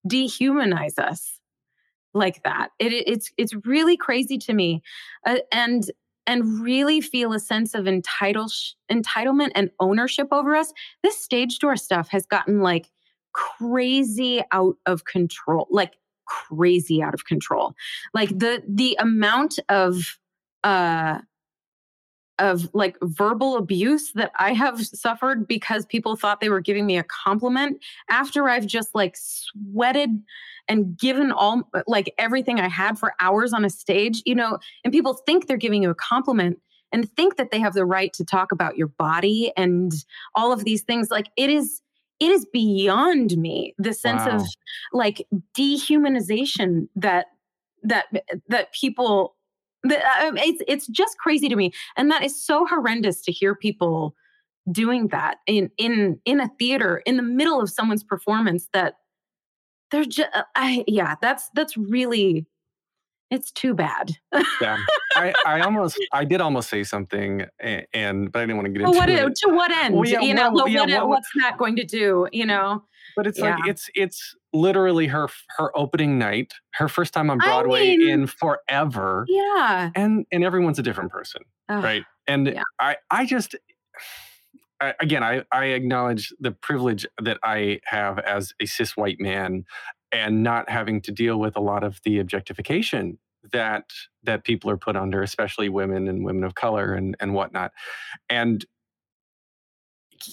dehumanize 0.09 0.99
us 0.99 1.39
like 2.15 2.43
that. 2.45 2.71
It, 2.79 2.93
it's 2.93 3.31
it's 3.37 3.55
really 3.65 3.97
crazy 3.97 4.39
to 4.39 4.55
me. 4.55 4.83
Uh, 5.27 5.39
and 5.53 5.85
and 6.29 6.61
really 6.61 7.01
feel 7.01 7.33
a 7.33 7.41
sense 7.41 7.75
of 7.75 7.89
entitle, 7.89 8.49
entitlement 8.93 9.51
and 9.55 9.71
ownership 9.81 10.29
over 10.31 10.55
us, 10.55 10.73
this 11.03 11.19
stage 11.19 11.59
door 11.59 11.75
stuff 11.75 12.11
has 12.11 12.27
gotten 12.27 12.61
like 12.61 12.91
crazy 13.33 14.43
out 14.53 14.77
of 14.85 15.07
control, 15.07 15.67
like 15.71 15.95
crazy 16.27 17.03
out 17.03 17.15
of 17.15 17.25
control. 17.25 17.75
Like 18.13 18.29
the 18.29 18.63
the 18.69 18.97
amount 19.01 19.59
of 19.71 20.19
uh 20.63 21.21
of 22.39 22.69
like 22.75 22.97
verbal 23.03 23.57
abuse 23.57 24.13
that 24.13 24.33
I 24.39 24.53
have 24.53 24.85
suffered 24.87 25.47
because 25.47 25.87
people 25.87 26.17
thought 26.17 26.41
they 26.41 26.49
were 26.49 26.61
giving 26.61 26.87
me 26.87 26.97
a 26.99 27.05
compliment 27.05 27.83
after 28.11 28.49
I've 28.49 28.67
just 28.67 28.95
like 28.95 29.17
sweated 29.17 30.11
and 30.69 30.97
given 30.97 31.33
all 31.33 31.69
like 31.87 32.15
everything 32.19 32.61
I 32.61 32.69
had 32.69 32.99
for 32.99 33.15
hours 33.21 33.53
on 33.53 33.65
a 33.65 33.71
stage, 33.71 34.23
you 34.25 34.35
know, 34.35 34.59
and 34.85 34.93
people 34.93 35.15
think 35.15 35.47
they're 35.47 35.57
giving 35.57 35.83
you 35.83 35.91
a 35.91 35.95
compliment 35.95 36.61
and 36.93 37.11
think 37.13 37.37
that 37.37 37.51
they 37.51 37.59
have 37.59 37.75
the 37.75 37.85
right 37.85 38.13
to 38.15 38.25
talk 38.25 38.53
about 38.53 38.77
your 38.77 38.89
body 38.89 39.53
and 39.57 39.93
all 40.35 40.53
of 40.53 40.65
these 40.65 40.83
things. 40.83 41.11
Like 41.11 41.29
it 41.37 41.51
is 41.51 41.81
it 42.21 42.31
is 42.31 42.47
beyond 42.53 43.37
me 43.37 43.75
the 43.79 43.93
sense 43.93 44.23
wow. 44.27 44.37
of 44.37 44.43
like 44.93 45.27
dehumanization 45.57 46.89
that 46.97 47.27
that 47.83 48.07
that 48.49 48.73
people 48.73 49.37
it's 49.85 50.63
it's 50.67 50.87
just 50.89 51.17
crazy 51.19 51.49
to 51.49 51.57
me 51.57 51.73
and 51.97 52.11
that 52.11 52.25
is 52.25 52.45
so 52.45 52.67
horrendous 52.67 53.23
to 53.23 53.33
hear 53.33 53.55
people 53.55 54.15
doing 54.71 55.09
that 55.09 55.39
in 55.47 55.71
in 55.79 56.19
in 56.25 56.41
a 56.41 56.51
theater 56.59 57.03
in 57.07 57.17
the 57.17 57.23
middle 57.23 57.61
of 57.61 57.71
someone's 57.71 58.05
performance 58.05 58.69
that 58.73 58.95
they're 59.91 60.05
just 60.05 60.29
uh, 60.35 60.43
I 60.55 60.85
yeah, 60.87 61.15
that's 61.21 61.51
that's 61.55 61.77
really 61.77 62.47
it's 63.31 63.51
too 63.51 63.75
bad. 63.75 64.13
yeah, 64.61 64.79
I, 65.19 65.35
I 65.47 65.61
almost, 65.61 65.99
I 66.13 66.25
did 66.25 66.41
almost 66.41 66.71
say 66.71 66.85
something, 66.85 67.45
and, 67.59 67.87
and 67.93 68.33
but 68.33 68.41
I 68.41 68.43
didn't 68.43 68.57
want 68.57 68.67
to 68.67 68.73
get 68.73 68.83
into 68.83 68.99
what, 68.99 69.09
it. 69.09 69.35
To 69.35 69.51
what 69.51 69.71
end? 69.71 69.95
Well, 69.95 70.09
yeah, 70.09 70.21
you 70.21 70.35
know, 70.35 70.51
well, 70.53 70.69
yeah, 70.69 70.85
what, 71.01 71.09
what's 71.09 71.29
that 71.41 71.57
going 71.59 71.77
to 71.77 71.85
do? 71.85 72.29
You 72.33 72.47
know. 72.47 72.85
But 73.17 73.27
it's 73.27 73.39
yeah. 73.39 73.57
like 73.57 73.69
it's 73.69 73.91
it's 73.95 74.37
literally 74.53 75.09
her 75.09 75.29
her 75.57 75.77
opening 75.77 76.19
night, 76.19 76.55
her 76.75 76.89
first 76.89 77.13
time 77.13 77.31
on 77.31 77.39
Broadway 77.39 77.95
I 77.95 77.97
mean, 77.97 78.09
in 78.11 78.27
forever. 78.29 79.27
Yeah. 79.29 79.91
And 79.95 80.25
and 80.31 80.45
everyone's 80.45 80.79
a 80.79 80.83
different 80.83 81.11
person, 81.11 81.43
right? 81.69 82.05
And 82.29 82.61
I 82.79 82.97
I 83.11 83.27
just 83.27 83.57
I, 84.81 84.95
again, 85.01 85.25
I, 85.25 85.43
I 85.51 85.67
acknowledge 85.67 86.33
the 86.39 86.53
privilege 86.53 87.07
that 87.21 87.39
I 87.43 87.81
have 87.85 88.19
as 88.21 88.53
a 88.61 88.67
cis 88.67 88.97
white 88.97 89.19
man 89.19 89.65
and 90.13 90.43
not 90.43 90.71
having 90.71 91.01
to 91.03 91.13
deal 91.13 91.39
with 91.39 91.57
a 91.57 91.61
lot 91.61 91.85
of 91.85 92.01
the 92.05 92.19
objectification 92.19 93.19
that 93.53 93.85
that 94.25 94.45
people 94.45 94.71
are 94.71 94.77
put 94.77 94.97
under, 94.97 95.23
especially 95.23 95.69
women 95.69 96.09
and 96.09 96.25
women 96.25 96.45
of 96.45 96.55
color 96.55 96.93
and, 96.93 97.17
and 97.21 97.35
whatnot. 97.35 97.73
And 98.29 98.65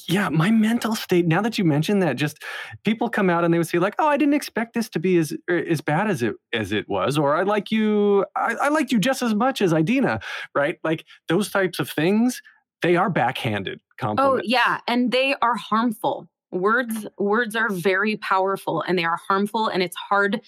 yeah, 0.08 0.30
my 0.30 0.52
mental 0.52 0.96
state, 0.96 1.28
now 1.28 1.42
that 1.42 1.58
you 1.58 1.64
mentioned 1.64 2.02
that, 2.02 2.16
just 2.16 2.42
people 2.84 3.10
come 3.10 3.30
out 3.30 3.44
and 3.44 3.54
they 3.54 3.58
would 3.58 3.68
say, 3.68 3.78
like, 3.78 3.96
oh, 4.00 4.08
I 4.08 4.18
didn't 4.18 4.34
expect 4.34 4.74
this 4.74 4.90
to 4.90 5.00
be 5.00 5.18
as 5.18 5.34
er, 5.50 5.64
as 5.70 5.82
bad 5.82 6.10
as 6.10 6.24
it 6.24 6.36
as 6.54 6.72
it 6.72 6.90
was, 6.90 7.18
or 7.18 7.36
I 7.36 7.44
like 7.44 7.72
you, 7.72 8.26
I, 8.36 8.56
I 8.62 8.70
liked 8.70 8.92
you 8.92 9.00
just 9.00 9.22
as 9.22 9.36
much 9.36 9.62
as 9.62 9.74
Idina, 9.74 10.20
right? 10.54 10.78
Like 10.84 11.06
those 11.28 11.52
types 11.52 11.80
of 11.80 11.90
things 11.90 12.42
they 12.82 12.96
are 12.96 13.10
backhanded 13.10 13.80
oh, 13.80 13.94
compliments. 13.98 14.46
Oh 14.46 14.48
yeah, 14.50 14.80
and 14.88 15.12
they 15.12 15.36
are 15.42 15.56
harmful. 15.56 16.28
Words 16.52 17.06
words 17.18 17.56
are 17.56 17.70
very 17.70 18.18
powerful 18.18 18.82
and 18.82 18.98
they 18.98 19.04
are 19.04 19.20
harmful 19.28 19.68
and 19.68 19.84
it's 19.84 19.96
hard 19.96 20.42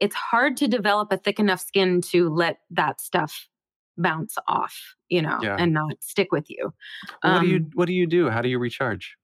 it's 0.00 0.14
hard 0.14 0.56
to 0.58 0.68
develop 0.68 1.12
a 1.12 1.16
thick 1.16 1.38
enough 1.38 1.60
skin 1.60 2.00
to 2.02 2.28
let 2.28 2.58
that 2.70 3.00
stuff 3.00 3.48
bounce 3.96 4.36
off, 4.48 4.94
you 5.08 5.22
know, 5.22 5.38
yeah. 5.42 5.56
and 5.58 5.72
not 5.72 5.94
stick 6.00 6.32
with 6.32 6.48
you. 6.48 6.72
What 7.20 7.30
um, 7.30 7.44
do 7.44 7.50
you 7.50 7.56
um 7.56 7.70
what 7.74 7.86
do 7.86 7.92
you 7.92 8.06
do? 8.06 8.30
How 8.30 8.42
do 8.42 8.48
you 8.48 8.58
recharge? 8.58 9.16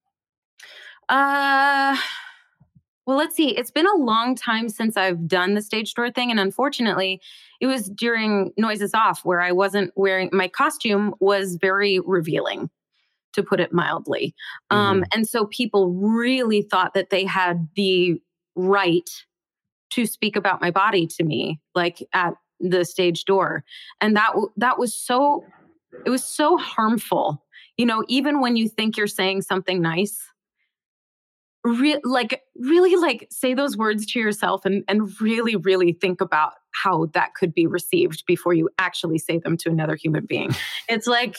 Uh 1.09 1.97
well, 3.07 3.16
let's 3.16 3.35
see. 3.35 3.57
It's 3.57 3.71
been 3.71 3.87
a 3.87 3.97
long 3.97 4.35
time 4.35 4.69
since 4.69 4.95
I've 4.95 5.27
done 5.27 5.55
the 5.55 5.62
stage 5.62 5.95
door 5.95 6.11
thing. 6.11 6.31
And 6.31 6.39
unfortunately, 6.39 7.23
it 7.59 7.66
was 7.66 7.89
during 7.89 8.53
Noises 8.59 8.93
Off 8.93 9.25
where 9.25 9.41
I 9.41 9.51
wasn't 9.51 9.93
wearing 9.97 10.29
my 10.31 10.47
costume 10.47 11.14
was 11.19 11.57
very 11.59 12.01
revealing, 12.01 12.69
to 13.33 13.43
put 13.43 13.61
it 13.61 13.73
mildly. 13.73 14.35
Um, 14.71 14.79
mm-hmm. 14.79 15.03
Um, 15.03 15.05
and 15.14 15.29
so 15.29 15.47
people 15.47 15.93
really 15.93 16.62
thought 16.62 16.95
that 16.95 17.11
they 17.11 17.25
had 17.25 17.69
the 17.77 18.21
right 18.55 19.09
to 19.91 20.07
speak 20.07 20.36
about 20.36 20.61
my 20.61 20.70
body 20.70 21.07
to 21.07 21.24
me, 21.24 21.61
like 21.74 22.07
at 22.12 22.34
the 22.61 22.84
stage 22.84 23.24
door. 23.24 23.64
And 24.01 24.16
that 24.16 24.32
that 24.57 24.78
was 24.78 24.95
so 24.95 25.45
it 26.05 26.11
was 26.11 26.24
so 26.24 26.57
harmful. 26.57 27.45
You 27.76 27.86
know, 27.86 28.05
even 28.09 28.41
when 28.41 28.57
you 28.57 28.68
think 28.68 28.97
you're 28.97 29.07
saying 29.07 29.43
something 29.43 29.80
nice, 29.80 30.20
re- 31.64 32.01
like 32.05 32.43
really 32.57 32.97
like 32.97 33.26
say 33.30 33.55
those 33.55 33.76
words 33.76 34.07
to 34.07 34.18
yourself 34.18 34.64
and 34.64 34.84
and 34.89 35.09
really 35.20 35.57
really 35.57 35.93
think 35.93 36.20
about 36.20 36.55
how 36.72 37.07
that 37.07 37.34
could 37.34 37.55
be 37.55 37.66
received 37.66 38.24
before 38.26 38.55
you 38.55 38.68
actually 38.78 39.18
say 39.18 39.39
them 39.39 39.57
to 39.57 39.68
another 39.68 39.97
human 39.97 40.24
being 40.26 40.55
it's 40.89 41.07
like 41.07 41.36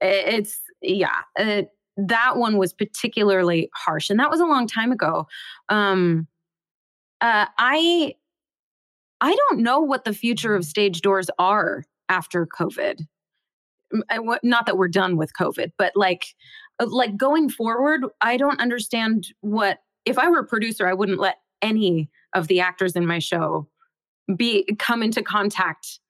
it's 0.00 0.60
yeah 0.82 1.20
it, 1.36 1.70
that 1.96 2.36
one 2.36 2.56
was 2.56 2.72
particularly 2.72 3.68
harsh 3.74 4.10
and 4.10 4.18
that 4.18 4.30
was 4.30 4.40
a 4.40 4.46
long 4.46 4.66
time 4.66 4.92
ago 4.92 5.26
um 5.68 6.26
uh 7.20 7.46
i 7.58 8.14
i 9.20 9.34
don't 9.34 9.60
know 9.60 9.80
what 9.80 10.04
the 10.04 10.12
future 10.12 10.54
of 10.54 10.64
stage 10.64 11.00
doors 11.00 11.30
are 11.38 11.84
after 12.08 12.46
covid 12.46 13.06
not 14.42 14.66
that 14.66 14.76
we're 14.76 14.88
done 14.88 15.16
with 15.16 15.32
covid 15.38 15.72
but 15.76 15.92
like 15.96 16.26
uh, 16.80 16.86
like 16.88 17.16
going 17.16 17.48
forward, 17.48 18.04
I 18.20 18.36
don't 18.36 18.60
understand 18.60 19.28
what 19.40 19.78
if 20.04 20.18
I 20.18 20.28
were 20.28 20.40
a 20.40 20.46
producer, 20.46 20.88
I 20.88 20.94
wouldn't 20.94 21.20
let 21.20 21.36
any 21.62 22.10
of 22.34 22.48
the 22.48 22.60
actors 22.60 22.96
in 22.96 23.06
my 23.06 23.18
show 23.18 23.68
be 24.34 24.66
come 24.78 25.02
into 25.02 25.22
contact 25.22 26.00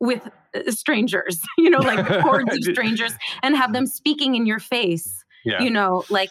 with 0.00 0.28
uh, 0.54 0.70
strangers, 0.70 1.40
you 1.58 1.70
know, 1.70 1.78
like 1.78 2.06
hordes 2.20 2.54
of 2.56 2.62
strangers 2.64 3.12
and 3.42 3.56
have 3.56 3.72
them 3.72 3.86
speaking 3.86 4.34
in 4.34 4.46
your 4.46 4.58
face. 4.58 5.24
Yeah. 5.44 5.62
You 5.62 5.70
know, 5.70 6.04
like 6.10 6.30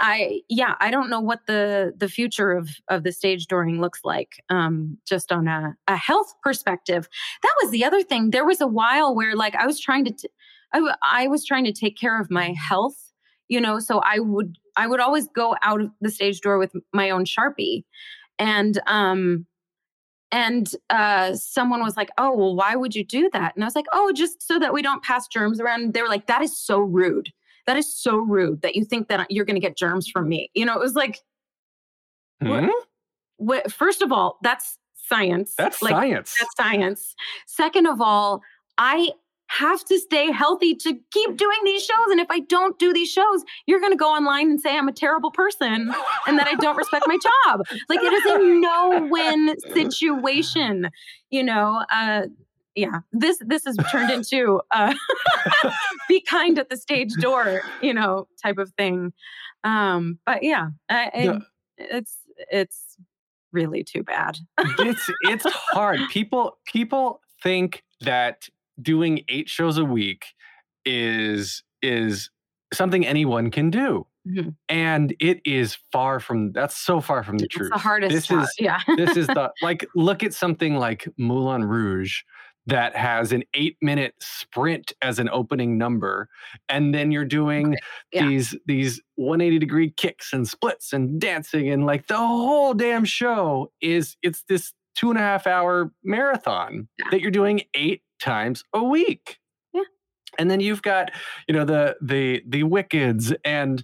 I 0.00 0.42
yeah, 0.48 0.74
I 0.80 0.90
don't 0.90 1.10
know 1.10 1.20
what 1.20 1.40
the 1.46 1.92
the 1.96 2.08
future 2.08 2.52
of 2.52 2.70
of 2.88 3.02
the 3.02 3.12
stage 3.12 3.46
dooring 3.46 3.80
looks 3.80 4.00
like. 4.04 4.42
Um, 4.48 4.98
just 5.06 5.32
on 5.32 5.48
a 5.48 5.74
a 5.88 5.96
health 5.96 6.34
perspective, 6.42 7.08
that 7.42 7.54
was 7.62 7.70
the 7.70 7.84
other 7.84 8.02
thing. 8.02 8.30
There 8.30 8.44
was 8.44 8.60
a 8.60 8.66
while 8.66 9.14
where 9.14 9.34
like 9.34 9.54
I 9.56 9.66
was 9.66 9.80
trying 9.80 10.04
to, 10.04 10.12
t- 10.12 10.28
I, 10.72 10.78
w- 10.78 10.94
I 11.02 11.26
was 11.26 11.44
trying 11.44 11.64
to 11.64 11.72
take 11.72 11.96
care 11.98 12.20
of 12.20 12.30
my 12.30 12.54
health. 12.68 12.96
You 13.48 13.60
know, 13.60 13.78
so 13.78 14.00
I 14.04 14.18
would 14.20 14.56
I 14.76 14.86
would 14.86 15.00
always 15.00 15.26
go 15.28 15.56
out 15.62 15.80
of 15.80 15.90
the 16.00 16.10
stage 16.10 16.40
door 16.42 16.58
with 16.58 16.72
my 16.92 17.10
own 17.10 17.24
sharpie, 17.24 17.84
and 18.38 18.78
um, 18.86 19.46
and 20.30 20.70
uh, 20.90 21.34
someone 21.34 21.82
was 21.82 21.96
like, 21.96 22.10
"Oh, 22.18 22.36
well, 22.36 22.54
why 22.54 22.76
would 22.76 22.94
you 22.94 23.04
do 23.04 23.30
that?" 23.32 23.54
And 23.54 23.64
I 23.64 23.66
was 23.66 23.74
like, 23.74 23.86
"Oh, 23.92 24.12
just 24.14 24.46
so 24.46 24.58
that 24.58 24.72
we 24.74 24.82
don't 24.82 25.02
pass 25.02 25.26
germs 25.28 25.60
around." 25.60 25.94
They 25.94 26.02
were 26.02 26.08
like, 26.08 26.26
"That 26.26 26.42
is 26.42 26.58
so 26.58 26.78
rude." 26.80 27.30
That 27.68 27.76
is 27.76 27.94
so 27.94 28.16
rude 28.16 28.62
that 28.62 28.74
you 28.74 28.84
think 28.84 29.08
that 29.08 29.30
you're 29.30 29.44
going 29.44 29.54
to 29.54 29.60
get 29.60 29.76
germs 29.76 30.08
from 30.08 30.26
me. 30.26 30.50
You 30.54 30.64
know, 30.64 30.74
it 30.74 30.80
was 30.80 30.94
like, 30.94 31.20
Hmm? 32.42 32.68
what, 33.36 33.70
first 33.70 34.00
of 34.00 34.10
all, 34.10 34.38
that's 34.42 34.78
science. 34.94 35.54
That's 35.58 35.82
like, 35.82 35.90
science. 35.90 36.34
That's 36.38 36.56
science. 36.56 37.14
Second 37.46 37.86
of 37.86 38.00
all, 38.00 38.40
I 38.78 39.10
have 39.48 39.84
to 39.84 39.98
stay 39.98 40.32
healthy 40.32 40.74
to 40.76 40.98
keep 41.10 41.36
doing 41.36 41.58
these 41.64 41.84
shows. 41.84 42.10
And 42.10 42.20
if 42.20 42.30
I 42.30 42.40
don't 42.40 42.78
do 42.78 42.94
these 42.94 43.10
shows, 43.10 43.44
you're 43.66 43.80
going 43.80 43.92
to 43.92 43.98
go 43.98 44.08
online 44.08 44.48
and 44.48 44.58
say 44.60 44.74
I'm 44.74 44.88
a 44.88 44.92
terrible 44.92 45.30
person 45.30 45.92
and 46.26 46.38
that 46.38 46.46
I 46.46 46.54
don't 46.54 46.76
respect 46.76 47.04
my 47.06 47.18
job. 47.22 47.66
Like 47.90 48.00
it 48.02 48.12
is 48.14 48.24
a 48.26 48.38
no 48.60 49.08
win 49.10 49.54
situation, 49.74 50.88
you 51.28 51.42
know. 51.42 51.84
Uh, 51.92 52.28
yeah, 52.78 53.00
this 53.12 53.38
this 53.44 53.64
has 53.64 53.76
turned 53.90 54.10
into 54.18 54.60
uh, 54.70 54.94
be 56.08 56.20
kind 56.20 56.58
at 56.58 56.70
the 56.70 56.76
stage 56.76 57.12
door, 57.20 57.62
you 57.82 57.92
know, 57.94 58.28
type 58.42 58.58
of 58.58 58.72
thing. 58.78 59.12
Um, 59.64 60.18
but 60.24 60.42
yeah, 60.42 60.68
I, 60.88 61.10
I, 61.14 61.22
Yeah. 61.24 61.38
it's 61.78 62.16
it's 62.50 62.96
really 63.52 63.82
too 63.84 64.02
bad. 64.02 64.38
it's 64.78 65.10
it's 65.22 65.44
hard. 65.52 66.00
People 66.10 66.58
people 66.64 67.20
think 67.42 67.82
that 68.02 68.48
doing 68.80 69.24
eight 69.28 69.48
shows 69.48 69.76
a 69.78 69.84
week 69.84 70.26
is 70.84 71.62
is 71.82 72.30
something 72.72 73.06
anyone 73.06 73.50
can 73.50 73.70
do. 73.70 74.06
Mhm. 74.28 74.54
And 74.68 75.14
it 75.20 75.40
is 75.44 75.78
far 75.90 76.20
from 76.20 76.52
that's 76.52 76.76
so 76.76 77.00
far 77.00 77.22
from 77.22 77.38
the 77.38 77.44
It's 77.46 77.54
truth. 77.54 77.70
the 77.72 77.78
hardest 77.78 78.12
This 78.14 78.26
part. 78.26 78.42
is 78.42 78.54
yeah. 78.58 78.80
this 78.96 79.16
is 79.16 79.26
the 79.26 79.50
like 79.62 79.86
look 79.94 80.22
at 80.22 80.34
something 80.34 80.76
like 80.76 81.08
Moulin 81.16 81.64
Rouge 81.64 82.22
that 82.68 82.94
has 82.94 83.32
an 83.32 83.42
eight 83.54 83.76
minute 83.80 84.14
sprint 84.20 84.92
as 85.02 85.18
an 85.18 85.28
opening 85.30 85.78
number 85.78 86.28
and 86.68 86.94
then 86.94 87.10
you're 87.10 87.24
doing 87.24 87.76
yeah. 88.12 88.26
these 88.26 88.54
these 88.66 89.00
180 89.16 89.58
degree 89.58 89.90
kicks 89.96 90.32
and 90.32 90.46
splits 90.46 90.92
and 90.92 91.20
dancing 91.20 91.70
and 91.70 91.86
like 91.86 92.06
the 92.06 92.16
whole 92.16 92.74
damn 92.74 93.04
show 93.04 93.70
is 93.80 94.16
it's 94.22 94.44
this 94.48 94.72
two 94.94 95.08
and 95.10 95.18
a 95.18 95.22
half 95.22 95.46
hour 95.46 95.90
marathon 96.04 96.88
Yeah. 96.98 97.06
that 97.10 97.20
you're 97.20 97.30
doing 97.30 97.62
eight 97.74 98.02
times 98.20 98.64
a 98.74 98.82
week 98.82 99.38
Yeah. 99.72 99.82
and 100.38 100.50
then 100.50 100.60
you've 100.60 100.82
got 100.82 101.10
you 101.48 101.54
know 101.54 101.64
the 101.64 101.96
the 102.02 102.42
the 102.46 102.64
wickeds 102.64 103.34
and 103.44 103.82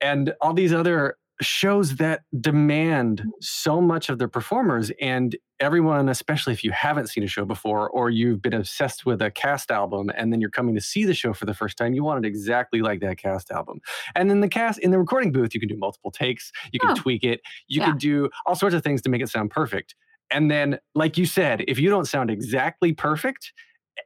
and 0.00 0.34
all 0.40 0.54
these 0.54 0.72
other 0.72 1.16
shows 1.44 1.96
that 1.96 2.22
demand 2.40 3.24
so 3.40 3.80
much 3.80 4.08
of 4.08 4.18
their 4.18 4.28
performers 4.28 4.90
and 5.00 5.36
everyone 5.60 6.08
especially 6.08 6.52
if 6.52 6.64
you 6.64 6.70
haven't 6.72 7.06
seen 7.08 7.22
a 7.22 7.26
show 7.26 7.44
before 7.44 7.88
or 7.90 8.10
you've 8.10 8.42
been 8.42 8.52
obsessed 8.54 9.06
with 9.06 9.22
a 9.22 9.30
cast 9.30 9.70
album 9.70 10.10
and 10.16 10.32
then 10.32 10.40
you're 10.40 10.50
coming 10.50 10.74
to 10.74 10.80
see 10.80 11.04
the 11.04 11.14
show 11.14 11.32
for 11.32 11.46
the 11.46 11.54
first 11.54 11.76
time 11.76 11.94
you 11.94 12.02
want 12.02 12.24
it 12.24 12.28
exactly 12.28 12.80
like 12.80 13.00
that 13.00 13.16
cast 13.18 13.50
album 13.50 13.80
and 14.14 14.28
then 14.30 14.40
the 14.40 14.48
cast 14.48 14.78
in 14.80 14.90
the 14.90 14.98
recording 14.98 15.30
booth 15.32 15.54
you 15.54 15.60
can 15.60 15.68
do 15.68 15.76
multiple 15.76 16.10
takes 16.10 16.50
you 16.72 16.80
can 16.80 16.90
Oh. 16.90 16.94
tweak 16.94 17.22
it 17.24 17.40
you 17.68 17.80
Yeah. 17.80 17.86
can 17.90 17.98
do 17.98 18.28
all 18.46 18.54
sorts 18.54 18.74
of 18.74 18.82
things 18.82 19.00
to 19.02 19.08
make 19.08 19.22
it 19.22 19.28
sound 19.28 19.50
perfect 19.50 19.94
and 20.30 20.50
then 20.50 20.78
like 20.94 21.16
you 21.18 21.26
said 21.26 21.64
if 21.68 21.78
you 21.78 21.88
don't 21.90 22.06
sound 22.06 22.30
exactly 22.30 22.92
perfect 22.92 23.52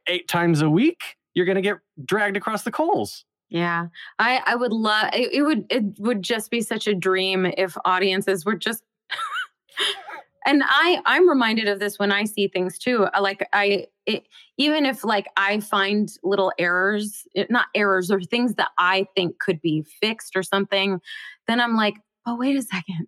eight 0.07 0.27
times 0.27 0.61
a 0.61 0.69
week 0.69 1.01
you're 1.33 1.45
going 1.45 1.55
to 1.55 1.61
get 1.61 1.77
dragged 2.05 2.35
across 2.37 2.63
the 2.63 2.71
coals 2.71 3.25
Yeah, 3.49 3.87
I 4.19 4.41
I 4.45 4.55
would 4.55 4.71
love 4.71 5.09
it, 5.13 5.33
it. 5.33 5.41
Would 5.43 5.65
it 5.69 5.83
would 5.99 6.21
just 6.21 6.51
be 6.51 6.61
such 6.61 6.87
a 6.87 6.93
dream 6.95 7.45
if 7.57 7.75
audiences 7.85 8.45
were 8.45 8.55
just. 8.55 8.83
and 10.45 10.61
I 10.65 11.01
I'm 11.05 11.27
reminded 11.27 11.67
of 11.67 11.79
this 11.79 11.97
when 11.99 12.11
I 12.11 12.25
see 12.25 12.47
things 12.47 12.77
too. 12.77 13.05
Uh, 13.05 13.21
Like 13.21 13.47
I 13.53 13.87
it, 14.05 14.23
even 14.57 14.85
if 14.85 15.03
like 15.03 15.27
I 15.37 15.59
find 15.61 16.09
little 16.23 16.51
errors, 16.59 17.27
not 17.49 17.67
errors 17.75 18.11
or 18.11 18.21
things 18.21 18.55
that 18.55 18.69
I 18.77 19.07
think 19.15 19.39
could 19.39 19.61
be 19.61 19.83
fixed 20.01 20.35
or 20.35 20.43
something, 20.43 20.99
then 21.47 21.59
I'm 21.59 21.75
like, 21.75 21.95
oh 22.27 22.35
wait 22.35 22.55
a 22.55 22.61
second. 22.61 23.07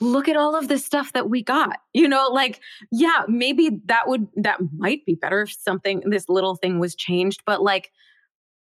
Look 0.00 0.28
at 0.28 0.36
all 0.36 0.54
of 0.54 0.68
this 0.68 0.84
stuff 0.84 1.12
that 1.14 1.28
we 1.30 1.42
got. 1.42 1.78
You 1.94 2.08
know, 2.08 2.28
like 2.28 2.60
yeah, 2.92 3.22
maybe 3.28 3.80
that 3.86 4.08
would 4.08 4.28
that 4.36 4.60
might 4.76 5.04
be 5.06 5.14
better 5.16 5.42
if 5.42 5.52
something 5.52 6.00
this 6.06 6.28
little 6.28 6.54
thing 6.56 6.78
was 6.78 6.94
changed, 6.94 7.42
but 7.46 7.62
like 7.62 7.90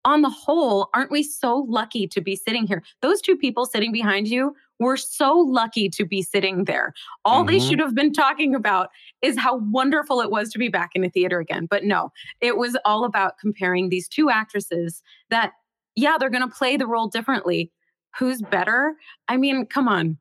on 0.05 0.22
the 0.22 0.30
whole, 0.30 0.88
aren't 0.94 1.11
we 1.11 1.22
so 1.22 1.64
lucky 1.68 2.07
to 2.09 2.20
be 2.20 2.34
sitting 2.36 2.66
here? 2.66 2.82
Those 3.03 3.20
two 3.20 3.36
people 3.36 3.66
sitting 3.66 3.92
behind 3.92 4.28
you 4.28 4.55
were 4.80 4.96
so 4.96 5.38
lucky 5.38 5.88
to 5.90 6.05
be 6.05 6.22
sitting 6.22 6.64
there. 6.64 6.92
All 7.24 7.44
they 7.44 7.59
Mhm. 7.59 7.68
should 7.68 7.78
have 7.78 7.94
been 7.94 8.12
talking 8.12 8.55
about 8.55 8.90
is 9.22 9.38
how 9.38 9.57
wonderful 9.59 10.20
it 10.20 10.30
was 10.30 10.50
to 10.53 10.59
be 10.59 10.68
back 10.68 10.90
in 10.94 11.05
a 11.05 11.09
theater 11.09 11.38
again. 11.38 11.66
But 11.66 11.84
no, 11.84 12.11
it 12.40 12.57
was 12.57 12.76
all 12.84 13.05
about 13.05 13.38
comparing 13.38 13.90
these 13.90 14.09
two 14.09 14.28
actresses 14.28 15.03
that, 15.30 15.53
yeah, 15.94 16.16
they're 16.18 16.30
going 16.30 16.48
to 16.48 16.55
play 16.55 16.76
the 16.76 16.86
role 16.86 17.07
differently. 17.07 17.70
Who's 18.18 18.42
better? 18.42 18.94
I 19.28 19.36
mean, 19.36 19.66
come 19.66 19.86
on. 19.88 20.18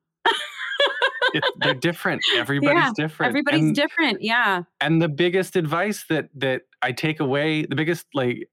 it, 1.33 1.43
they're 1.59 1.73
different 1.73 2.21
everybody's 2.35 2.75
Yeah, 2.83 2.91
different 2.95 3.29
Everybody's 3.29 3.61
and, 3.63 3.75
different. 3.75 4.21
Yeah. 4.21 4.63
and 4.81 5.01
the 5.01 5.07
biggest 5.07 5.55
advice 5.55 6.03
that 6.09 6.29
that 6.35 6.63
i 6.81 6.91
take 6.91 7.19
away 7.21 7.65
the 7.65 7.75
biggest 7.75 8.05
like 8.13 8.49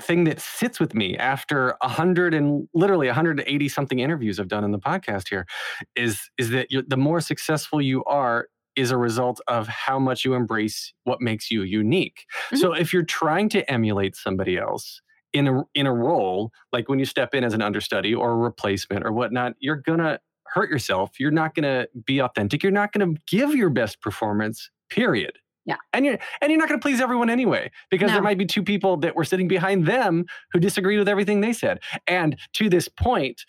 thing 0.00 0.24
that 0.24 0.40
sits 0.40 0.78
with 0.80 0.94
me 0.94 1.16
after 1.16 1.76
a 1.82 1.88
hundred 1.88 2.34
and 2.34 2.68
literally 2.74 3.06
180 3.06 3.68
something 3.68 3.98
interviews 3.98 4.38
i've 4.38 4.48
done 4.48 4.64
in 4.64 4.72
the 4.72 4.78
podcast 4.78 5.28
here 5.28 5.46
is 5.96 6.30
is 6.38 6.50
that 6.50 6.70
you're, 6.70 6.82
the 6.86 6.96
more 6.96 7.20
successful 7.20 7.80
you 7.80 8.04
are 8.04 8.48
is 8.76 8.90
a 8.90 8.96
result 8.96 9.40
of 9.48 9.68
how 9.68 9.98
much 9.98 10.24
you 10.24 10.34
embrace 10.34 10.94
what 11.04 11.20
makes 11.20 11.50
you 11.50 11.62
unique. 11.62 12.24
So 12.54 12.70
mm-hmm. 12.70 12.80
if 12.80 12.92
you're 12.92 13.02
trying 13.02 13.48
to 13.50 13.68
emulate 13.70 14.16
somebody 14.16 14.56
else 14.56 15.02
in 15.32 15.46
a 15.46 15.62
in 15.74 15.86
a 15.86 15.92
role 15.92 16.50
like 16.72 16.88
when 16.88 16.98
you 16.98 17.04
step 17.04 17.34
in 17.34 17.44
as 17.44 17.54
an 17.54 17.62
understudy 17.62 18.14
or 18.14 18.32
a 18.32 18.36
replacement 18.36 19.04
or 19.04 19.12
whatnot 19.12 19.54
you're 19.60 19.76
gonna 19.76 20.18
hurt 20.46 20.68
yourself. 20.68 21.20
You're 21.20 21.30
not 21.30 21.54
gonna 21.54 21.86
be 22.04 22.20
authentic. 22.20 22.62
You're 22.62 22.72
not 22.72 22.92
gonna 22.92 23.14
give 23.28 23.54
your 23.54 23.70
best 23.70 24.00
performance 24.00 24.70
period 24.88 25.38
Yeah. 25.70 25.76
and 25.92 26.04
you're 26.04 26.18
and 26.40 26.50
you're 26.50 26.58
not 26.58 26.68
gonna 26.68 26.80
please 26.80 27.00
everyone 27.00 27.30
anyway 27.30 27.70
because 27.90 28.10
there 28.10 28.22
might 28.22 28.38
be 28.38 28.46
two 28.46 28.62
people 28.62 28.96
that 28.98 29.16
were 29.16 29.24
sitting 29.24 29.48
behind 29.48 29.86
them 29.86 30.26
who 30.52 30.60
disagreed 30.60 30.98
with 30.98 31.08
everything 31.08 31.40
they 31.40 31.52
said 31.52 31.80
and 32.06 32.36
to 32.54 32.68
this 32.68 32.88
point 32.88 33.42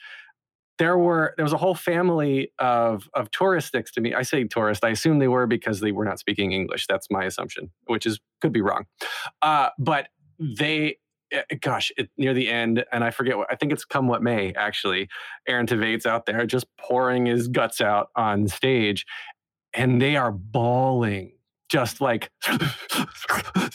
there 0.82 0.98
were 0.98 1.36
there 1.38 1.46
was 1.46 1.54
a 1.54 1.58
whole 1.58 1.76
family 1.76 2.52
of 2.58 3.08
of 3.14 3.30
tourists 3.30 3.72
next 3.72 3.92
to 3.92 4.02
me. 4.02 4.16
I 4.16 4.24
say 4.24 4.44
tourist. 4.46 4.84
I 4.84 4.90
assume 4.90 5.20
they 5.20 5.28
were 5.28 5.46
because 5.46 5.80
they 5.80 5.92
were 5.92 6.06
not 6.06 6.18
speaking 6.18 6.54
English. 6.54 6.88
That's 6.88 7.06
my 7.12 7.24
assumption, 7.26 7.70
which 7.86 8.08
is 8.08 8.20
could 8.42 8.52
be 8.52 8.62
wrong. 8.62 8.86
Uh, 9.44 9.70
but 9.78 10.08
they, 10.40 10.98
eh, 11.32 11.44
gosh, 11.62 11.92
it, 11.98 12.10
near 12.18 12.34
the 12.34 12.50
end, 12.50 12.84
and 12.92 13.04
I 13.04 13.12
forget 13.12 13.38
what 13.38 13.48
I 13.52 13.56
think 13.56 13.72
it's 13.72 13.86
come 13.86 14.08
what 14.08 14.24
may. 14.24 14.54
Actually, 14.54 15.08
Aaron 15.48 15.68
Tveit 15.68 16.08
out 16.08 16.26
there 16.26 16.48
just 16.48 16.66
pouring 16.78 17.28
his 17.28 17.48
guts 17.48 17.80
out 17.80 18.10
on 18.16 18.48
stage, 18.48 19.06
and 19.76 20.02
they 20.02 20.16
are 20.16 20.32
bawling, 20.32 21.34
just 21.72 22.02
like, 22.02 22.32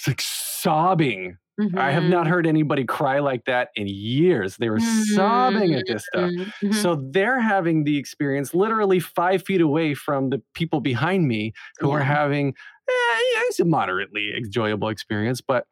like 0.06 0.20
sobbing 0.20 1.38
I 1.78 1.90
have 1.92 2.06
not 2.06 2.26
heard 2.26 2.46
anybody 2.46 2.84
cry 2.84 3.18
like 3.20 3.44
that 3.46 3.68
in 3.76 3.86
years. 3.86 4.56
They 4.56 4.70
were 4.70 4.80
sobbing 4.80 5.74
at 5.74 5.86
this 5.88 6.06
stuff. 6.06 6.32
Mhm, 6.38 6.52
mhm. 6.64 6.72
So 6.72 6.96
they're 7.12 7.40
having 7.40 7.84
the 7.84 7.98
experience 7.98 8.54
literally 8.54 9.00
five 9.00 9.42
feet 9.44 9.60
away 9.60 9.94
from 9.94 10.30
the 10.30 10.42
people 10.54 10.80
behind 10.80 11.28
me 11.28 11.52
who 11.78 11.90
are 11.92 12.02
having 12.02 12.48
eh, 12.48 12.92
yeah, 12.92 13.40
it's 13.48 13.60
a 13.60 13.64
moderately 13.66 14.32
enjoyable 14.36 14.88
experience. 14.88 15.40
But 15.42 15.66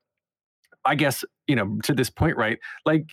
I 0.85 0.95
guess, 0.95 1.25
you 1.47 1.57
know, 1.57 1.79
to 1.85 1.95
this 1.95 2.11
point, 2.11 2.37
right? 2.37 2.59
Like 2.85 3.07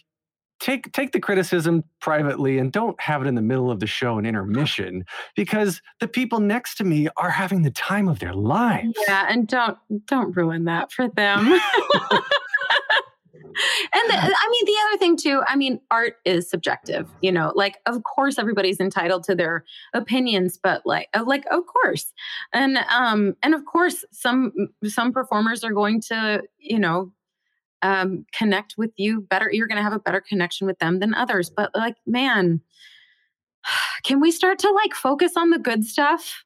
take 0.62 0.92
take 0.94 1.12
the 1.12 1.20
criticism 1.20 1.84
privately 2.00 2.58
and 2.58 2.72
don't 2.72 3.00
have 3.02 3.22
it 3.22 3.28
in 3.28 3.36
the 3.36 3.42
middle 3.42 3.70
of 3.70 3.80
the 3.80 3.88
show 3.88 4.18
and 4.18 4.26
intermission 4.26 5.04
because 5.36 5.82
the 6.00 6.08
people 6.08 6.40
next 6.40 6.76
to 6.76 6.84
me 6.84 7.10
are 7.18 7.32
having 7.32 7.64
the 7.64 7.72
time 7.72 8.08
of 8.08 8.20
their 8.20 8.34
lives. 8.34 8.98
Yeah, 9.08 9.26
and 9.28 9.48
don't 9.48 9.78
don't 10.06 10.36
ruin 10.38 10.66
that 10.66 10.92
for 10.92 11.10
them. 11.10 11.60
the, 14.12 14.16
I 14.16 14.50
mean, 14.52 14.66
the 14.66 14.76
other 14.88 14.98
thing 14.98 15.18
too, 15.18 15.42
I 15.48 15.56
mean, 15.56 15.80
art 15.90 16.18
is 16.26 16.50
subjective, 16.50 17.10
you 17.22 17.32
know, 17.32 17.52
like, 17.56 17.78
of 17.86 18.04
course, 18.04 18.38
everybody's 18.38 18.80
entitled 18.80 19.24
to 19.26 19.36
their 19.36 19.66
opinions, 19.94 20.58
but 20.62 20.82
like, 20.86 21.10
uh, 21.14 21.24
like, 21.26 21.46
of 21.52 21.64
course. 21.66 22.12
And, 22.54 22.78
um, 22.90 23.36
and 23.44 23.54
of 23.54 23.66
course, 23.66 24.06
some, 24.12 24.52
some 24.86 25.12
performers 25.12 25.64
are 25.64 25.74
going 25.74 26.02
to, 26.02 26.44
you 26.60 26.80
know, 26.80 27.12
um, 27.82 28.26
connect 28.34 28.76
with 28.78 28.92
you 28.98 29.22
better. 29.22 29.50
You're 29.52 29.68
going 29.68 29.78
to 29.78 29.84
have 29.84 29.94
a 29.94 30.00
better 30.00 30.22
connection 30.22 30.68
with 30.68 30.80
them 30.80 31.00
than 31.00 31.14
others. 31.14 31.50
But 31.50 31.72
like, 31.76 31.96
man, 32.06 32.62
can 34.04 34.20
we 34.20 34.32
start 34.32 34.60
to 34.60 34.72
like 34.72 34.94
focus 34.94 35.34
on 35.38 35.50
the 35.50 35.60
good 35.60 35.86
stuff? 35.86 36.44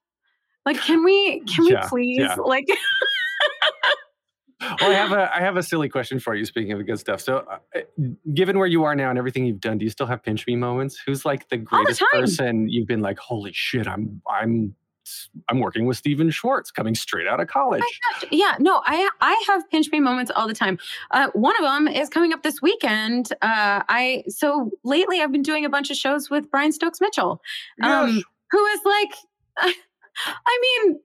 Like, 0.66 0.82
can 0.82 1.04
we, 1.04 1.42
can 1.42 1.66
Yeah, 1.66 1.84
we 1.84 1.90
please, 1.90 2.20
yeah. 2.20 2.36
like, 2.36 2.68
well, 4.82 4.92
I 4.92 4.94
have 4.94 5.12
a 5.12 5.36
I 5.36 5.42
have 5.42 5.58
a 5.58 5.64
silly 5.64 5.90
question 5.90 6.20
for 6.20 6.34
you. 6.34 6.46
Speaking 6.46 6.72
of 6.72 6.80
the 6.80 6.84
good 6.84 7.00
stuff, 7.00 7.22
so 7.22 7.46
uh, 7.76 7.82
given 8.34 8.58
where 8.58 8.68
you 8.68 8.84
are 8.84 8.96
now 8.96 9.10
and 9.10 9.20
everything 9.20 9.46
you've 9.46 9.60
done, 9.60 9.78
do 9.78 9.86
you 9.86 9.92
still 9.92 10.08
have 10.08 10.24
pinch 10.24 10.48
me 10.48 10.56
moments? 10.56 11.00
Who's 11.06 11.26
like 11.26 11.50
the 11.50 11.58
the 11.58 11.64
greatest 11.64 12.00
time. 12.00 12.22
person 12.22 12.70
you've 12.70 12.88
been 12.88 13.02
like, 13.02 13.20
holy 13.20 13.52
shit, 13.54 13.88
I'm 13.88 14.22
I'm 14.28 14.76
I'm 15.50 15.60
working 15.60 15.86
with 15.86 15.98
Stephen 15.98 16.30
Schwartz, 16.32 16.72
coming 16.72 16.96
straight 16.96 17.28
out 17.28 17.40
of 17.40 17.48
college. 17.48 17.84
yeah, 18.32 18.56
no, 18.60 18.82
I 18.86 19.10
I 19.22 19.44
have 19.48 19.70
pinch 19.70 19.90
me 19.92 20.00
moments 20.00 20.32
all 20.36 20.48
the 20.48 20.54
time. 20.54 20.78
Uh, 21.12 21.30
one 21.34 21.56
of 21.58 21.62
them 21.64 21.88
is 21.88 22.10
coming 22.10 22.34
up 22.34 22.44
this 22.44 22.62
weekend. 22.62 23.32
Uh, 23.42 23.84
I 23.90 24.24
so 24.28 24.72
lately 24.84 25.22
I've 25.22 25.32
been 25.32 25.42
doing 25.44 25.66
a 25.66 25.70
bunch 25.70 25.90
of 25.92 25.98
shows 25.98 26.30
with 26.30 26.50
Brian 26.50 26.72
Stokes 26.72 27.00
Mitchell, 27.02 27.42
um, 27.84 28.16
Yes. 28.16 28.24
who 28.52 28.66
is 28.66 28.80
like, 28.86 29.14
I 30.48 30.60
mean, 30.86 31.00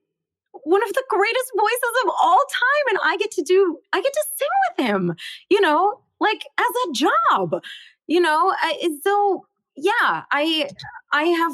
one 0.63 0.83
of 0.83 0.93
the 0.93 1.03
greatest 1.09 1.51
voices 1.57 2.03
of 2.05 2.11
all 2.21 2.39
time, 2.51 2.89
and 2.89 2.99
I 3.03 3.17
get 3.17 3.31
to 3.31 3.41
do 3.43 3.77
I 3.93 4.01
get 4.01 4.13
to 4.13 4.25
sing 4.37 4.47
with 4.77 4.87
him. 4.87 5.15
You 5.49 5.61
know, 5.61 6.01
like 6.19 6.41
as 6.59 6.65
a 6.89 6.93
job. 6.93 7.61
You 8.07 8.19
know, 8.19 8.53
I, 8.61 8.89
so 9.03 9.45
yeah, 9.77 10.23
I 10.31 10.69
I 11.13 11.23
have 11.23 11.53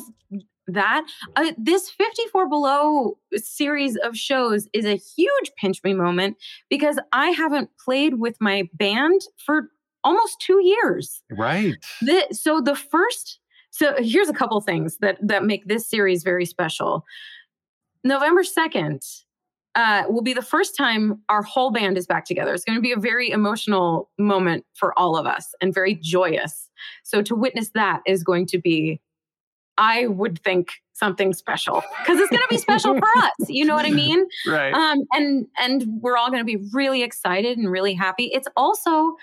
that. 0.68 1.05
Uh, 1.36 1.51
this 1.57 1.89
54 1.89 2.49
Below 2.49 3.18
series 3.36 3.95
of 3.97 4.15
shows 4.18 4.68
is 4.74 4.86
a 4.86 4.95
huge 4.95 5.51
pinch 5.57 5.84
me 5.84 5.93
moment 5.93 6.38
because 6.70 6.99
I 7.11 7.30
haven't 7.30 7.70
played 7.84 8.20
with 8.20 8.38
my 8.39 8.70
band 8.74 9.22
for 9.45 9.70
almost 10.03 10.41
two 10.41 10.61
years. 10.63 11.24
Right. 11.32 11.76
The, 12.01 12.28
so 12.32 12.61
the 12.61 12.76
first, 12.76 13.39
so 13.72 13.95
here's 13.97 14.30
a 14.30 14.34
couple 14.34 14.59
things 14.61 14.97
that 14.97 15.18
that 15.22 15.43
make 15.43 15.68
this 15.68 15.89
series 15.89 16.24
very 16.24 16.45
special. 16.45 17.05
November 18.03 18.43
2nd 18.43 19.24
uh, 19.78 20.03
will 20.09 20.24
be 20.24 20.34
the 20.34 20.41
first 20.41 20.76
time 20.76 21.22
our 21.30 21.43
whole 21.43 21.72
band 21.72 21.97
is 21.97 22.07
back 22.07 22.26
together. 22.26 22.53
It's 22.53 22.63
going 22.63 22.78
to 22.78 22.82
be 22.82 22.91
a 22.91 22.97
very 22.97 23.30
emotional 23.30 24.09
moment 24.18 24.65
for 24.74 24.97
all 24.97 25.15
of 25.15 25.28
us 25.28 25.53
and 25.61 25.72
very 25.74 25.93
joyous. 25.93 26.70
So 27.03 27.22
to 27.22 27.36
witness 27.36 27.70
that 27.76 28.01
is 28.07 28.24
going 28.24 28.47
to 28.47 28.57
be, 28.57 28.99
I 29.78 30.07
would 30.07 30.41
think, 30.43 30.71
something 30.97 31.32
special 31.32 31.84
because 31.99 32.19
it's 32.19 32.30
going 32.30 32.41
to 32.41 32.47
be 32.49 32.57
special 32.57 32.95
for 32.95 33.07
us. 33.17 33.32
You 33.49 33.65
know 33.65 33.75
what 33.75 33.86
I 33.86 33.91
mean? 33.91 34.25
Right. 34.47 34.73
um, 34.73 35.03
and 35.13 35.47
and 35.59 35.86
we're 36.01 36.17
all 36.17 36.30
going 36.30 36.41
to 36.41 36.45
be 36.45 36.67
really 36.73 37.03
excited 37.03 37.57
and 37.57 37.71
really 37.71 37.93
happy. 37.93 38.32
It's 38.34 38.47
also 38.57 39.15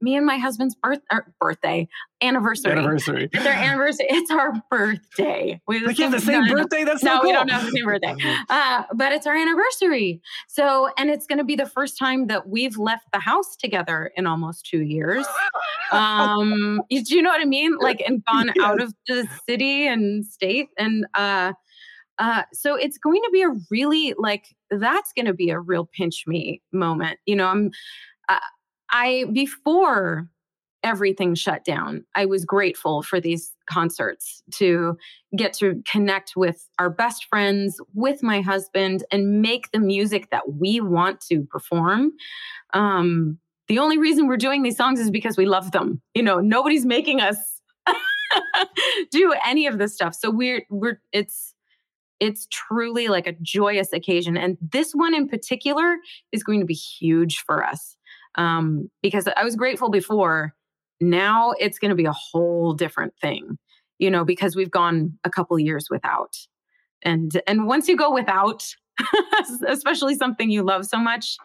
me 0.00 0.14
and 0.16 0.24
my 0.24 0.38
husband's 0.38 0.74
birth 0.76 1.00
er, 1.12 1.32
birthday 1.40 1.88
anniversary. 2.22 2.72
Anniversary. 2.72 3.28
It's 3.32 3.46
our 3.46 3.52
anniversary. 3.52 4.06
It's 4.08 4.30
our 4.30 4.52
birthday. 4.70 5.60
We 5.66 5.80
Like 5.84 5.98
have 5.98 6.12
the 6.12 6.20
same 6.20 6.40
no, 6.42 6.46
no, 6.46 6.46
no. 6.54 6.62
birthday. 6.62 6.84
That's 6.84 7.02
No, 7.02 7.18
so 7.20 7.24
we 7.24 7.32
don't 7.32 7.50
have 7.50 7.64
the 7.64 7.70
same 7.72 7.84
birthday. 7.84 8.14
Uh, 8.50 8.84
but 8.94 9.12
it's 9.12 9.26
our 9.26 9.34
anniversary. 9.36 10.20
So, 10.46 10.88
and 10.98 11.10
it's 11.10 11.26
going 11.26 11.38
to 11.38 11.44
be 11.44 11.56
the 11.56 11.66
first 11.66 11.98
time 11.98 12.26
that 12.28 12.48
we've 12.48 12.76
left 12.78 13.06
the 13.12 13.18
house 13.20 13.56
together 13.56 14.10
in 14.16 14.26
almost 14.26 14.66
two 14.66 14.82
years. 14.82 15.26
Um, 15.90 16.82
you- 16.90 17.02
do 17.02 17.16
you 17.16 17.22
know 17.22 17.30
what 17.30 17.40
I 17.40 17.46
mean? 17.46 17.74
Like, 17.78 18.02
and 18.06 18.22
gone 18.26 18.52
out 18.60 18.82
of 18.82 18.92
the 19.06 19.26
city 19.48 19.86
and 19.86 20.22
state. 20.24 20.68
And 20.76 21.06
uh, 21.14 21.54
uh, 22.18 22.42
so 22.52 22.74
it's 22.74 22.98
going 22.98 23.22
to 23.22 23.30
be 23.32 23.40
a 23.42 23.48
really 23.70 24.14
like 24.18 24.54
that's 24.70 25.14
going 25.14 25.24
to 25.24 25.32
be 25.32 25.48
a 25.48 25.58
real 25.58 25.88
pinch 25.96 26.24
me 26.26 26.60
moment. 26.72 27.18
You 27.24 27.36
know, 27.36 27.46
I'm 27.46 27.70
uh, 28.28 28.38
I 28.90 29.24
before 29.32 30.28
everything 30.82 31.34
shut 31.34 31.64
down, 31.64 32.04
I 32.14 32.26
was 32.26 32.44
grateful 32.44 33.02
for 33.02 33.20
these 33.20 33.52
concerts 33.68 34.42
to 34.52 34.96
get 35.36 35.52
to 35.54 35.82
connect 35.90 36.34
with 36.36 36.68
our 36.78 36.90
best 36.90 37.26
friends, 37.26 37.80
with 37.94 38.22
my 38.22 38.40
husband, 38.40 39.04
and 39.10 39.42
make 39.42 39.70
the 39.72 39.80
music 39.80 40.30
that 40.30 40.52
we 40.54 40.80
want 40.80 41.20
to 41.22 41.42
perform. 41.42 42.12
Um, 42.72 43.38
the 43.66 43.78
only 43.78 43.98
reason 43.98 44.26
we're 44.26 44.36
doing 44.36 44.62
these 44.62 44.76
songs 44.76 44.98
is 45.00 45.10
because 45.10 45.36
we 45.36 45.46
love 45.46 45.72
them. 45.72 46.00
You 46.14 46.22
know, 46.22 46.40
nobody's 46.40 46.86
making 46.86 47.20
us 47.20 47.36
do 49.10 49.34
any 49.44 49.66
of 49.66 49.78
this 49.78 49.94
stuff. 49.94 50.14
So 50.14 50.30
we're 50.30 50.64
we're 50.70 51.00
it's 51.12 51.54
it's 52.20 52.48
truly 52.50 53.08
like 53.08 53.26
a 53.26 53.34
joyous 53.42 53.92
occasion, 53.92 54.36
and 54.36 54.56
this 54.60 54.92
one 54.92 55.14
in 55.14 55.28
particular 55.28 55.98
is 56.32 56.42
going 56.42 56.60
to 56.60 56.66
be 56.66 56.74
huge 56.74 57.40
for 57.40 57.64
us 57.64 57.97
um, 58.34 58.90
because 59.02 59.28
I 59.36 59.44
was 59.44 59.56
grateful 59.56 59.90
before. 59.90 60.54
Now 61.00 61.52
it's 61.58 61.78
going 61.78 61.90
to 61.90 61.94
be 61.94 62.06
a 62.06 62.12
whole 62.12 62.72
different 62.72 63.14
thing, 63.20 63.56
you 63.98 64.10
know, 64.10 64.24
because 64.24 64.56
we've 64.56 64.70
gone 64.70 65.18
a 65.24 65.30
couple 65.30 65.58
years 65.58 65.86
without, 65.90 66.34
and 67.02 67.40
and 67.46 67.66
once 67.66 67.86
you 67.88 67.96
go 67.96 68.12
without, 68.12 68.64
especially 69.68 70.16
something 70.16 70.50
you 70.50 70.62
love 70.64 70.86
so 70.86 70.98
much, 70.98 71.36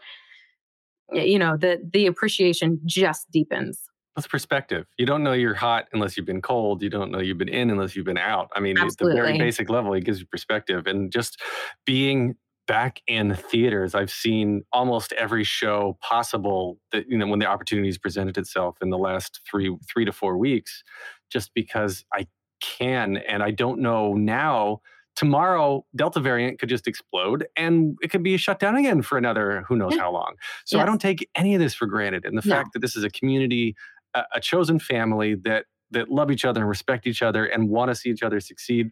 you 1.12 1.38
know, 1.38 1.56
the 1.56 1.80
the 1.94 2.08
appreciation 2.08 2.80
just 2.86 3.30
deepens. 3.32 3.80
That's 4.16 4.28
perspective. 4.28 4.86
You 4.98 5.08
don't 5.08 5.24
know 5.24 5.34
you're 5.34 5.56
hot 5.56 5.88
unless 5.92 6.16
you've 6.18 6.26
been 6.26 6.42
cold. 6.42 6.84
You 6.84 6.90
don't 6.90 7.10
know 7.10 7.20
you've 7.20 7.40
been 7.40 7.50
in 7.50 7.72
unless 7.72 7.96
you've 7.96 8.06
been 8.06 8.18
out. 8.18 8.50
I 8.56 8.60
mean, 8.60 8.78
at 8.78 8.96
the 8.98 9.12
very 9.12 9.40
basic 9.40 9.70
level, 9.70 9.94
it 9.94 10.02
gives 10.02 10.20
you 10.20 10.28
perspective. 10.28 10.86
And 10.86 11.12
just 11.12 11.42
being 11.86 12.36
back 12.68 13.02
in 13.08 13.36
theaters, 13.36 13.94
I've 13.96 14.12
seen 14.12 14.64
almost 14.72 15.12
every 15.14 15.44
show 15.44 15.98
possible 16.02 16.80
that, 16.92 17.08
you 17.10 17.18
know, 17.18 17.28
when 17.28 17.40
the 17.40 17.46
opportunities 17.46 17.98
presented 17.98 18.38
itself 18.38 18.78
in 18.82 18.90
the 18.90 18.98
last 18.98 19.42
three, 19.50 19.76
three 19.92 20.06
to 20.06 20.12
four 20.12 20.38
weeks, 20.38 20.84
just 21.30 21.54
because 21.54 22.06
I 22.14 22.28
can. 22.62 23.18
And 23.18 23.44
I 23.44 23.52
don't 23.52 23.80
know 23.80 24.14
now. 24.14 24.82
Tomorrow, 25.16 25.86
Delta 25.96 26.20
variant 26.20 26.60
could 26.60 26.70
just 26.70 26.88
explode 26.88 27.46
and 27.56 27.96
it 28.02 28.10
could 28.10 28.24
be 28.24 28.36
shut 28.38 28.58
down 28.60 28.76
again 28.76 29.04
for 29.04 29.16
another 29.18 29.64
who 29.68 29.76
knows 29.76 29.96
how 29.96 30.12
long. 30.12 30.34
So 30.66 30.80
I 30.80 30.86
don't 30.86 31.00
take 31.00 31.30
any 31.36 31.54
of 31.54 31.62
this 31.62 31.76
for 31.76 31.86
granted. 31.86 32.26
And 32.26 32.36
the 32.36 32.42
No. 32.48 32.56
fact 32.56 32.74
that 32.74 32.80
this 32.80 32.96
is 32.96 33.04
a 33.04 33.12
community 33.12 33.76
a, 34.16 34.24
a 34.36 34.40
chosen 34.42 34.80
family 34.80 35.36
that 35.36 35.66
that 35.92 36.10
love 36.10 36.32
each 36.32 36.46
other 36.46 36.62
and 36.62 36.70
respect 36.70 37.06
each 37.06 37.22
other 37.22 37.46
and 37.46 37.70
want 37.70 37.90
to 37.90 37.96
see 37.96 38.10
each 38.10 38.24
other 38.24 38.40
succeed. 38.40 38.90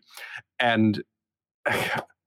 And 0.59 1.03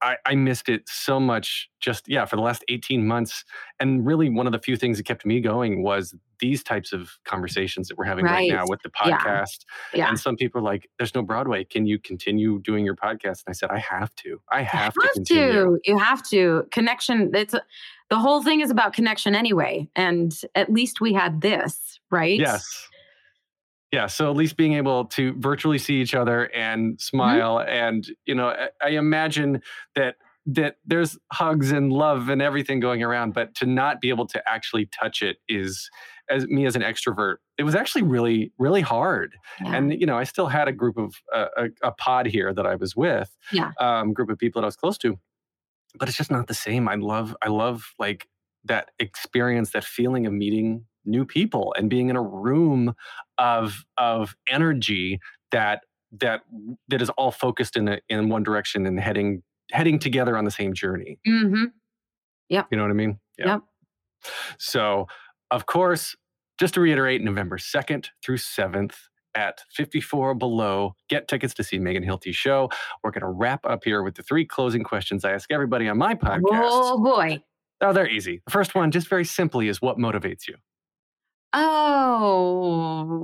I, 0.03 0.16
I 0.26 0.34
missed 0.34 0.68
it 0.68 0.82
so 0.86 1.18
much 1.18 1.68
just 1.80 2.09
yeah 2.09 2.24
for 2.24 2.36
the 2.36 2.42
last 2.42 2.64
18 2.68 3.07
months 3.07 3.45
and 3.80 4.05
really 4.07 4.28
one 4.28 4.47
of 4.47 4.53
the 4.53 4.59
few 4.59 4.76
things 4.76 4.97
that 4.99 5.05
kept 5.05 5.24
me 5.24 5.40
going 5.40 5.82
was 5.82 6.14
these 6.40 6.62
types 6.62 6.92
of 6.92 7.11
conversations 7.24 7.88
that 7.88 7.97
we're 7.97 8.05
having 8.05 8.24
right, 8.24 8.51
now 8.51 8.64
with 8.66 8.82
the 8.82 8.90
podcast 8.90 9.64
Yeah. 9.95 10.09
and 10.09 10.18
some 10.18 10.36
people 10.36 10.61
are 10.61 10.64
like 10.64 10.88
there's 10.99 11.14
no 11.14 11.22
broadway 11.22 11.64
can 11.64 11.86
you 11.86 11.99
continue 11.99 12.61
doing 12.61 12.84
your 12.84 12.97
podcast 12.97 13.42
and 13.47 13.49
i 13.49 13.53
said 13.53 13.70
i 13.70 13.78
have 13.78 14.14
to 14.16 14.40
i 14.51 14.62
have, 14.62 14.95
to 14.95 15.01
have 15.03 15.12
continue 15.14 15.53
to. 15.53 15.78
You 15.84 15.99
have 15.99 16.22
to. 16.30 16.66
Connection. 16.70 17.30
It's 17.34 17.55
the 18.11 18.18
whole 18.18 18.42
thing 18.42 18.61
is 18.61 18.70
about 18.70 18.92
connection 18.92 19.34
anyway. 19.34 19.88
And 19.97 20.38
at 20.55 20.72
least 20.72 21.01
we 21.01 21.12
had 21.12 21.40
this, 21.40 21.99
right? 22.11 22.38
Yes. 22.38 22.88
Yeah. 23.95 24.07
So 24.09 24.30
at 24.30 24.36
least 24.36 24.57
being 24.57 24.74
able 24.74 25.05
to 25.16 25.34
virtually 25.38 25.78
see 25.78 26.01
each 26.03 26.14
other 26.14 26.45
and 26.55 27.01
smile, 27.01 27.61
and 27.61 28.05
you 28.26 28.34
know, 28.34 28.49
I, 28.49 28.68
I 28.82 28.88
imagine 28.90 29.62
that 29.95 30.16
that 30.47 30.76
there's 30.84 31.16
hugs 31.32 31.70
and 31.72 31.90
love 31.92 32.28
and 32.28 32.42
everything 32.42 32.78
going 32.80 33.03
around, 33.03 33.32
but 33.32 33.55
to 33.55 33.66
not 33.66 34.01
be 34.01 34.11
able 34.11 34.26
to 34.26 34.42
actually 34.47 34.86
touch 34.86 35.22
it 35.22 35.38
is, 35.49 35.88
as 36.28 36.47
me 36.49 36.66
as 36.66 36.76
an 36.76 36.82
extrovert, 36.82 37.36
it 37.57 37.62
was 37.62 37.74
actually 37.74 38.03
really 38.03 38.53
really 38.59 38.82
hard. 38.82 39.36
Yeah. 39.62 39.74
And 39.76 39.92
you 40.01 40.07
know, 40.07 40.18
I 40.18 40.24
still 40.24 40.49
had 40.49 40.68
a 40.68 40.72
group 40.72 40.97
of 40.99 41.14
uh, 41.34 41.47
a, 41.57 41.64
a 41.88 41.92
pod 41.92 42.26
here 42.26 42.53
that 42.53 42.66
I 42.66 42.74
was 42.74 42.95
with, 42.97 43.30
Yeah. 43.53 43.70
um, 43.80 44.12
group 44.12 44.28
of 44.30 44.38
people 44.38 44.61
that 44.61 44.66
I 44.66 44.68
was 44.72 44.76
close 44.76 44.99
to, 44.99 45.18
but 45.99 46.09
it's 46.09 46.18
just 46.18 46.30
not 46.30 46.47
the 46.49 46.55
same. 46.55 46.88
I 46.88 46.97
love 46.97 47.34
I 47.42 47.49
love 47.49 47.92
like 47.99 48.26
that 48.64 48.90
experience, 48.99 49.70
that 49.72 49.84
feeling 49.84 50.26
of 50.26 50.32
meeting 50.32 50.86
new 51.05 51.25
people 51.25 51.75
and 51.79 51.91
being 51.91 52.09
in 52.09 52.17
a 52.17 52.23
room 52.23 52.95
of 53.39 53.85
of 53.99 54.35
energy 54.49 55.21
that 55.51 55.83
that 56.13 56.43
that 56.89 57.03
is 57.03 57.11
all 57.11 57.31
focused 57.31 57.77
in 57.77 57.89
a, 57.89 57.99
in 58.09 58.29
one 58.29 58.43
direction 58.43 58.87
and 58.87 59.01
heading 59.01 59.43
heading 59.73 59.99
together 59.99 60.37
on 60.37 60.45
the 60.45 60.51
same 60.51 60.73
journey. 60.75 61.19
hmm 61.27 61.65
You 62.71 62.77
know 62.77 62.85
what 62.85 62.91
I 62.91 62.95
mean? 62.95 63.19
Yep. 63.39 63.63
So, 64.59 65.07
of 65.51 65.67
course, 65.67 66.15
just 66.59 66.75
to 66.75 66.81
reiterate, 66.81 67.23
November 67.23 67.59
2nd 67.59 68.09
through 68.23 68.39
7th 68.39 68.95
at 69.35 69.63
54 69.73 70.35
Below. 70.35 70.95
Get 71.09 71.29
tickets 71.29 71.55
to 71.55 71.65
see 71.65 71.79
Megan 71.79 72.03
Hilty's 72.03 72.37
show. 72.37 72.71
We're 73.03 73.11
going 73.11 73.23
to 73.23 73.29
wrap 73.29 73.67
up 73.67 73.85
here 73.85 74.03
with 74.03 74.15
the 74.15 74.23
three 74.23 74.45
closing 74.45 74.85
questions 74.85 75.25
I 75.25 75.33
ask 75.33 75.51
everybody 75.51 75.89
on 75.89 75.99
my 75.99 76.15
podcast. 76.15 76.43
Oh 76.71 77.03
boy. 77.03 77.43
Oh, 77.81 77.93
they're 77.93 78.09
easy. 78.09 78.41
The 78.47 78.53
first 78.53 78.75
one, 78.75 78.91
just 78.91 79.09
very 79.09 79.25
simply, 79.25 79.69
is 79.69 79.83
what 79.83 79.99
motivates 79.99 80.47
you? 80.47 80.55
Oh. 81.55 83.15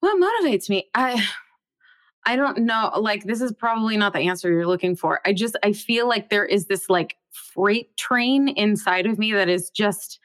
What 0.00 0.20
motivates 0.20 0.68
me? 0.68 0.88
I 0.94 1.24
I 2.26 2.36
don't 2.36 2.60
know. 2.60 2.90
Like 2.98 3.24
this 3.24 3.42
is 3.42 3.52
probably 3.52 3.98
not 3.98 4.14
the 4.14 4.20
answer 4.20 4.50
you're 4.50 4.66
looking 4.66 4.96
for. 4.96 5.20
I 5.26 5.34
just 5.34 5.56
I 5.62 5.72
feel 5.74 6.08
like 6.08 6.30
there 6.30 6.46
is 6.46 6.66
this 6.66 6.88
like 6.88 7.16
freight 7.32 7.94
train 7.98 8.48
inside 8.48 9.06
of 9.06 9.18
me 9.18 9.32
that 9.32 9.48
is 9.48 9.68
just 9.70 10.18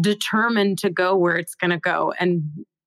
determined 0.00 0.78
to 0.78 0.90
go 0.90 1.16
where 1.16 1.36
it's 1.36 1.54
going 1.54 1.70
to 1.70 1.78
go 1.78 2.12
and 2.18 2.42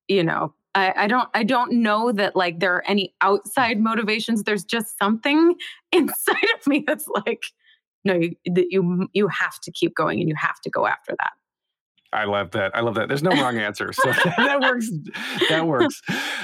you 0.07 0.23
know 0.23 0.53
I, 0.75 0.93
I, 0.95 1.07
don't 1.07 1.29
i 1.33 1.43
don't 1.43 1.71
know 1.71 2.11
that 2.11 2.35
like 2.35 2.59
there 2.59 2.73
are 2.75 2.83
any 2.85 3.13
outside 3.21 3.79
motivations 3.79 4.43
there's 4.43 4.65
just 4.65 4.97
something 4.97 5.55
inside 5.91 6.35
of 6.59 6.67
me 6.67 6.83
that's 6.85 7.07
like 7.25 7.43
no 8.03 8.15
you, 8.15 8.35
you 8.43 9.07
you 9.13 9.27
have 9.29 9.59
to 9.61 9.71
keep 9.71 9.95
going 9.95 10.19
and 10.19 10.27
you 10.27 10.35
have 10.35 10.59
to 10.61 10.69
go 10.69 10.85
after 10.85 11.15
that 11.19 11.31
I 12.17 12.25
love 12.25 12.51
that. 12.51 12.75
I 12.75 12.81
love 12.81 12.95
that. 12.95 13.07
There's 13.07 13.21
no 13.21 13.29
wrong 13.29 13.59
answer. 13.59 13.93
So 13.93 14.11
that 14.37 14.59
works. 14.59 14.89
That 15.49 15.67
works. 15.67 16.01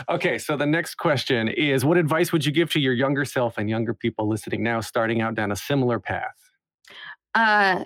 Okay. 0.07 0.37
So 0.37 0.55
the 0.55 0.67
next 0.67 0.95
question 0.95 1.47
is 1.47 1.83
What 1.83 1.97
advice 1.97 2.31
would 2.31 2.45
you 2.45 2.51
give 2.51 2.69
to 2.71 2.79
your 2.79 2.93
younger 2.93 3.25
self 3.25 3.57
and 3.57 3.69
younger 3.69 3.93
people 3.93 4.27
listening 4.27 4.61
now, 4.61 4.81
starting 4.81 5.21
out 5.21 5.33
down 5.33 5.51
a 5.51 5.55
similar 5.55 5.99
path? 5.99 6.35
Uh, 7.33 7.85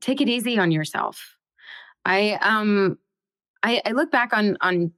take 0.00 0.20
it 0.20 0.28
easy 0.28 0.58
on 0.58 0.72
yourself. 0.72 1.36
I 2.04 2.32
um 2.40 2.98
I, 3.62 3.80
I 3.86 3.92
look 3.92 4.10
back 4.10 4.32
on 4.32 4.56
on 4.60 4.92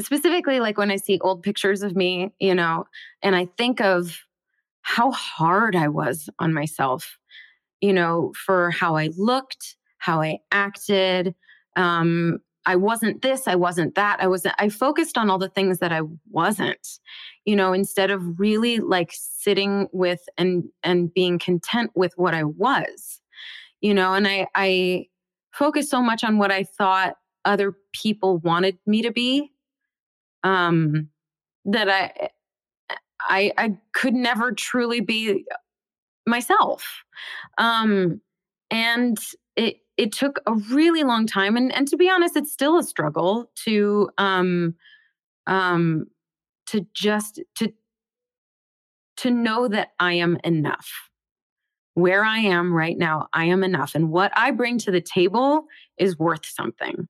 specifically 0.00 0.60
like 0.60 0.78
when 0.78 0.90
I 0.90 0.96
see 0.96 1.18
old 1.20 1.42
pictures 1.42 1.82
of 1.82 1.96
me, 1.96 2.32
you 2.38 2.54
know, 2.54 2.86
and 3.22 3.34
I 3.34 3.46
think 3.56 3.80
of 3.80 4.20
how 4.82 5.10
hard 5.10 5.74
I 5.74 5.88
was 5.88 6.28
on 6.38 6.52
myself, 6.52 7.18
you 7.80 7.92
know, 7.92 8.32
for 8.36 8.70
how 8.70 8.96
I 8.96 9.10
looked, 9.16 9.76
how 10.04 10.20
I 10.20 10.38
acted. 10.52 11.34
Um, 11.76 12.38
I 12.66 12.76
wasn't 12.76 13.22
this, 13.22 13.46
I 13.46 13.54
wasn't 13.54 13.94
that. 13.94 14.18
I 14.20 14.26
wasn't, 14.26 14.54
I 14.58 14.68
focused 14.68 15.16
on 15.18 15.30
all 15.30 15.38
the 15.38 15.48
things 15.48 15.78
that 15.78 15.92
I 15.92 16.02
wasn't, 16.30 16.98
you 17.44 17.56
know, 17.56 17.72
instead 17.72 18.10
of 18.10 18.38
really 18.38 18.78
like 18.78 19.10
sitting 19.12 19.88
with 19.92 20.20
and 20.38 20.64
and 20.82 21.12
being 21.12 21.38
content 21.38 21.90
with 21.94 22.12
what 22.16 22.34
I 22.34 22.44
was, 22.44 23.20
you 23.80 23.94
know, 23.94 24.14
and 24.14 24.28
I 24.28 24.46
I 24.54 25.06
focused 25.52 25.90
so 25.90 26.02
much 26.02 26.24
on 26.24 26.38
what 26.38 26.50
I 26.50 26.64
thought 26.64 27.16
other 27.44 27.74
people 27.92 28.38
wanted 28.38 28.78
me 28.86 29.02
to 29.02 29.10
be 29.10 29.52
um, 30.42 31.08
that 31.64 31.88
I, 31.88 32.30
I 33.20 33.52
I 33.58 33.78
could 33.92 34.14
never 34.14 34.52
truly 34.52 35.00
be 35.00 35.44
myself. 36.26 37.04
Um, 37.58 38.20
and 38.70 39.18
it 39.56 39.76
it 39.96 40.12
took 40.12 40.40
a 40.46 40.54
really 40.54 41.04
long 41.04 41.26
time 41.26 41.56
and 41.56 41.72
and 41.74 41.88
to 41.88 41.96
be 41.96 42.10
honest 42.10 42.36
it's 42.36 42.52
still 42.52 42.78
a 42.78 42.82
struggle 42.82 43.50
to 43.54 44.10
um 44.18 44.74
um 45.46 46.06
to 46.66 46.86
just 46.94 47.40
to 47.56 47.72
to 49.16 49.30
know 49.30 49.68
that 49.68 49.90
I 50.00 50.14
am 50.14 50.38
enough 50.42 50.90
where 51.94 52.24
I 52.24 52.38
am 52.38 52.72
right 52.72 52.98
now, 52.98 53.28
I 53.32 53.44
am 53.46 53.62
enough. 53.62 53.94
And 53.94 54.10
what 54.10 54.32
I 54.36 54.50
bring 54.50 54.78
to 54.78 54.90
the 54.90 55.00
table 55.00 55.66
is 55.96 56.18
worth 56.18 56.44
something. 56.44 57.08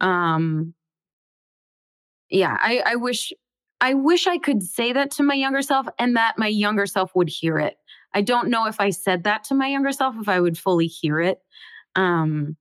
Um, 0.00 0.74
yeah, 2.28 2.56
I, 2.60 2.82
I 2.84 2.96
wish 2.96 3.32
I 3.80 3.94
wish 3.94 4.26
I 4.26 4.38
could 4.38 4.62
say 4.62 4.92
that 4.92 5.10
to 5.12 5.22
my 5.22 5.34
younger 5.34 5.62
self 5.62 5.86
and 5.98 6.16
that 6.16 6.38
my 6.38 6.46
younger 6.46 6.86
self 6.86 7.14
would 7.14 7.28
hear 7.28 7.58
it. 7.58 7.76
I 8.14 8.22
don't 8.22 8.48
know 8.48 8.66
if 8.66 8.80
I 8.80 8.90
said 8.90 9.24
that 9.24 9.44
to 9.44 9.54
my 9.54 9.68
younger 9.68 9.92
self, 9.92 10.14
if 10.18 10.28
I 10.28 10.40
would 10.40 10.56
fully 10.56 10.86
hear 10.86 11.20
it. 11.20 11.40
Um, 11.96 12.56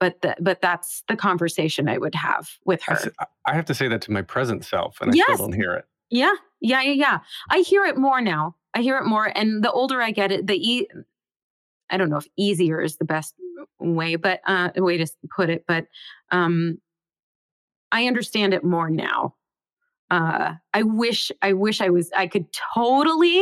but 0.00 0.20
the, 0.22 0.36
but 0.40 0.60
that's 0.60 1.02
the 1.08 1.16
conversation 1.16 1.88
I 1.88 1.98
would 1.98 2.14
have 2.14 2.48
with 2.64 2.82
her. 2.84 3.12
I 3.46 3.54
have 3.54 3.64
to 3.64 3.74
say 3.74 3.88
that 3.88 4.00
to 4.02 4.12
my 4.12 4.22
present 4.22 4.64
self, 4.64 5.00
and 5.00 5.10
I 5.10 5.14
still 5.14 5.36
don't 5.38 5.52
hear 5.52 5.72
it. 5.74 5.86
Yeah, 6.10 6.34
yeah, 6.60 6.82
yeah, 6.82 6.92
yeah. 6.92 7.18
I 7.50 7.58
hear 7.60 7.84
it 7.84 7.96
more 7.96 8.20
now. 8.20 8.54
I 8.74 8.80
hear 8.82 8.96
it 8.98 9.06
more, 9.06 9.26
and 9.26 9.64
the 9.64 9.72
older 9.72 10.00
I 10.00 10.12
get, 10.12 10.30
it 10.30 10.46
the 10.46 10.56
e. 10.56 10.86
I 11.90 11.96
don't 11.96 12.10
know 12.10 12.18
if 12.18 12.26
easier 12.36 12.80
is 12.80 12.96
the 12.96 13.04
best 13.04 13.34
way, 13.80 14.16
but 14.16 14.40
uh, 14.46 14.70
way 14.76 14.98
to 14.98 15.06
put 15.34 15.50
it. 15.50 15.64
But 15.66 15.86
um, 16.30 16.78
I 17.90 18.06
understand 18.06 18.54
it 18.54 18.62
more 18.62 18.90
now. 18.90 19.34
Uh, 20.10 20.54
I 20.74 20.82
wish, 20.82 21.32
I 21.42 21.54
wish 21.54 21.80
I 21.80 21.90
was, 21.90 22.10
I 22.16 22.26
could 22.26 22.46
totally. 22.74 23.40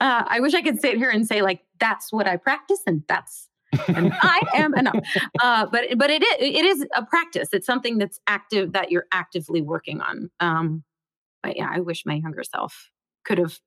Uh, 0.00 0.24
I 0.26 0.40
wish 0.40 0.54
I 0.54 0.62
could 0.62 0.80
sit 0.80 0.96
here 0.96 1.10
and 1.10 1.26
say 1.26 1.42
like 1.42 1.60
that's 1.78 2.12
what 2.12 2.26
I 2.26 2.36
practice 2.36 2.80
and 2.86 3.02
that's 3.08 3.48
and 3.88 4.12
I 4.20 4.40
am 4.54 4.74
enough. 4.74 4.96
Uh, 5.40 5.66
but 5.66 5.84
but 5.96 6.10
it 6.10 6.22
is 6.22 6.36
it 6.40 6.64
is 6.64 6.86
a 6.96 7.04
practice. 7.04 7.48
It's 7.52 7.66
something 7.66 7.98
that's 7.98 8.20
active 8.26 8.72
that 8.72 8.90
you're 8.90 9.06
actively 9.12 9.62
working 9.62 10.00
on. 10.00 10.30
Um, 10.40 10.84
but 11.42 11.56
yeah, 11.56 11.68
I 11.70 11.80
wish 11.80 12.04
my 12.06 12.14
younger 12.14 12.42
self 12.42 12.90
could 13.24 13.38
have 13.38 13.58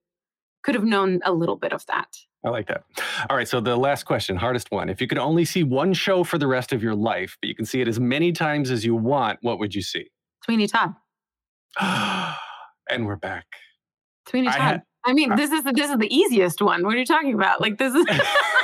could 0.64 0.76
have 0.76 0.84
known 0.84 1.20
a 1.24 1.32
little 1.32 1.55
bit 1.55 1.74
of 1.74 1.86
that. 1.86 2.08
I 2.43 2.49
like 2.49 2.68
that. 2.68 2.84
All 3.30 3.36
right. 3.36 3.47
So 3.47 3.60
the 3.60 3.76
last 3.76 4.03
question, 4.03 4.36
hardest 4.36 4.72
one. 4.72 4.89
If 4.89 5.01
you 5.01 5.08
could 5.08 5.18
only 5.18 5.45
see 5.45 5.64
one 5.64 5.93
show 5.93 6.24
for 6.24 6.38
the 6.38 6.47
rest 6.47 6.72
of 6.72 6.84
your 6.84 6.95
life, 6.95 7.38
but 7.41 7.47
you 7.47 7.55
can 7.55 7.66
see 7.66 7.82
it 7.82 7.88
as 7.88 7.99
many 7.99 8.32
times 8.32 8.72
as 8.72 8.86
you 8.86 8.95
want, 8.95 9.39
what 9.41 9.60
would 9.60 9.74
you 9.74 9.82
see? 9.82 10.10
Sweeney 10.43 10.68
Todd. 10.68 10.93
and 12.89 13.05
we're 13.05 13.16
back. 13.16 13.45
Sweeney 14.30 14.47
Todd. 14.47 14.55
I, 14.55 14.64
had, 14.64 14.84
I 15.05 15.14
mean, 15.14 15.32
uh, 15.32 15.36
this 15.36 15.51
is 15.51 15.64
the, 15.64 15.72
this 15.72 15.89
is 15.89 15.97
the 15.97 16.14
easiest 16.16 16.62
one. 16.62 16.84
What 16.84 16.95
are 16.95 16.99
you 16.99 17.05
talking 17.05 17.34
about? 17.34 17.60
Like 17.60 17.78
this 17.78 17.93
is 17.93 18.05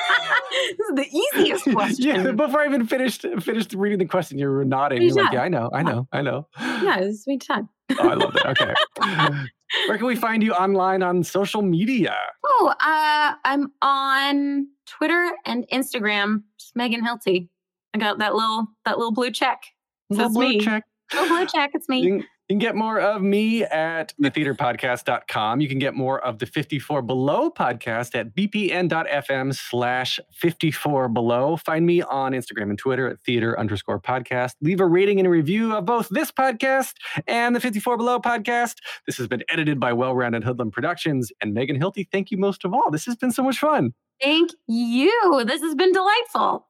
this 0.78 0.90
is 0.90 0.96
the 0.96 1.40
easiest 1.40 1.64
question. 1.72 2.26
yeah. 2.26 2.32
Before 2.32 2.62
I 2.62 2.66
even 2.66 2.86
finished 2.86 3.26
finished 3.42 3.74
reading 3.74 4.00
the 4.00 4.06
question, 4.06 4.38
you 4.38 4.50
were 4.50 4.66
nodding. 4.66 5.02
You're 5.02 5.14
like, 5.14 5.34
yeah, 5.34 5.42
I 5.42 5.50
know, 5.50 5.70
I 5.74 5.84
know, 5.84 6.08
I 6.12 6.22
know. 6.22 6.48
Yeah, 6.60 7.00
it's 7.00 7.24
Sweeney 7.24 7.40
Todd. 7.40 7.68
oh, 8.00 8.10
I 8.10 8.14
love 8.14 8.36
it. 8.36 8.46
Okay. 8.46 8.74
Where 9.88 9.98
can 9.98 10.06
we 10.06 10.16
find 10.16 10.44
you 10.44 10.54
online 10.54 11.02
on 11.02 11.24
social 11.24 11.62
media? 11.62 12.16
Oh, 12.46 12.74
uh, 12.80 13.34
I'm 13.44 13.72
on 13.82 14.68
Twitter 14.86 15.32
and 15.46 15.66
Instagram. 15.72 16.44
Just 16.60 16.76
Megan 16.76 17.04
Hilty. 17.04 17.50
I 17.94 17.98
got 17.98 18.20
that 18.20 18.36
little 18.36 18.68
that 18.86 18.98
little 18.98 19.14
blue 19.14 19.32
check. 19.32 19.64
Little 20.10 20.32
blue 20.32 20.50
me. 20.50 20.60
check. 20.60 20.84
Little 21.14 21.28
blue 21.28 21.46
check. 21.48 21.72
It's 21.74 21.90
me. 21.90 22.02
You 22.02 22.18
can, 22.20 22.28
you 22.50 22.56
can 22.56 22.60
get 22.60 22.76
more 22.76 23.00
of 23.00 23.22
me 23.22 23.64
at 23.64 24.14
thetheaterpodcast.com. 24.22 25.62
You 25.62 25.70
can 25.70 25.80
get 25.80 25.94
more 25.94 26.20
of 26.20 26.40
the 26.40 26.46
54 26.46 27.02
Below 27.02 27.50
podcast 27.50 28.16
at 28.16 28.36
bpn.fm 28.36 29.56
slash 29.56 30.20
54 30.34 31.08
Below. 31.08 31.56
Find 31.56 31.86
me 31.86 32.02
on 32.02 32.34
Instagram 32.34 32.64
and 32.64 32.78
Twitter 32.78 33.08
at 33.08 33.22
theater 33.22 33.58
underscore 33.58 34.00
podcast. 34.00 34.56
Leave 34.60 34.82
a 34.82 34.86
rating 34.86 35.20
and 35.20 35.28
a 35.28 35.30
review 35.30 35.74
of 35.74 35.86
both 35.86 36.10
this 36.10 36.32
podcast 36.32 36.96
and 37.28 37.56
the 37.56 37.62
54 37.62 37.96
Below 37.96 38.20
podcast. 38.20 38.76
This 39.06 39.16
has 39.18 39.28
been 39.30 39.44
edited 39.50 39.80
by 39.80 39.94
Well 39.94 40.14
Rounded 40.14 40.44
Hoodlum 40.44 40.72
Productions. 40.72 41.32
And 41.40 41.54
Megan 41.54 41.80
Hilty, 41.80 42.06
thank 42.12 42.30
you 42.30 42.38
most 42.38 42.66
of 42.66 42.74
all. 42.74 42.92
This 42.92 43.06
has 43.06 43.16
been 43.16 43.32
so 43.32 43.44
much 43.44 43.60
fun. 43.60 43.94
Thank 44.22 44.52
you. 44.68 45.44
This 45.46 45.62
has 45.62 45.76
been 45.76 45.94
delightful. 45.94 46.68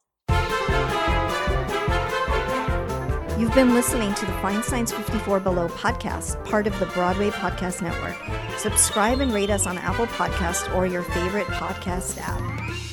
You've 3.43 3.53
been 3.53 3.73
listening 3.73 4.13
to 4.13 4.25
the 4.25 4.31
Feinstein's 4.41 4.93
54 4.93 5.41
Below 5.41 5.67
podcast, 5.67 6.41
part 6.45 6.65
of 6.65 6.79
the 6.79 6.85
Broadway 6.85 7.29
Podcast 7.29 7.81
Network. 7.81 8.15
Subscribe 8.57 9.19
and 9.19 9.33
rate 9.33 9.49
us 9.49 9.67
on 9.67 9.77
Apple 9.79 10.07
Podcast 10.07 10.73
or 10.73 10.87
your 10.87 11.03
favorite 11.03 11.47
podcast 11.47 12.19
app. 12.21 12.92